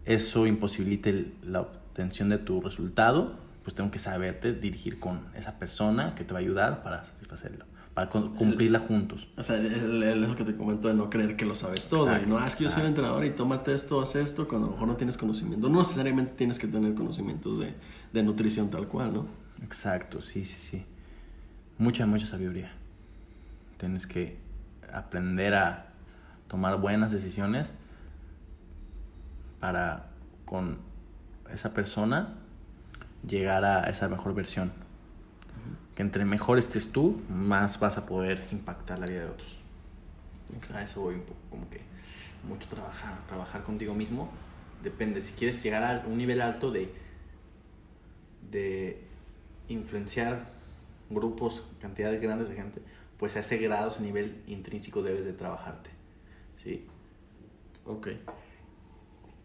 eso 0.06 0.48
imposibilite 0.48 1.34
la 1.44 1.62
obtención 1.62 2.30
de 2.30 2.38
tu 2.38 2.62
resultado, 2.62 3.38
pues 3.64 3.76
tengo 3.76 3.92
que 3.92 4.00
saberte 4.00 4.54
dirigir 4.54 5.00
con 5.00 5.22
esa 5.36 5.60
persona 5.60 6.16
que 6.16 6.24
te 6.24 6.34
va 6.34 6.40
a 6.40 6.42
ayudar 6.42 6.84
para 6.84 7.04
satisfacerlo, 7.06 7.66
para 7.94 8.10
cu- 8.10 8.34
cumplirla 8.36 8.80
juntos. 8.80 9.28
O 9.38 9.44
sea, 9.44 9.58
es 9.58 9.74
eso 9.74 10.36
que 10.36 10.44
te 10.44 10.56
comento 10.56 10.88
de 10.88 10.96
no 10.96 11.10
creer 11.10 11.36
que 11.36 11.46
lo 11.46 11.54
sabes 11.56 11.88
todo. 11.90 12.08
Exacto, 12.08 12.28
y 12.28 12.32
no, 12.32 12.38
"Ah, 12.40 12.48
es 12.48 12.56
que 12.56 12.64
yo 12.64 12.70
soy 12.72 12.82
el 12.82 12.88
entrenador 12.88 13.24
y 13.26 13.30
tómate 13.32 13.74
esto, 13.74 14.02
haz 14.02 14.16
esto, 14.16 14.48
cuando 14.48 14.68
a 14.68 14.70
lo 14.70 14.74
mejor 14.76 14.88
no 14.88 14.96
tienes 14.96 15.16
conocimiento. 15.18 15.70
No 15.70 15.80
necesariamente 15.80 16.34
tienes 16.36 16.58
que 16.60 16.68
tener 16.68 16.96
conocimientos 16.96 17.60
de, 17.60 17.74
de 18.12 18.24
nutrición 18.24 18.70
tal 18.70 18.88
cual, 18.88 19.14
¿no? 19.14 19.28
Exacto, 19.64 20.22
sí, 20.22 20.44
sí, 20.44 20.58
sí. 20.58 20.86
Mucha, 21.78 22.06
mucha 22.08 22.26
sabiduría. 22.26 22.72
Tienes 23.78 24.08
que 24.08 24.38
aprender 24.92 25.54
a 25.54 25.88
tomar 26.48 26.80
buenas 26.80 27.12
decisiones 27.12 27.74
para 29.60 30.08
con 30.46 30.78
esa 31.52 31.74
persona 31.74 32.36
llegar 33.28 33.64
a 33.66 33.84
esa 33.84 34.08
mejor 34.10 34.34
versión. 34.34 34.72
Que 35.96 36.02
entre 36.02 36.26
mejor 36.26 36.58
estés 36.58 36.92
tú, 36.92 37.22
más 37.30 37.80
vas 37.80 37.98
a 37.98 38.06
poder 38.06 38.46
impactar 38.52 39.00
la 39.00 39.06
vida 39.06 39.22
de 39.22 39.30
otros. 39.30 39.58
A 40.74 40.84
eso 40.84 41.02
voy 41.02 41.16
un 41.16 41.22
poco, 41.22 41.40
como 41.50 41.70
que 41.70 41.82
mucho 42.48 42.68
trabajar, 42.68 43.26
trabajar 43.28 43.64
contigo 43.64 43.94
mismo. 43.94 44.30
Depende, 44.84 45.22
si 45.22 45.34
quieres 45.34 45.62
llegar 45.64 45.84
a 45.84 46.08
un 46.08 46.18
nivel 46.18 46.42
alto 46.42 46.72
de, 46.72 46.94
de 48.52 49.02
influenciar 49.68 50.52
grupos, 51.10 51.64
cantidades 51.80 52.22
grandes 52.22 52.50
de 52.50 52.56
gente, 52.56 52.82
pues 53.18 53.36
a 53.36 53.40
ese 53.40 53.58
grado, 53.58 53.90
ese 53.90 54.02
nivel 54.02 54.42
intrínseco 54.48 55.02
debes 55.02 55.26
de 55.26 55.34
trabajarte. 55.34 55.92
¿sí? 56.64 56.88
Ok. 57.86 58.10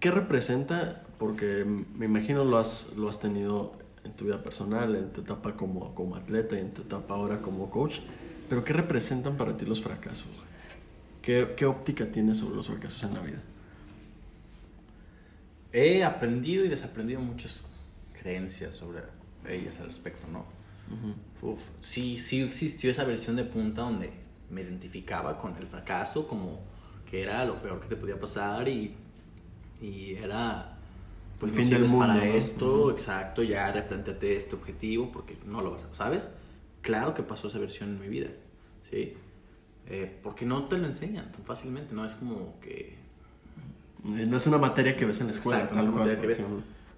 ¿Qué 0.00 0.10
representa? 0.10 1.04
Porque 1.18 1.64
me 1.64 2.06
imagino 2.06 2.44
lo 2.44 2.58
has, 2.58 2.92
lo 2.96 3.08
has 3.08 3.20
tenido 3.20 3.72
en 4.04 4.12
tu 4.12 4.24
vida 4.24 4.42
personal, 4.42 4.94
en 4.96 5.12
tu 5.12 5.22
etapa 5.22 5.56
como, 5.56 5.94
como 5.94 6.16
atleta 6.16 6.56
y 6.56 6.60
en 6.60 6.72
tu 6.72 6.82
etapa 6.82 7.14
ahora 7.14 7.40
como 7.40 7.70
coach. 7.70 8.00
Pero 8.48 8.64
¿qué 8.64 8.72
representan 8.72 9.36
para 9.36 9.56
ti 9.56 9.66
los 9.66 9.82
fracasos? 9.82 10.28
¿Qué, 11.22 11.54
¿Qué 11.56 11.66
óptica 11.66 12.06
tienes 12.06 12.38
sobre 12.38 12.56
los 12.56 12.66
fracasos 12.66 13.02
en 13.04 13.14
la 13.14 13.20
vida? 13.20 13.42
He 15.72 16.02
aprendido 16.02 16.64
y 16.64 16.68
desaprendido 16.68 17.20
muchas 17.20 17.62
creencias 18.18 18.74
sobre 18.74 19.00
ellas 19.46 19.78
al 19.80 19.86
respecto, 19.86 20.26
¿no? 20.28 20.44
Uf, 21.42 21.60
sí, 21.82 22.18
sí 22.18 22.40
existió 22.40 22.90
esa 22.90 23.04
versión 23.04 23.36
de 23.36 23.44
punta 23.44 23.82
donde 23.82 24.10
me 24.50 24.62
identificaba 24.62 25.38
con 25.38 25.54
el 25.56 25.66
fracaso 25.66 26.26
como 26.26 26.60
que 27.10 27.22
era 27.22 27.44
lo 27.44 27.60
peor 27.60 27.80
que 27.80 27.88
te 27.88 27.96
podía 27.96 28.18
pasar 28.18 28.68
y, 28.68 28.94
y 29.80 30.14
era 30.14 30.77
pues 31.38 31.52
fin 31.52 31.70
del 31.70 31.82
mundo, 31.82 31.98
para 31.98 32.14
¿no? 32.16 32.22
esto, 32.22 32.90
exacto, 32.90 33.42
ya 33.42 33.70
replanteate 33.72 34.36
este 34.36 34.56
objetivo 34.56 35.10
porque 35.12 35.36
no 35.46 35.60
lo 35.62 35.70
vas 35.72 35.84
a, 35.84 35.94
¿sabes? 35.94 36.30
Claro 36.82 37.14
que 37.14 37.22
pasó 37.22 37.48
esa 37.48 37.58
versión 37.58 37.90
en 37.90 38.00
mi 38.00 38.08
vida, 38.08 38.28
¿sí? 38.90 39.14
Eh, 39.86 40.18
porque 40.22 40.44
no 40.44 40.64
te 40.64 40.76
lo 40.78 40.86
enseñan 40.86 41.30
tan 41.32 41.44
fácilmente, 41.44 41.94
no 41.94 42.04
es 42.04 42.14
como 42.14 42.58
que 42.60 42.96
Eh, 44.04 44.26
No 44.26 44.36
es 44.36 44.46
una 44.46 44.58
materia 44.58 44.96
que 44.96 45.04
ves 45.06 45.20
en 45.20 45.26
la 45.26 45.32
escuela. 45.32 45.60
Exacto, 45.60 45.76
no 45.76 45.82
es 45.82 45.88
una 45.88 45.98
materia 46.04 46.20
que 46.20 46.26
ves. 46.28 46.38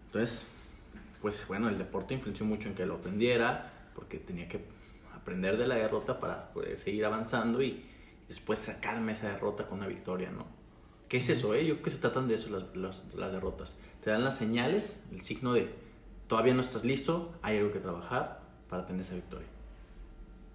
Entonces, 0.07 0.47
pues 1.23 1.47
bueno, 1.49 1.69
el 1.69 1.79
deporte 1.79 2.15
influenció 2.15 2.45
mucho 2.47 2.69
en 2.69 2.75
que 2.75 2.85
lo 2.87 2.95
aprendiera, 2.95 3.71
porque 3.95 4.19
tenía 4.19 4.49
que 4.49 4.61
aprender 5.15 5.57
de 5.57 5.67
la 5.67 5.77
derrota 5.77 6.19
para 6.21 6.51
poder 6.53 6.79
seguir 6.79 7.05
avanzando 7.05 7.63
y 7.63 7.85
después 8.29 8.59
sacarme 8.59 9.13
esa 9.13 9.29
derrota 9.31 9.67
con 9.67 9.79
una 9.79 9.87
victoria, 9.89 10.31
¿no? 10.31 10.45
¿Qué 11.09 11.19
es 11.19 11.29
eso, 11.31 11.55
eh? 11.55 11.65
Yo 11.67 11.75
creo 11.75 11.85
que 11.85 11.91
se 11.91 11.99
tratan 11.99 12.29
de 12.29 12.35
eso 12.35 12.51
las, 12.51 12.77
las, 12.77 13.15
las 13.15 13.33
derrotas. 13.33 13.75
Te 14.03 14.11
dan 14.11 14.25
las 14.25 14.37
señales, 14.37 14.97
el 15.13 15.23
signo 15.23 15.53
de 15.53 15.71
todavía 16.27 16.55
no 16.55 16.61
estás 16.61 16.85
listo, 16.85 17.35
hay 17.43 17.59
algo 17.59 17.73
que 17.73 17.81
trabajar 17.81 18.41
para 18.69 18.87
tener 18.87 19.03
esa 19.03 19.15
victoria. 19.15 19.47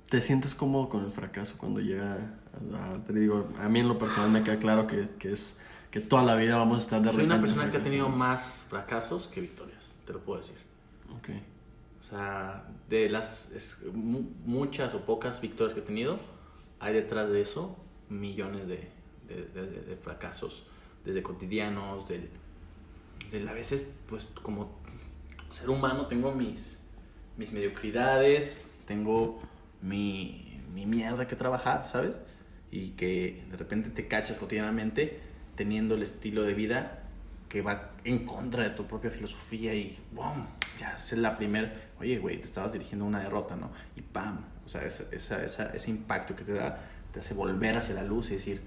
¿Te 0.10 0.22
sientes 0.22 0.56
cómodo 0.56 0.88
con 0.90 1.04
el 1.04 1.12
fracaso 1.12 1.56
cuando 1.58 1.80
llega 1.82 2.14
a, 2.14 3.04
te 3.06 3.14
digo, 3.14 3.50
a 3.60 3.68
mí 3.68 3.80
en 3.80 3.88
lo 3.88 3.98
personal 4.00 4.30
me 4.32 4.44
queda 4.44 4.58
claro 4.60 4.88
que, 4.88 5.10
que 5.20 5.32
es 5.34 5.60
que 5.92 6.00
toda 6.00 6.24
la 6.24 6.36
vida 6.36 6.58
vamos 6.58 6.78
a 6.78 6.82
estar 6.82 7.02
de 7.02 7.12
Soy 7.12 7.24
una 7.26 7.40
persona 7.42 7.72
que 7.72 7.78
ha 7.78 7.84
tenido 7.84 8.10
más 8.10 8.66
fracasos 8.70 9.28
que 9.28 9.42
victorias, 9.42 9.84
te 10.06 10.14
lo 10.14 10.20
puedo 10.20 10.40
decir. 10.42 10.58
Ok. 11.18 11.30
O 12.02 12.04
sea, 12.04 12.68
de 12.90 13.10
las 13.10 13.52
es- 13.52 13.78
mu- 13.94 14.30
muchas 14.46 14.94
o 14.94 15.02
pocas 15.06 15.42
victorias 15.42 15.74
que 15.74 15.80
he 15.80 15.84
tenido, 15.84 16.20
hay 16.80 16.94
detrás 16.94 17.30
de 17.32 17.42
eso 17.42 17.78
millones 18.10 18.68
de- 18.68 18.90
de- 19.28 19.46
de- 19.46 19.82
de 19.82 19.96
fracasos, 19.98 20.64
desde 21.04 21.24
cotidianos, 21.24 22.08
del, 22.08 22.30
del 23.32 23.48
a 23.48 23.54
veces, 23.54 23.94
pues 24.08 24.26
como 24.42 24.78
ser 25.50 25.70
humano 25.70 26.08
tengo 26.08 26.34
mis, 26.34 26.84
mis 27.38 27.52
mediocridades, 27.52 28.76
tengo 28.86 29.42
mi, 29.82 30.62
mi 30.74 30.86
mierda 30.86 31.28
que 31.28 31.36
trabajar, 31.36 31.86
¿sabes? 31.86 32.20
Y 32.72 32.92
que 32.92 33.44
de 33.50 33.58
repente 33.58 33.90
te 33.90 34.08
cachas 34.08 34.38
cotidianamente 34.38 35.20
teniendo 35.56 35.96
el 35.96 36.04
estilo 36.04 36.44
de 36.44 36.54
vida 36.54 37.04
que 37.50 37.62
va 37.62 37.92
en 38.04 38.26
contra 38.26 38.64
de 38.64 38.72
tu 38.72 38.86
propia 38.86 39.10
filosofía 39.12 39.74
y 39.74 39.98
¡bum! 40.12 40.46
Ya 40.80 40.96
es 40.96 41.14
la 41.14 41.38
primera, 41.38 41.74
oye, 42.00 42.18
güey, 42.18 42.38
te 42.40 42.46
estabas 42.46 42.74
dirigiendo 42.74 43.06
a 43.06 43.08
una 43.08 43.20
derrota, 43.22 43.56
¿no? 43.56 43.72
Y 43.96 44.02
¡pam! 44.02 44.44
O 44.66 44.68
sea, 44.68 44.84
esa, 44.84 45.04
esa, 45.12 45.44
esa- 45.46 45.70
ese 45.74 45.90
impacto 45.92 46.36
que 46.36 46.44
te 46.44 46.54
da 46.54 46.80
te 47.14 47.20
hace 47.22 47.34
volver 47.34 47.78
hacia 47.78 47.96
la 47.96 48.04
luz 48.04 48.30
y 48.32 48.34
decir, 48.34 48.62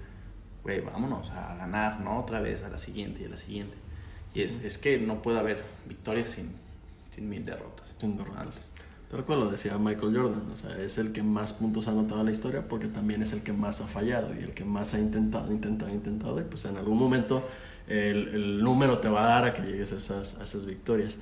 güey, 0.63 0.79
vámonos 0.81 1.29
a 1.31 1.53
ganar, 1.55 1.99
¿no? 1.99 2.19
Otra 2.19 2.41
vez, 2.41 2.63
a 2.63 2.69
la 2.69 2.79
siguiente 2.79 3.21
y 3.21 3.25
a 3.25 3.29
la 3.29 3.37
siguiente. 3.37 3.77
Y 4.33 4.41
es, 4.41 4.63
es 4.63 4.77
que 4.77 4.97
no 4.99 5.21
puede 5.21 5.39
haber 5.39 5.63
victorias 5.87 6.29
sin, 6.29 6.51
sin 7.13 7.29
mil 7.29 7.45
derrotas. 7.45 7.87
Sin 7.99 8.17
derrotas. 8.17 8.45
Antes. 8.45 8.71
Tal 9.09 9.25
cual 9.25 9.39
lo 9.39 9.49
decía 9.49 9.75
Michael 9.79 10.15
Jordan, 10.15 10.51
o 10.51 10.55
sea, 10.55 10.77
es 10.79 10.99
el 10.99 11.11
que 11.11 11.23
más 11.23 11.53
puntos 11.53 11.87
ha 11.87 11.91
anotado 11.91 12.19
en 12.19 12.27
la 12.27 12.31
historia 12.31 12.67
porque 12.67 12.87
también 12.87 13.23
es 13.23 13.33
el 13.33 13.41
que 13.41 13.51
más 13.53 13.81
ha 13.81 13.87
fallado 13.87 14.35
y 14.39 14.43
el 14.43 14.51
que 14.51 14.63
más 14.63 14.93
ha 14.93 14.99
intentado, 14.99 15.51
intentado, 15.51 15.91
intentado 15.91 16.39
y 16.39 16.43
pues 16.43 16.65
en 16.65 16.77
algún 16.77 16.99
momento 16.99 17.43
el, 17.87 18.27
el 18.27 18.61
número 18.63 18.99
te 18.99 19.09
va 19.09 19.23
a 19.23 19.27
dar 19.29 19.45
a 19.45 19.53
que 19.55 19.63
llegues 19.63 19.93
a 19.93 19.97
esas, 19.97 20.37
a 20.39 20.43
esas 20.43 20.67
victorias. 20.67 21.17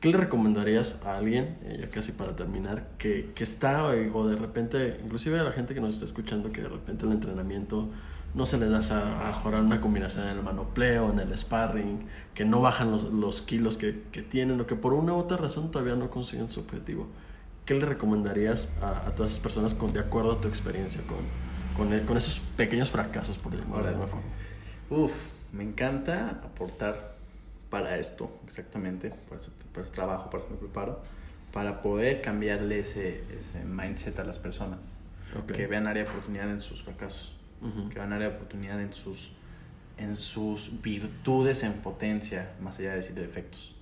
¿Qué 0.00 0.08
le 0.10 0.18
recomendarías 0.18 1.02
a 1.04 1.16
alguien, 1.16 1.56
eh, 1.64 1.78
ya 1.80 1.90
casi 1.90 2.12
para 2.12 2.36
terminar, 2.36 2.88
que, 2.98 3.32
que 3.34 3.44
está 3.44 3.94
eh, 3.94 4.10
o 4.12 4.26
de 4.26 4.36
repente, 4.36 4.98
inclusive 5.02 5.38
a 5.38 5.42
la 5.42 5.52
gente 5.52 5.74
que 5.74 5.80
nos 5.80 5.94
está 5.94 6.04
escuchando, 6.04 6.52
que 6.52 6.60
de 6.60 6.68
repente 6.68 7.06
el 7.06 7.12
entrenamiento 7.12 7.88
no 8.34 8.46
se 8.46 8.58
les 8.58 8.70
da 8.70 8.78
a, 8.96 9.24
a 9.24 9.26
mejorar 9.28 9.62
una 9.62 9.80
combinación 9.80 10.28
en 10.28 10.36
el 10.38 10.42
manopleo, 10.42 11.10
en 11.12 11.18
el 11.20 11.36
sparring, 11.36 12.00
que 12.34 12.44
no 12.44 12.60
bajan 12.60 12.90
los, 12.90 13.04
los 13.12 13.42
kilos 13.42 13.76
que, 13.76 14.02
que 14.12 14.22
tienen 14.22 14.60
o 14.60 14.66
que 14.66 14.76
por 14.76 14.92
una 14.94 15.12
u 15.14 15.16
otra 15.16 15.36
razón 15.36 15.70
todavía 15.70 15.96
no 15.96 16.10
consiguen 16.10 16.50
su 16.50 16.60
objetivo? 16.60 17.06
¿Qué 17.64 17.74
le 17.74 17.86
recomendarías 17.86 18.68
a, 18.82 19.08
a 19.08 19.14
todas 19.14 19.32
esas 19.32 19.42
personas 19.42 19.74
con, 19.74 19.92
de 19.92 20.00
acuerdo 20.00 20.32
a 20.32 20.40
tu 20.40 20.48
experiencia 20.48 21.02
con, 21.06 21.18
con, 21.76 21.92
el- 21.92 22.04
con 22.04 22.16
esos 22.16 22.40
pequeños 22.56 22.90
fracasos, 22.90 23.38
por 23.38 23.52
decirlo 23.52 23.82
de 23.82 23.88
alguna 23.88 24.06
forma? 24.06 24.26
Uf, 24.90 25.28
me 25.52 25.62
encanta 25.64 26.30
aportar 26.30 27.16
para 27.68 27.96
esto, 27.98 28.30
exactamente, 28.46 29.10
por 29.28 29.38
eso, 29.38 29.50
por 29.72 29.82
eso 29.84 29.92
trabajo, 29.92 30.30
por 30.30 30.40
eso 30.40 30.48
me 30.50 30.56
preparo, 30.56 31.00
para 31.52 31.82
poder 31.82 32.20
cambiarle 32.22 32.80
ese, 32.80 33.22
ese 33.38 33.64
mindset 33.64 34.18
a 34.18 34.24
las 34.24 34.38
personas, 34.38 34.80
que 35.56 35.66
vean 35.68 35.86
área 35.86 36.02
de 36.04 36.10
oportunidad 36.10 36.50
en 36.50 36.60
sus 36.60 36.82
fracasos, 36.82 37.36
Que 37.60 37.98
vean 37.98 38.12
área 38.12 38.28
de 38.30 38.34
oportunidad 38.36 38.80
en 38.80 38.92
sus, 38.92 39.32
en 39.98 40.16
sus 40.16 40.80
virtudes 40.80 41.62
en 41.62 41.74
potencia, 41.74 42.52
más 42.60 42.78
allá 42.78 42.90
de 42.90 42.96
decir 42.96 43.14
defectos, 43.14 43.74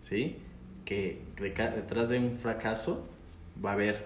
¿sí? 0.00 0.38
Que 0.84 1.22
detrás 1.36 2.08
de 2.08 2.18
un 2.18 2.32
fracaso 2.32 3.08
va 3.64 3.70
a 3.70 3.72
haber 3.74 4.04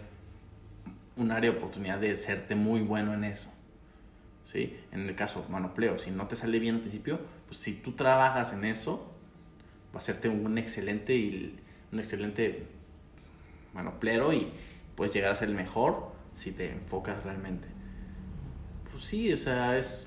un 1.17 1.31
área 1.31 1.51
de 1.51 1.57
oportunidad 1.57 1.99
de 1.99 2.17
serte 2.17 2.55
muy 2.55 2.83
bueno 2.83 3.15
en 3.15 3.25
eso. 3.25 3.51
¿sí? 4.53 4.77
En 4.93 5.09
el 5.09 5.15
caso 5.15 5.45
manopleo, 5.49 5.99
si 5.99 6.11
no 6.11 6.27
te 6.27 6.37
sale 6.37 6.59
bien 6.59 6.77
al 6.77 6.81
principio, 6.81 7.21
pues 7.47 7.59
si 7.59 7.75
tú 7.75 7.93
trabajas 7.93 8.53
en 8.53 8.65
eso, 8.65 9.13
va 9.95 9.99
a 9.99 10.03
serte 10.03 10.29
un 10.29 10.59
excelente 10.59 11.15
y 11.17 11.59
un 11.93 11.99
excelente 11.99 12.67
manoplero 13.75 14.33
y 14.33 14.49
puedes 14.95 15.15
llegar 15.15 15.33
a 15.33 15.37
ser 15.37 15.49
el 15.49 15.55
mejor 15.55 16.13
si 16.35 16.53
te 16.53 16.71
enfocas 16.71 17.23
realmente. 17.25 17.69
Pues 18.97 19.09
sí, 19.09 19.31
o 19.31 19.37
sea, 19.37 19.77
es 19.77 20.07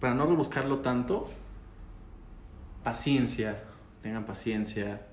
para 0.00 0.12
no 0.12 0.26
rebuscarlo 0.26 0.80
tanto, 0.80 1.30
paciencia, 2.82 3.62
tengan 4.02 4.26
paciencia, 4.26 5.06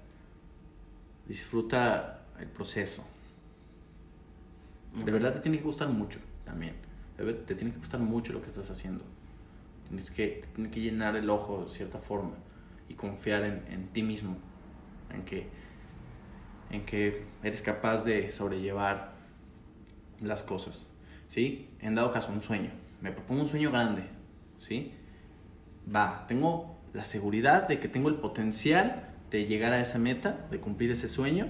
disfruta 1.27 2.25
el 2.39 2.47
proceso. 2.47 3.05
De 5.05 5.11
verdad 5.11 5.35
te 5.35 5.39
tiene 5.39 5.59
que 5.59 5.65
gustar 5.65 5.89
mucho 5.89 6.19
también. 6.43 6.73
Te 7.15 7.53
tiene 7.53 7.73
que 7.73 7.77
gustar 7.77 7.99
mucho 7.99 8.33
lo 8.33 8.41
que 8.41 8.47
estás 8.47 8.71
haciendo. 8.71 9.05
Tienes 9.87 10.09
que, 10.09 10.43
te 10.55 10.71
que 10.71 10.81
llenar 10.81 11.15
el 11.15 11.29
ojo 11.29 11.65
de 11.65 11.71
cierta 11.71 11.99
forma 11.99 12.33
y 12.87 12.95
confiar 12.95 13.43
en, 13.43 13.71
en 13.71 13.89
ti 13.89 14.01
mismo, 14.01 14.35
en 15.13 15.25
que, 15.25 15.47
en 16.71 16.87
que 16.87 17.23
eres 17.43 17.61
capaz 17.61 18.03
de 18.03 18.31
sobrellevar 18.31 19.13
las 20.21 20.41
cosas. 20.41 20.88
¿Sí? 21.29 21.69
En 21.79 21.95
dado 21.95 22.11
caso, 22.11 22.31
un 22.31 22.41
sueño. 22.41 22.71
Me 23.01 23.11
propongo 23.11 23.43
un 23.43 23.47
sueño 23.47 23.71
grande. 23.71 24.03
¿Sí? 24.59 24.91
Va, 25.93 26.25
tengo 26.27 26.75
la 26.93 27.05
seguridad 27.05 27.67
de 27.67 27.79
que 27.79 27.87
tengo 27.87 28.09
el 28.09 28.15
potencial 28.15 29.09
de 29.31 29.45
llegar 29.45 29.71
a 29.73 29.79
esa 29.79 29.99
meta, 29.99 30.47
de 30.51 30.59
cumplir 30.59 30.91
ese 30.91 31.07
sueño, 31.07 31.47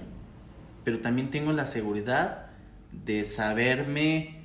pero 0.84 1.00
también 1.00 1.30
tengo 1.30 1.52
la 1.52 1.66
seguridad 1.66 2.46
de 2.92 3.24
saberme 3.24 4.42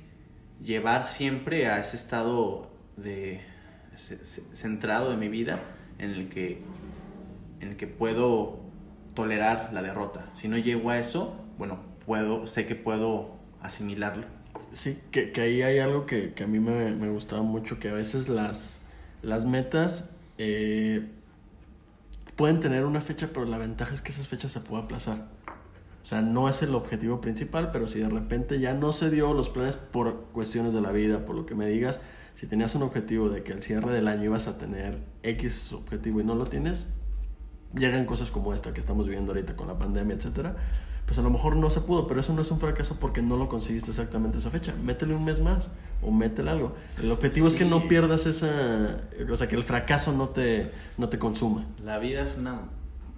llevar 0.62 1.04
siempre 1.04 1.66
a 1.68 1.80
ese 1.80 1.96
estado 1.96 2.70
de 2.96 3.40
ce- 3.96 4.24
ce- 4.24 4.56
centrado 4.56 5.10
de 5.10 5.16
mi 5.16 5.28
vida 5.28 5.60
en 5.98 6.10
el 6.10 6.28
que 6.28 6.62
en 7.60 7.68
el 7.68 7.76
que 7.76 7.86
puedo 7.86 8.60
tolerar 9.14 9.70
la 9.72 9.80
derrota. 9.82 10.26
Si 10.34 10.46
no 10.48 10.58
llego 10.58 10.90
a 10.90 10.98
eso, 10.98 11.36
bueno, 11.58 11.80
puedo 12.04 12.46
sé 12.46 12.66
que 12.66 12.74
puedo 12.74 13.36
asimilarlo. 13.62 14.26
Sí, 14.76 14.98
que, 15.10 15.32
que 15.32 15.40
ahí 15.40 15.62
hay 15.62 15.78
algo 15.78 16.04
que, 16.04 16.34
que 16.34 16.44
a 16.44 16.46
mí 16.46 16.60
me, 16.60 16.94
me 16.94 17.08
gustaba 17.08 17.40
mucho, 17.40 17.78
que 17.78 17.88
a 17.88 17.94
veces 17.94 18.28
las, 18.28 18.80
las 19.22 19.46
metas 19.46 20.10
eh, 20.36 21.08
pueden 22.36 22.60
tener 22.60 22.84
una 22.84 23.00
fecha, 23.00 23.30
pero 23.32 23.46
la 23.46 23.56
ventaja 23.56 23.94
es 23.94 24.02
que 24.02 24.12
esas 24.12 24.28
fechas 24.28 24.52
se 24.52 24.60
pueden 24.60 24.84
aplazar. 24.84 25.28
O 26.02 26.06
sea, 26.06 26.20
no 26.20 26.50
es 26.50 26.62
el 26.62 26.74
objetivo 26.74 27.22
principal, 27.22 27.70
pero 27.72 27.88
si 27.88 28.00
de 28.00 28.10
repente 28.10 28.60
ya 28.60 28.74
no 28.74 28.92
se 28.92 29.10
dio 29.10 29.32
los 29.32 29.48
planes 29.48 29.76
por 29.76 30.26
cuestiones 30.34 30.74
de 30.74 30.82
la 30.82 30.92
vida, 30.92 31.24
por 31.24 31.36
lo 31.36 31.46
que 31.46 31.54
me 31.54 31.66
digas, 31.66 31.98
si 32.34 32.46
tenías 32.46 32.74
un 32.74 32.82
objetivo 32.82 33.30
de 33.30 33.42
que 33.42 33.54
al 33.54 33.62
cierre 33.62 33.94
del 33.94 34.06
año 34.06 34.24
ibas 34.24 34.46
a 34.46 34.58
tener 34.58 34.98
X 35.22 35.72
objetivo 35.72 36.20
y 36.20 36.24
no 36.24 36.34
lo 36.34 36.44
tienes, 36.44 36.92
llegan 37.74 38.04
cosas 38.04 38.30
como 38.30 38.52
esta 38.52 38.74
que 38.74 38.80
estamos 38.80 39.06
viviendo 39.06 39.32
ahorita 39.32 39.56
con 39.56 39.68
la 39.68 39.78
pandemia, 39.78 40.16
etcétera, 40.16 40.54
pues 41.06 41.18
a 41.18 41.22
lo 41.22 41.30
mejor 41.30 41.56
no 41.56 41.70
se 41.70 41.80
pudo, 41.80 42.06
pero 42.06 42.20
eso 42.20 42.32
no 42.32 42.42
es 42.42 42.50
un 42.50 42.60
fracaso 42.60 42.96
porque 43.00 43.22
no 43.22 43.36
lo 43.36 43.48
conseguiste 43.48 43.90
exactamente 43.90 44.38
esa 44.38 44.50
fecha. 44.50 44.74
Métele 44.74 45.14
un 45.14 45.24
mes 45.24 45.40
más 45.40 45.70
o 46.02 46.10
métele 46.10 46.50
algo. 46.50 46.74
El 47.00 47.10
objetivo 47.12 47.46
es 47.48 47.54
que 47.54 47.64
no 47.64 47.88
pierdas 47.88 48.26
esa, 48.26 48.98
o 49.30 49.36
sea, 49.36 49.48
que 49.48 49.56
el 49.56 49.64
fracaso 49.64 50.12
no 50.12 50.30
te, 50.30 50.72
no 50.98 51.08
te 51.08 51.18
consuma. 51.18 51.64
La 51.84 51.98
vida 51.98 52.22
es 52.22 52.36
una 52.36 52.62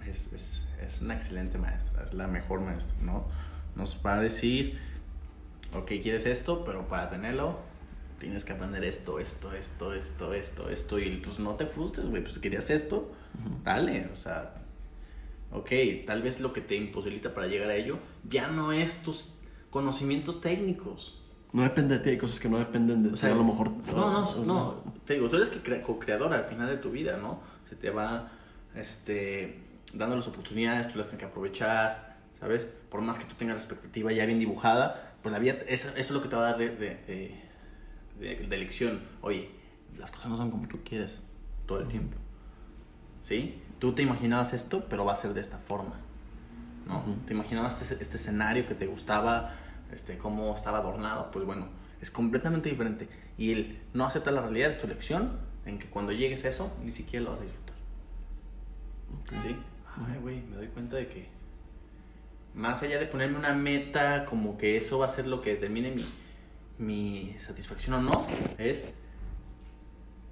es, 0.07 0.31
es, 0.33 0.67
es 0.85 1.01
una 1.01 1.15
excelente 1.15 1.57
maestra, 1.57 2.03
es 2.03 2.13
la 2.13 2.27
mejor 2.27 2.61
maestra, 2.61 2.95
¿no? 3.01 3.25
Nos 3.75 3.99
va 4.05 4.15
a 4.15 4.21
decir 4.21 4.79
ok, 5.73 5.87
quieres 6.01 6.25
esto, 6.25 6.63
pero 6.65 6.87
para 6.87 7.09
tenerlo 7.09 7.57
tienes 8.19 8.43
que 8.43 8.53
aprender 8.53 8.83
esto, 8.83 9.19
esto, 9.19 9.53
esto, 9.53 9.93
esto, 9.93 10.33
esto, 10.33 10.69
esto, 10.69 10.99
y 10.99 11.17
pues 11.17 11.39
no 11.39 11.55
te 11.55 11.65
frustres, 11.65 12.07
güey, 12.07 12.21
pues 12.21 12.37
querías 12.39 12.69
esto, 12.69 13.11
dale, 13.63 14.09
o 14.11 14.15
sea, 14.15 14.55
ok, 15.51 15.69
tal 16.05 16.21
vez 16.21 16.39
lo 16.39 16.53
que 16.53 16.61
te 16.61 16.75
imposibilita 16.75 17.33
para 17.33 17.47
llegar 17.47 17.69
a 17.69 17.75
ello 17.75 17.97
ya 18.27 18.47
no 18.47 18.71
es 18.71 19.03
tus 19.03 19.33
conocimientos 19.69 20.41
técnicos. 20.41 21.15
No 21.51 21.63
depende 21.63 21.97
de 21.97 22.03
ti, 22.03 22.09
hay 22.11 22.17
cosas 22.17 22.39
que 22.39 22.47
no 22.49 22.59
dependen 22.59 23.01
de 23.03 23.09
O 23.13 23.17
sea, 23.17 23.31
a 23.31 23.35
lo 23.35 23.43
mejor. 23.43 23.71
No, 23.95 24.11
no, 24.11 24.45
no, 24.45 24.83
te 25.05 25.15
digo, 25.15 25.29
tú 25.29 25.37
eres 25.37 25.49
co-creador 25.83 26.31
al 26.33 26.43
final 26.43 26.67
de 26.69 26.77
tu 26.77 26.91
vida, 26.91 27.17
¿no? 27.17 27.39
Se 27.67 27.75
te 27.75 27.89
va, 27.89 28.31
este, 28.75 29.59
dando 29.93 30.15
las 30.15 30.27
oportunidades, 30.27 30.87
tú 30.91 30.97
las 30.99 31.07
tienes 31.07 31.19
que 31.19 31.25
aprovechar, 31.31 32.17
¿sabes? 32.39 32.67
Por 32.91 33.01
más 33.01 33.17
que 33.17 33.25
tú 33.25 33.33
tengas 33.35 33.55
la 33.55 33.61
expectativa 33.63 34.11
ya 34.11 34.25
bien 34.27 34.37
dibujada, 34.39 35.15
pues 35.23 35.33
la 35.33 35.39
vida, 35.39 35.53
eso, 35.67 35.89
eso 35.89 35.97
es 35.97 36.11
lo 36.11 36.21
que 36.21 36.27
te 36.29 36.35
va 36.35 36.43
a 36.47 36.51
dar 36.51 36.57
de, 36.59 36.69
de, 36.69 36.95
de, 37.07 37.35
de- 38.35 38.47
de 38.47 38.57
lección. 38.57 38.99
Oye, 39.21 39.49
las 39.97 40.11
cosas 40.11 40.27
no 40.27 40.37
son 40.37 40.51
como 40.51 40.67
tú 40.67 40.79
quieres 40.85 41.19
todo 41.65 41.79
el 41.79 41.87
tiempo, 41.87 42.15
¿sí? 43.21 43.55
Tú 43.79 43.93
te 43.93 44.01
imaginabas 44.01 44.53
esto, 44.53 44.85
pero 44.89 45.05
va 45.05 45.13
a 45.13 45.15
ser 45.15 45.33
de 45.33 45.41
esta 45.41 45.57
forma, 45.57 45.95
¿no? 46.85 47.03
Te 47.25 47.33
imaginabas 47.33 47.81
este, 47.81 48.03
este 48.03 48.17
escenario 48.17 48.67
que 48.67 48.75
te 48.75 48.87
gustaba, 48.87 49.55
este, 49.93 50.17
cómo 50.17 50.53
estaba 50.53 50.79
adornado, 50.79 51.31
pues 51.31 51.45
bueno, 51.45 51.67
es 52.01 52.11
completamente 52.11 52.69
diferente. 52.69 53.07
Y 53.37 53.53
el 53.53 53.79
no 53.93 54.05
aceptar 54.05 54.33
la 54.33 54.41
realidad 54.41 54.69
es 54.69 54.79
tu 54.79 54.87
lección, 54.87 55.39
en 55.65 55.79
que 55.79 55.87
cuando 55.87 56.11
llegues 56.11 56.43
a 56.45 56.49
eso, 56.49 56.75
ni 56.83 56.91
siquiera 56.91 57.25
lo 57.25 57.31
vas 57.31 57.39
a 57.39 57.43
disfrutar. 57.43 57.75
¿Sí? 59.43 59.55
Ay, 59.95 60.19
güey, 60.21 60.41
me 60.41 60.57
doy 60.57 60.67
cuenta 60.67 60.97
de 60.97 61.07
que 61.07 61.27
más 62.53 62.83
allá 62.83 62.99
de 62.99 63.05
ponerme 63.05 63.37
una 63.37 63.53
meta, 63.53 64.25
como 64.25 64.57
que 64.57 64.75
eso 64.75 64.99
va 64.99 65.05
a 65.05 65.09
ser 65.09 65.27
lo 65.27 65.39
que 65.39 65.51
determine 65.51 65.91
mi, 65.91 66.05
mi 66.77 67.35
satisfacción 67.39 67.95
o 67.95 68.01
no, 68.01 68.25
es 68.57 68.89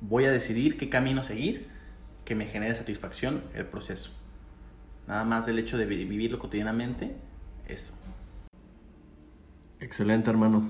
voy 0.02 0.26
a 0.26 0.32
decidir 0.32 0.78
qué 0.78 0.89
camino 0.89 1.24
seguir 1.24 1.76
que 2.28 2.36
me 2.36 2.45
genere 2.45 2.75
satisfacción 2.75 3.41
el 3.55 3.65
proceso. 3.65 4.11
Nada 5.07 5.23
más 5.23 5.45
del 5.45 5.59
hecho 5.59 5.78
de 5.78 5.86
vi- 5.86 6.03
vivirlo 6.03 6.39
cotidianamente, 6.39 7.15
eso. 7.69 7.93
Excelente, 9.80 10.30
hermano. 10.30 10.67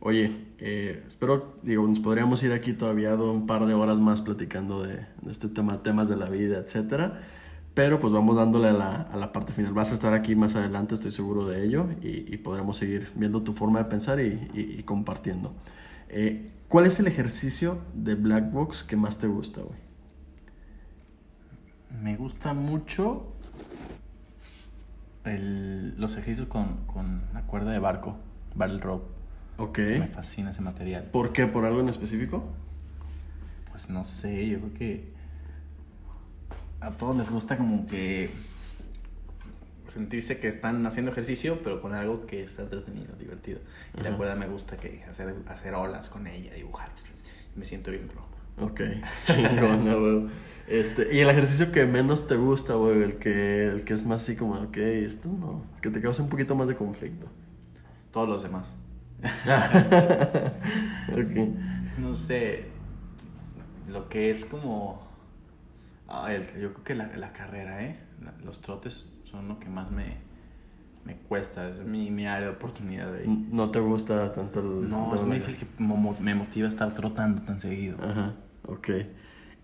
Oye, 0.00 0.32
eh, 0.58 1.04
espero, 1.06 1.58
digo, 1.62 1.86
nos 1.86 2.00
podríamos 2.00 2.42
ir 2.42 2.52
aquí 2.54 2.72
todavía 2.72 3.14
un 3.14 3.46
par 3.46 3.66
de 3.66 3.74
horas 3.74 3.98
más 3.98 4.22
platicando 4.22 4.82
de, 4.82 5.04
este 5.28 5.48
tema, 5.48 5.82
temas 5.82 6.08
de 6.08 6.16
la 6.16 6.30
vida, 6.30 6.60
etcétera. 6.60 7.20
Pero 7.74 7.98
pues 8.00 8.10
vamos 8.10 8.36
dándole 8.36 8.68
a 8.68 8.72
la, 8.72 9.02
a 9.02 9.18
la 9.18 9.32
parte 9.32 9.52
final. 9.52 9.74
Vas 9.74 9.90
a 9.90 9.94
estar 9.94 10.14
aquí 10.14 10.34
más 10.34 10.56
adelante, 10.56 10.94
estoy 10.94 11.10
seguro 11.10 11.44
de 11.44 11.62
ello, 11.62 11.88
y, 12.00 12.38
podremos 12.38 12.78
seguir 12.78 13.10
viendo 13.14 13.42
tu 13.42 13.52
forma 13.52 13.80
de 13.80 13.84
pensar 13.84 14.18
y 14.20 14.82
compartiendo. 14.84 15.54
Eh, 16.08 16.52
¿Cuál 16.68 16.86
es 16.86 16.98
el 17.00 17.06
ejercicio 17.06 17.80
de 17.92 18.14
Black 18.14 18.50
Box 18.50 18.82
que 18.82 18.96
más 18.96 19.18
te 19.18 19.26
gusta, 19.26 19.60
güey? 19.60 19.85
Me 22.02 22.16
gusta 22.16 22.52
mucho 22.54 23.32
el- 25.24 25.98
los 26.00 26.12
ejercicios 26.12 26.48
con, 26.48 26.86
con 26.86 27.22
la 27.32 27.42
cuerda 27.42 27.72
de 27.72 27.78
barco, 27.78 28.16
barrel 28.54 28.80
rope. 28.80 29.06
Ok. 29.58 29.78
Me 29.78 30.08
fascina 30.08 30.50
ese 30.50 30.60
material. 30.60 31.04
¿Por 31.04 31.32
qué? 31.32 31.46
¿Por 31.46 31.64
algo 31.64 31.80
en 31.80 31.88
específico? 31.88 32.44
Pues 33.70 33.88
no 33.90 34.04
sé, 34.04 34.46
yo 34.48 34.58
creo 34.60 34.74
que 34.74 35.12
a 36.80 36.90
todos 36.90 37.16
les 37.16 37.30
gusta 37.30 37.56
como 37.56 37.86
que 37.86 38.30
sentirse 39.88 40.38
que 40.38 40.48
están 40.48 40.84
haciendo 40.86 41.10
ejercicio, 41.10 41.60
pero 41.64 41.80
con 41.80 41.94
algo 41.94 42.26
que 42.26 42.42
está 42.42 42.62
entretenido, 42.62 43.14
divertido. 43.16 43.60
Y 43.98 44.02
la 44.02 44.14
cuerda 44.16 44.34
me 44.34 44.46
gusta 44.46 44.76
que 44.76 45.02
hacer, 45.08 45.34
hacer 45.48 45.74
olas 45.74 46.10
con 46.10 46.26
ella, 46.26 46.52
dibujar. 46.54 46.90
pues, 46.92 47.24
me 47.56 47.64
siento 47.64 47.90
bien 47.90 48.08
pro. 48.08 48.24
Ok, 48.64 48.80
chingón. 49.26 50.30
Este, 50.68 51.14
y 51.14 51.20
el 51.20 51.30
ejercicio 51.30 51.70
que 51.70 51.86
menos 51.86 52.26
te 52.26 52.36
gusta, 52.36 52.74
güey, 52.74 53.02
el 53.02 53.16
que, 53.18 53.68
el 53.68 53.84
que 53.84 53.94
es 53.94 54.04
más 54.04 54.22
así 54.22 54.36
como, 54.36 54.54
ok, 54.54 54.76
esto 54.78 55.28
no, 55.28 55.62
que 55.80 55.90
te 55.90 56.00
causa 56.00 56.22
un 56.22 56.28
poquito 56.28 56.56
más 56.56 56.68
de 56.68 56.74
conflicto. 56.76 57.26
Todos 58.12 58.28
los 58.28 58.42
demás. 58.42 58.74
Ok. 61.12 61.96
No 61.98 62.12
sé, 62.14 62.66
lo 63.88 64.08
que 64.08 64.30
es 64.30 64.44
como... 64.44 65.02
ah, 66.08 66.32
el- 66.32 66.44
yo 66.60 66.72
creo 66.72 66.84
que 66.84 66.94
la, 66.94 67.16
la 67.16 67.32
carrera, 67.32 67.82
¿eh? 67.84 67.98
La- 68.22 68.34
los 68.44 68.60
trotes 68.60 69.06
son 69.24 69.48
lo 69.48 69.58
que 69.58 69.68
más 69.68 69.90
me, 69.90 70.16
me 71.04 71.16
cuesta, 71.16 71.68
es 71.68 71.78
mi, 71.84 72.10
mi 72.10 72.26
área 72.26 72.48
de 72.48 72.54
oportunidad 72.54 73.14
ahí. 73.14 73.46
No 73.52 73.70
te 73.70 73.80
gusta 73.80 74.32
tanto 74.32 74.60
el... 74.60 74.88
No, 74.90 75.14
es 75.14 75.22
muy 75.22 75.38
difícil 75.38 75.66
que 75.68 75.82
me 76.22 76.34
motiva 76.34 76.68
estar 76.68 76.92
trotando 76.92 77.42
tan 77.42 77.60
seguido. 77.60 77.96
Ajá, 78.02 78.34
ok. 78.66 78.88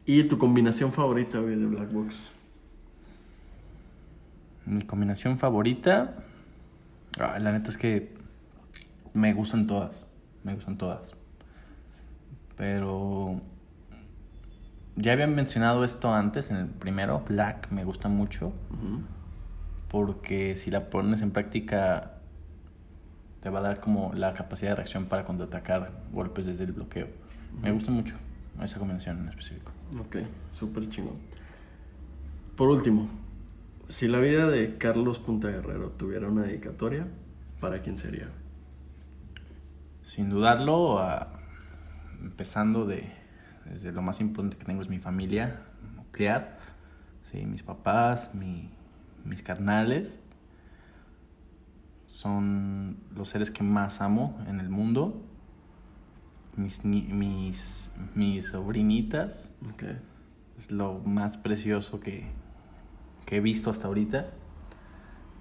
¿Y 0.04 0.24
tu 0.24 0.36
combinación 0.36 0.92
favorita, 0.92 1.38
güey, 1.38 1.56
de 1.56 1.66
Black 1.66 1.92
Box? 1.92 2.28
Mi 4.66 4.82
combinación 4.82 5.38
favorita, 5.38 6.14
ah, 7.18 7.38
la 7.38 7.52
neta 7.52 7.70
es 7.70 7.78
que 7.78 8.12
me 9.14 9.32
gustan 9.32 9.66
todas, 9.66 10.06
me 10.42 10.54
gustan 10.54 10.76
todas. 10.76 11.12
Pero 12.56 13.40
ya 14.96 15.12
habían 15.12 15.34
mencionado 15.34 15.84
esto 15.84 16.12
antes 16.12 16.50
en 16.50 16.56
el 16.56 16.66
primero, 16.66 17.24
Black 17.28 17.70
me 17.70 17.84
gusta 17.84 18.08
mucho 18.08 18.52
porque 19.88 20.56
si 20.56 20.70
la 20.70 20.90
pones 20.90 21.22
en 21.22 21.30
práctica 21.30 22.14
te 23.42 23.50
va 23.50 23.58
a 23.58 23.62
dar 23.62 23.80
como 23.80 24.12
la 24.14 24.32
capacidad 24.32 24.70
de 24.70 24.76
reacción 24.76 25.06
para 25.06 25.24
contraatacar 25.24 25.92
golpes 26.12 26.46
desde 26.46 26.64
el 26.64 26.72
bloqueo. 26.72 27.08
Me 27.60 27.72
gusta 27.72 27.90
mucho 27.90 28.14
esa 28.62 28.78
combinación 28.78 29.18
en 29.20 29.28
específico. 29.28 29.72
Ok, 29.98 30.16
súper 30.50 30.88
chingón. 30.88 31.16
Por 32.56 32.68
último, 32.70 33.08
si 33.88 34.08
la 34.08 34.18
vida 34.20 34.48
de 34.48 34.78
Carlos 34.78 35.18
Punta 35.18 35.48
Guerrero 35.48 35.90
tuviera 35.90 36.28
una 36.28 36.42
dedicatoria, 36.42 37.06
¿para 37.60 37.82
quién 37.82 37.96
sería? 37.96 38.28
Sin 40.02 40.30
dudarlo, 40.30 40.98
a- 40.98 41.28
empezando 42.20 42.86
de, 42.86 43.12
desde 43.70 43.92
lo 43.92 44.02
más 44.02 44.20
importante 44.20 44.56
que 44.56 44.64
tengo 44.64 44.80
es 44.82 44.88
mi 44.88 44.98
familia 44.98 45.62
nuclear, 45.96 46.58
sí, 47.30 47.44
mis 47.44 47.62
papás, 47.62 48.34
mi- 48.34 48.70
mis 49.24 49.42
carnales, 49.42 50.18
son 52.06 52.98
los 53.14 53.28
seres 53.30 53.50
que 53.50 53.62
más 53.62 54.00
amo 54.00 54.38
en 54.46 54.60
el 54.60 54.68
mundo, 54.68 55.22
mis, 56.56 56.84
mis, 56.84 57.90
mis 58.14 58.46
sobrinitas, 58.48 59.54
es 60.58 60.70
lo 60.70 61.00
más 61.00 61.36
precioso 61.36 62.00
que, 62.00 62.26
que 63.26 63.36
he 63.36 63.40
visto 63.40 63.70
hasta 63.70 63.88
ahorita. 63.88 64.30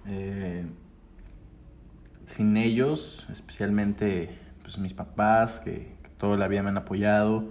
Eh, 0.05 0.66
sin 2.26 2.57
ellos, 2.57 3.28
especialmente 3.32 4.38
pues, 4.62 4.78
mis 4.78 4.93
papás, 4.93 5.59
que, 5.59 5.95
que 6.01 6.09
toda 6.18 6.38
la 6.38 6.47
vida 6.47 6.64
me 6.64 6.70
han 6.70 6.78
apoyado, 6.78 7.49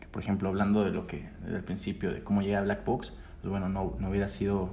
que 0.00 0.06
por 0.08 0.22
ejemplo 0.22 0.48
hablando 0.48 0.84
de 0.84 0.90
lo 0.90 1.06
que 1.06 1.28
desde 1.42 1.56
el 1.56 1.64
principio, 1.64 2.12
de 2.12 2.22
cómo 2.22 2.42
llegué 2.42 2.56
a 2.56 2.62
Black 2.62 2.84
Box, 2.84 3.12
pues 3.40 3.50
bueno, 3.50 3.68
no, 3.68 3.96
no 3.98 4.10
hubiera 4.10 4.28
sido 4.28 4.70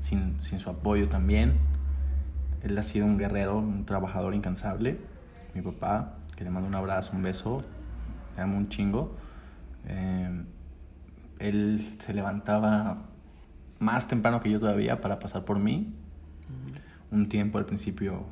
sin, 0.00 0.42
sin 0.42 0.60
su 0.60 0.70
apoyo 0.70 1.08
también. 1.08 1.54
Él 2.62 2.78
ha 2.78 2.82
sido 2.84 3.06
un 3.06 3.18
guerrero, 3.18 3.58
un 3.58 3.84
trabajador 3.84 4.34
incansable. 4.34 4.98
Mi 5.54 5.62
papá, 5.62 6.16
que 6.42 6.44
le 6.44 6.50
mando 6.50 6.68
un 6.68 6.74
abrazo, 6.74 7.12
un 7.14 7.22
beso, 7.22 7.62
le 8.36 8.42
amo 8.42 8.56
un 8.56 8.68
chingo. 8.68 9.14
Eh, 9.86 10.42
él 11.38 11.80
se 12.00 12.12
levantaba 12.12 13.02
más 13.78 14.08
temprano 14.08 14.40
que 14.40 14.50
yo 14.50 14.58
todavía 14.58 15.00
para 15.00 15.20
pasar 15.20 15.44
por 15.44 15.60
mí. 15.60 15.94
Un 17.12 17.28
tiempo 17.28 17.58
al 17.58 17.64
principio 17.66 18.24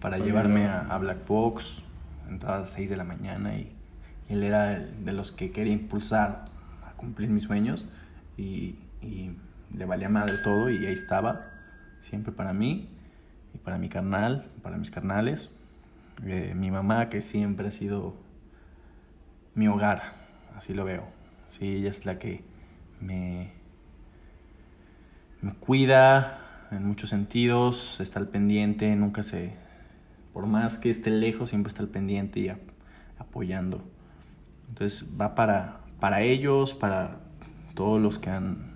para 0.00 0.18
llevarme 0.18 0.62
llevar- 0.62 0.90
a, 0.90 0.94
a 0.94 0.98
Black 0.98 1.26
Box. 1.28 1.82
Entraba 2.28 2.56
a 2.56 2.60
las 2.60 2.70
6 2.70 2.90
de 2.90 2.96
la 2.96 3.04
mañana 3.04 3.54
y, 3.56 3.72
y 4.28 4.32
él 4.32 4.42
era 4.42 4.70
de 4.80 5.12
los 5.12 5.30
que 5.30 5.52
quería 5.52 5.74
impulsar 5.74 6.46
a 6.84 6.92
cumplir 6.94 7.28
mis 7.30 7.44
sueños 7.44 7.86
y, 8.36 8.76
y 9.00 9.30
le 9.76 9.84
valía 9.84 10.08
madre 10.08 10.34
todo 10.42 10.70
y 10.70 10.86
ahí 10.86 10.92
estaba, 10.92 11.42
siempre 12.00 12.32
para 12.32 12.52
mí 12.52 12.88
y 13.54 13.58
para 13.58 13.78
mi 13.78 13.88
carnal, 13.88 14.46
para 14.62 14.76
mis 14.76 14.90
carnales. 14.90 15.50
Eh, 16.24 16.54
mi 16.54 16.70
mamá 16.70 17.08
que 17.08 17.20
siempre 17.20 17.68
ha 17.68 17.70
sido 17.70 18.14
mi 19.54 19.68
hogar, 19.68 20.14
así 20.56 20.72
lo 20.74 20.84
veo. 20.84 21.04
Sí, 21.50 21.76
ella 21.76 21.90
es 21.90 22.06
la 22.06 22.18
que 22.18 22.44
me, 23.00 23.52
cuida 25.60 26.68
en 26.70 26.86
muchos 26.86 27.10
sentidos, 27.10 28.00
está 28.00 28.18
al 28.18 28.28
pendiente, 28.28 28.94
nunca 28.96 29.22
se, 29.22 29.54
por 30.32 30.46
más 30.46 30.78
que 30.78 30.88
esté 30.88 31.10
lejos, 31.10 31.50
siempre 31.50 31.68
está 31.68 31.82
al 31.82 31.88
pendiente 31.88 32.40
y 32.40 32.50
apoyando. 33.18 33.82
Entonces 34.68 35.10
va 35.20 35.34
para, 35.34 35.80
para 36.00 36.22
ellos, 36.22 36.72
para 36.72 37.20
todos 37.74 38.00
los 38.00 38.18
que 38.18 38.30
han, 38.30 38.72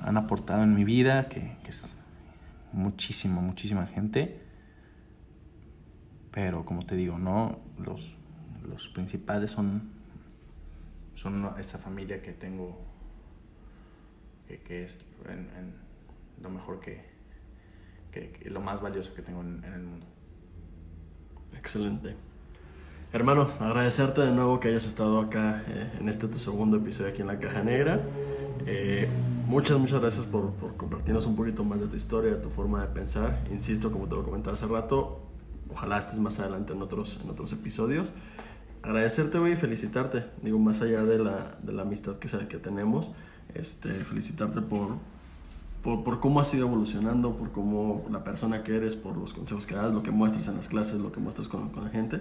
han 0.00 0.16
aportado 0.16 0.62
en 0.62 0.74
mi 0.74 0.84
vida, 0.84 1.28
que, 1.28 1.56
que 1.62 1.70
es 1.70 1.88
muchísima, 2.72 3.40
muchísima 3.40 3.86
gente. 3.86 4.45
Pero 6.36 6.66
como 6.66 6.84
te 6.84 6.96
digo, 6.96 7.18
no 7.18 7.60
los, 7.78 8.14
los 8.68 8.88
principales 8.88 9.52
son, 9.52 9.88
son 11.14 11.50
esta 11.58 11.78
familia 11.78 12.20
que 12.20 12.34
tengo, 12.34 12.78
que, 14.46 14.58
que 14.58 14.84
es 14.84 14.98
lo 16.42 16.50
mejor 16.50 16.80
que, 16.80 17.06
que, 18.12 18.50
lo 18.50 18.60
más 18.60 18.82
valioso 18.82 19.14
que 19.14 19.22
tengo 19.22 19.40
en, 19.40 19.64
en 19.64 19.72
el 19.72 19.82
mundo. 19.82 20.06
Excelente. 21.56 22.14
Hermano, 23.14 23.48
agradecerte 23.58 24.20
de 24.20 24.32
nuevo 24.32 24.60
que 24.60 24.68
hayas 24.68 24.86
estado 24.86 25.18
acá 25.20 25.64
eh, 25.68 25.90
en 25.98 26.10
este 26.10 26.28
tu 26.28 26.38
segundo 26.38 26.76
episodio 26.76 27.12
aquí 27.12 27.22
en 27.22 27.28
la 27.28 27.38
Caja 27.38 27.62
Negra. 27.62 28.02
Eh, 28.66 29.08
muchas, 29.46 29.78
muchas 29.78 30.02
gracias 30.02 30.26
por, 30.26 30.52
por, 30.52 30.76
compartirnos 30.76 31.24
un 31.24 31.34
poquito 31.34 31.64
más 31.64 31.80
de 31.80 31.86
tu 31.86 31.96
historia, 31.96 32.32
de 32.32 32.42
tu 32.42 32.50
forma 32.50 32.82
de 32.82 32.88
pensar. 32.88 33.42
Insisto, 33.50 33.90
como 33.90 34.06
te 34.06 34.16
lo 34.16 34.22
comentaba 34.22 34.52
hace 34.52 34.66
rato, 34.66 35.22
ojalá 35.76 35.98
estés 35.98 36.18
más 36.18 36.40
adelante 36.40 36.72
en 36.72 36.80
otros, 36.80 37.20
en 37.22 37.28
otros 37.28 37.52
episodios. 37.52 38.12
Agradecerte, 38.82 39.38
güey, 39.38 39.52
y 39.52 39.56
felicitarte. 39.56 40.24
Digo, 40.42 40.58
más 40.58 40.80
allá 40.80 41.02
de 41.02 41.18
la, 41.18 41.58
de 41.62 41.72
la 41.72 41.82
amistad 41.82 42.16
que, 42.16 42.28
que 42.48 42.56
tenemos, 42.56 43.12
este, 43.54 43.90
felicitarte 44.04 44.62
por, 44.62 44.96
por, 45.82 46.02
por, 46.02 46.20
cómo 46.20 46.40
has 46.40 46.52
ido 46.54 46.66
evolucionando, 46.66 47.36
por 47.36 47.52
cómo 47.52 48.06
la 48.10 48.24
persona 48.24 48.62
que 48.62 48.74
eres, 48.76 48.96
por 48.96 49.16
los 49.16 49.34
consejos 49.34 49.66
que 49.66 49.74
das, 49.74 49.92
lo 49.92 50.02
que 50.02 50.10
muestras 50.10 50.48
en 50.48 50.56
las 50.56 50.68
clases, 50.68 51.00
lo 51.00 51.12
que 51.12 51.20
muestras 51.20 51.48
con, 51.48 51.68
con 51.68 51.84
la 51.84 51.90
gente 51.90 52.20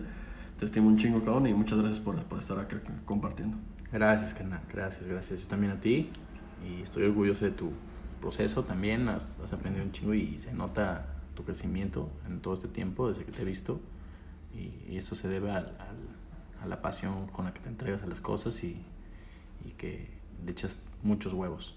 te 0.60 0.66
estimo 0.66 0.88
un 0.88 0.98
chingo, 0.98 1.20
cabrón, 1.24 1.48
y 1.48 1.54
muchas 1.54 1.80
gracias 1.80 2.00
por, 2.00 2.16
por 2.24 2.40
estar 2.40 2.58
acá 2.60 2.78
compartiendo. 3.06 3.58
Gracias, 3.92 4.34
carnal, 4.34 4.62
gracias, 4.72 5.08
gracias. 5.08 5.42
Yo 5.42 5.48
también 5.48 5.74
a 5.74 5.80
ti, 5.80 6.10
y 6.66 6.82
estoy 6.82 7.04
orgulloso 7.04 7.46
de 7.46 7.52
tu 7.52 7.72
proceso 8.22 8.64
también, 8.64 9.10
has, 9.10 9.38
has 9.44 9.54
aprendido 9.54 9.86
un 9.86 9.92
chingo 9.92 10.14
y 10.14 10.40
se 10.40 10.54
nota 10.54 11.15
tu 11.36 11.44
crecimiento 11.44 12.10
en 12.28 12.40
todo 12.40 12.54
este 12.54 12.68
tiempo, 12.68 13.10
desde 13.10 13.26
que 13.26 13.32
te 13.32 13.42
he 13.42 13.46
visto, 13.46 13.80
y, 14.54 14.92
y 14.92 14.98
eso 14.98 15.16
se 15.16 15.28
debe 15.28 15.52
al, 15.52 15.66
al, 15.80 16.64
a 16.64 16.68
la 16.68 16.82
pasión 16.82 17.28
con 17.28 17.46
la 17.46 17.54
que 17.54 17.60
te 17.60 17.70
entregas 17.70 18.04
a 18.04 18.08
las 18.08 18.22
cosas 18.22 18.64
y, 18.64 18.82
y 19.66 19.72
que 19.72 20.10
le 20.46 20.52
echas 20.52 20.78
muchos 21.04 21.34
huevos. 21.34 21.76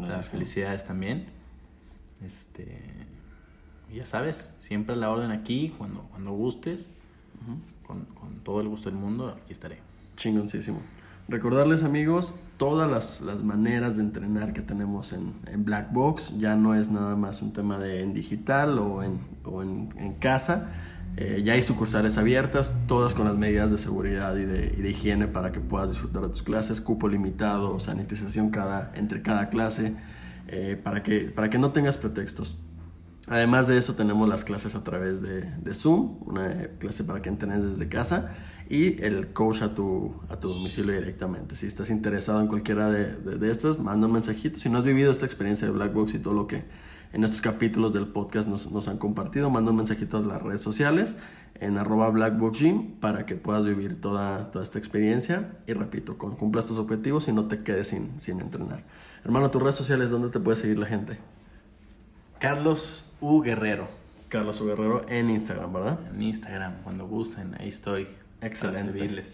Gracias, 0.00 0.28
felicidades 0.30 0.84
también. 0.84 1.26
Este, 2.22 2.82
ya 3.94 4.04
sabes, 4.04 4.50
siempre 4.60 4.94
a 4.94 4.96
la 4.96 5.10
orden 5.10 5.30
aquí, 5.30 5.74
cuando, 5.78 6.02
cuando 6.10 6.32
gustes. 6.32 6.92
Uh 7.46 7.52
-huh 7.52 7.74
con, 7.86 8.04
con, 8.06 8.40
todo 8.40 8.60
el 8.60 8.68
gusto 8.68 8.90
del 8.90 8.98
mundo, 8.98 9.28
aquí 9.28 9.52
estaré. 9.52 9.78
Chingoncísimo. 10.16 10.80
Recordarles 11.26 11.84
amigos, 11.84 12.34
todas 12.58 12.90
las, 12.90 13.22
las 13.22 13.42
maneras 13.42 13.96
de 13.96 14.02
entrenar 14.02 14.52
que 14.52 14.60
tenemos 14.60 15.12
en, 15.14 15.32
en, 15.46 15.64
Black 15.64 15.90
Box, 15.90 16.38
ya 16.38 16.54
no 16.54 16.74
es 16.74 16.90
nada 16.90 17.16
más 17.16 17.40
un 17.40 17.52
tema 17.52 17.78
de 17.78 18.02
en 18.02 18.12
digital 18.12 18.78
o 18.78 19.02
en, 19.02 19.20
o 19.42 19.62
en, 19.62 19.88
en 19.96 20.12
casa, 20.14 20.68
eh, 21.16 21.42
ya 21.44 21.52
hay 21.52 21.62
sucursales 21.62 22.18
abiertas, 22.18 22.74
todas 22.88 23.14
con 23.14 23.26
las 23.26 23.36
medidas 23.36 23.70
de 23.70 23.78
seguridad 23.78 24.36
y 24.36 24.44
de, 24.44 24.74
y 24.76 24.86
higiene 24.86 25.28
para 25.28 25.52
que 25.52 25.60
puedas 25.60 25.90
disfrutar 25.90 26.24
de 26.24 26.28
tus 26.28 26.42
clases, 26.42 26.80
cupo 26.80 27.08
limitado, 27.08 27.78
sanitización 27.78 28.50
cada, 28.50 28.92
entre 28.96 29.22
cada 29.22 29.48
clase, 29.48 29.94
eh, 30.48 30.78
para, 30.82 31.02
que, 31.02 31.20
para 31.20 31.48
que 31.50 31.58
no 31.58 31.70
tengas 31.70 31.96
pretextos. 31.96 32.58
Además 33.26 33.66
de 33.66 33.78
eso 33.78 33.94
tenemos 33.94 34.28
las 34.28 34.44
clases 34.44 34.74
a 34.74 34.84
través 34.84 35.22
de, 35.22 35.42
de, 35.42 35.74
Zoom, 35.74 36.18
una 36.26 36.68
clase 36.78 37.04
para 37.04 37.22
que 37.22 37.30
entrenes 37.30 37.64
desde 37.64 37.88
casa 37.88 38.34
y 38.68 39.02
el 39.02 39.32
coach 39.32 39.62
a 39.62 39.74
tu, 39.74 40.14
a 40.28 40.38
tu 40.38 40.48
domicilio 40.48 40.92
directamente. 40.92 41.56
Si 41.56 41.66
estás 41.66 41.88
interesado 41.88 42.40
en 42.42 42.48
cualquiera 42.48 42.90
de, 42.90 43.14
de, 43.14 43.50
estas, 43.50 43.78
manda 43.78 44.06
un 44.06 44.12
mensajito. 44.12 44.58
Si 44.58 44.68
no 44.68 44.78
has 44.78 44.84
vivido 44.84 45.10
esta 45.10 45.24
experiencia 45.24 45.66
de 45.66 45.72
Black 45.72 45.94
Box 45.94 46.14
y 46.14 46.18
todo 46.18 46.34
lo 46.34 46.46
que 46.46 46.64
en 47.14 47.24
estos 47.24 47.40
capítulos 47.40 47.94
del 47.94 48.08
podcast 48.08 48.48
nos, 48.48 48.70
nos 48.70 48.88
han 48.88 48.98
compartido, 48.98 49.48
manda 49.48 49.70
un 49.70 49.78
mensajito 49.78 50.18
a 50.18 50.20
las 50.20 50.42
redes 50.42 50.60
sociales 50.60 51.16
en 51.60 51.78
arroba 51.78 52.10
blackboxgym 52.10 52.96
para 53.00 53.26
que 53.26 53.36
puedas 53.36 53.64
vivir 53.64 54.00
toda, 54.00 54.50
toda 54.50 54.64
esta 54.64 54.78
experiencia 54.78 55.52
y 55.66 55.72
repito, 55.72 56.18
con, 56.18 56.36
cumplas 56.36 56.66
tus 56.66 56.78
objetivos 56.78 57.28
y 57.28 57.32
no 57.32 57.46
te 57.46 57.62
quedes 57.62 57.88
sin, 57.88 58.20
sin 58.20 58.40
entrenar. 58.40 58.84
Hermano, 59.24 59.50
tus 59.50 59.62
redes 59.62 59.76
sociales, 59.76 60.10
¿dónde 60.10 60.28
te 60.28 60.40
puede 60.40 60.56
seguir 60.56 60.78
la 60.78 60.86
gente? 60.86 61.18
Carlos 62.40 63.13
U 63.24 63.40
Guerrero. 63.40 63.88
Carlos 64.28 64.60
U 64.60 64.66
Guerrero 64.66 65.02
en 65.08 65.30
Instagram, 65.30 65.72
¿verdad? 65.72 65.98
En 66.12 66.20
Instagram, 66.20 66.74
cuando 66.82 67.06
gusten, 67.06 67.54
ahí 67.58 67.68
estoy. 67.68 68.06
Excelente. 68.42 69.24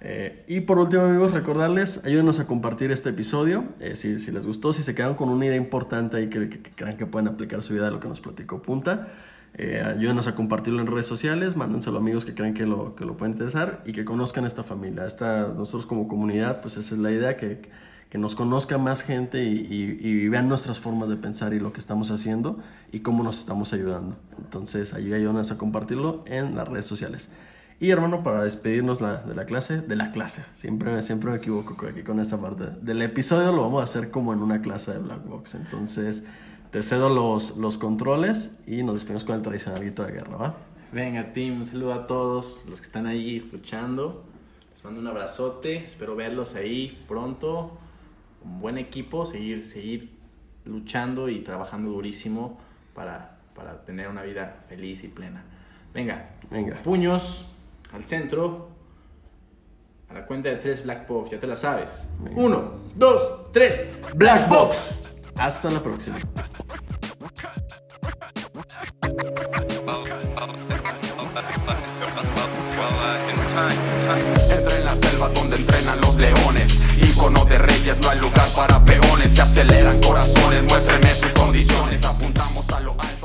Eh, 0.00 0.44
y 0.48 0.60
por 0.60 0.78
último, 0.78 1.02
amigos, 1.02 1.32
recordarles, 1.32 2.04
ayúdenos 2.04 2.40
a 2.40 2.46
compartir 2.46 2.90
este 2.90 3.10
episodio. 3.10 3.64
Eh, 3.78 3.94
si, 3.94 4.18
si, 4.18 4.32
les 4.32 4.44
gustó, 4.44 4.72
si 4.72 4.82
se 4.82 4.94
quedan 4.94 5.14
con 5.14 5.28
una 5.28 5.46
idea 5.46 5.56
importante 5.56 6.20
y 6.20 6.28
que, 6.28 6.48
que, 6.48 6.60
que 6.62 6.70
crean 6.72 6.96
que 6.96 7.06
pueden 7.06 7.28
aplicar 7.28 7.62
su 7.62 7.74
vida 7.74 7.88
a 7.88 7.90
lo 7.90 8.00
que 8.00 8.08
nos 8.08 8.20
platicó 8.20 8.60
Punta, 8.60 9.08
eh, 9.54 9.82
ayúdenos 9.84 10.26
a 10.26 10.34
compartirlo 10.34 10.80
en 10.80 10.86
redes 10.88 11.06
sociales, 11.06 11.56
mándenselo 11.56 11.96
a 11.98 12.00
amigos 12.00 12.24
que 12.24 12.34
crean 12.34 12.54
que 12.54 12.66
lo, 12.66 12.94
que 12.94 13.04
lo 13.04 13.16
pueden 13.16 13.32
interesar 13.32 13.82
y 13.86 13.92
que 13.92 14.04
conozcan 14.04 14.44
esta 14.44 14.62
familia. 14.62 15.06
Esta, 15.06 15.48
nosotros 15.48 15.86
como 15.86 16.08
comunidad, 16.08 16.60
pues 16.60 16.76
esa 16.76 16.94
es 16.94 17.00
la 17.00 17.10
idea, 17.10 17.36
que, 17.36 17.62
que 18.10 18.18
nos 18.18 18.34
conozca 18.34 18.78
más 18.78 19.02
gente 19.02 19.44
y, 19.44 19.66
y, 19.70 20.08
y, 20.08 20.28
vean 20.28 20.48
nuestras 20.48 20.78
formas 20.78 21.10
de 21.10 21.16
pensar 21.16 21.52
y 21.52 21.60
lo 21.60 21.72
que 21.72 21.80
estamos 21.80 22.10
haciendo 22.10 22.58
y 22.90 23.00
cómo 23.00 23.22
nos 23.22 23.38
estamos 23.38 23.72
ayudando. 23.72 24.16
Entonces, 24.38 24.94
ayúdenos 24.94 25.50
a 25.50 25.58
compartirlo 25.58 26.24
en 26.26 26.56
las 26.56 26.66
redes 26.66 26.86
sociales. 26.86 27.30
Y 27.80 27.90
hermano, 27.90 28.24
para 28.24 28.42
despedirnos 28.42 29.00
la, 29.00 29.18
de 29.18 29.36
la 29.36 29.44
clase, 29.44 29.82
de 29.82 29.94
la 29.94 30.10
clase, 30.10 30.44
siempre, 30.54 31.00
siempre 31.02 31.30
me 31.30 31.36
equivoco 31.36 31.76
aquí 31.86 32.02
con 32.02 32.18
esta 32.18 32.36
parte. 32.36 32.64
Del 32.82 33.02
episodio 33.02 33.52
lo 33.52 33.62
vamos 33.62 33.82
a 33.82 33.84
hacer 33.84 34.10
como 34.10 34.32
en 34.32 34.40
una 34.40 34.60
clase 34.62 34.94
de 34.94 34.98
Black 34.98 35.24
Box. 35.24 35.54
Entonces, 35.54 36.24
te 36.72 36.82
cedo 36.82 37.08
los, 37.08 37.56
los 37.56 37.78
controles 37.78 38.58
y 38.66 38.82
nos 38.82 38.94
despedimos 38.94 39.22
con 39.22 39.36
el 39.36 39.42
tradicional 39.42 39.80
grito 39.80 40.02
de 40.02 40.12
guerra, 40.12 40.36
¿va? 40.36 40.56
Venga, 40.92 41.32
Tim, 41.32 41.60
un 41.60 41.66
saludo 41.66 41.92
a 41.92 42.06
todos 42.06 42.64
los 42.68 42.80
que 42.80 42.86
están 42.86 43.06
ahí 43.06 43.36
escuchando. 43.36 44.24
Les 44.72 44.82
mando 44.82 44.98
un 45.00 45.06
abrazote, 45.06 45.84
espero 45.84 46.16
verlos 46.16 46.54
ahí 46.54 47.04
pronto. 47.06 47.78
Un 48.44 48.60
buen 48.60 48.78
equipo, 48.78 49.26
seguir, 49.26 49.64
seguir 49.64 50.10
luchando 50.64 51.28
y 51.28 51.40
trabajando 51.40 51.90
durísimo 51.90 52.58
para, 52.94 53.38
para 53.54 53.84
tener 53.84 54.08
una 54.08 54.22
vida 54.22 54.64
feliz 54.68 55.04
y 55.04 55.08
plena. 55.08 55.44
Venga, 55.92 56.30
venga. 56.50 56.82
Puños 56.82 57.46
al 57.92 58.04
centro. 58.04 58.68
A 60.08 60.14
la 60.14 60.26
cuenta 60.26 60.48
de 60.48 60.56
tres 60.56 60.84
Black 60.84 61.06
Box, 61.06 61.32
ya 61.32 61.40
te 61.40 61.46
la 61.46 61.56
sabes. 61.56 62.08
Venga. 62.20 62.40
Uno, 62.40 62.72
dos, 62.94 63.52
tres. 63.52 63.98
Black 64.14 64.48
Box. 64.48 65.00
Hasta 65.36 65.70
la 65.70 65.80
próxima. 65.80 66.16
Entra 74.50 74.76
en 74.78 74.84
la 74.84 74.94
selva 74.96 75.28
donde 75.28 75.56
entrenan 75.56 76.00
los 76.00 76.16
leones 76.16 76.80
Icono 77.18 77.44
de 77.46 77.58
reyes, 77.58 77.98
no 78.00 78.10
hay 78.10 78.20
lugar 78.20 78.48
para 78.54 78.84
peones. 78.84 79.32
Se 79.34 79.42
aceleran 79.42 80.00
corazones, 80.00 80.62
muéstrenme 80.68 81.12
sus 81.14 81.32
condiciones. 81.32 82.04
Apuntamos 82.04 82.64
a 82.70 82.78
lo 82.78 82.94
alto 82.96 83.17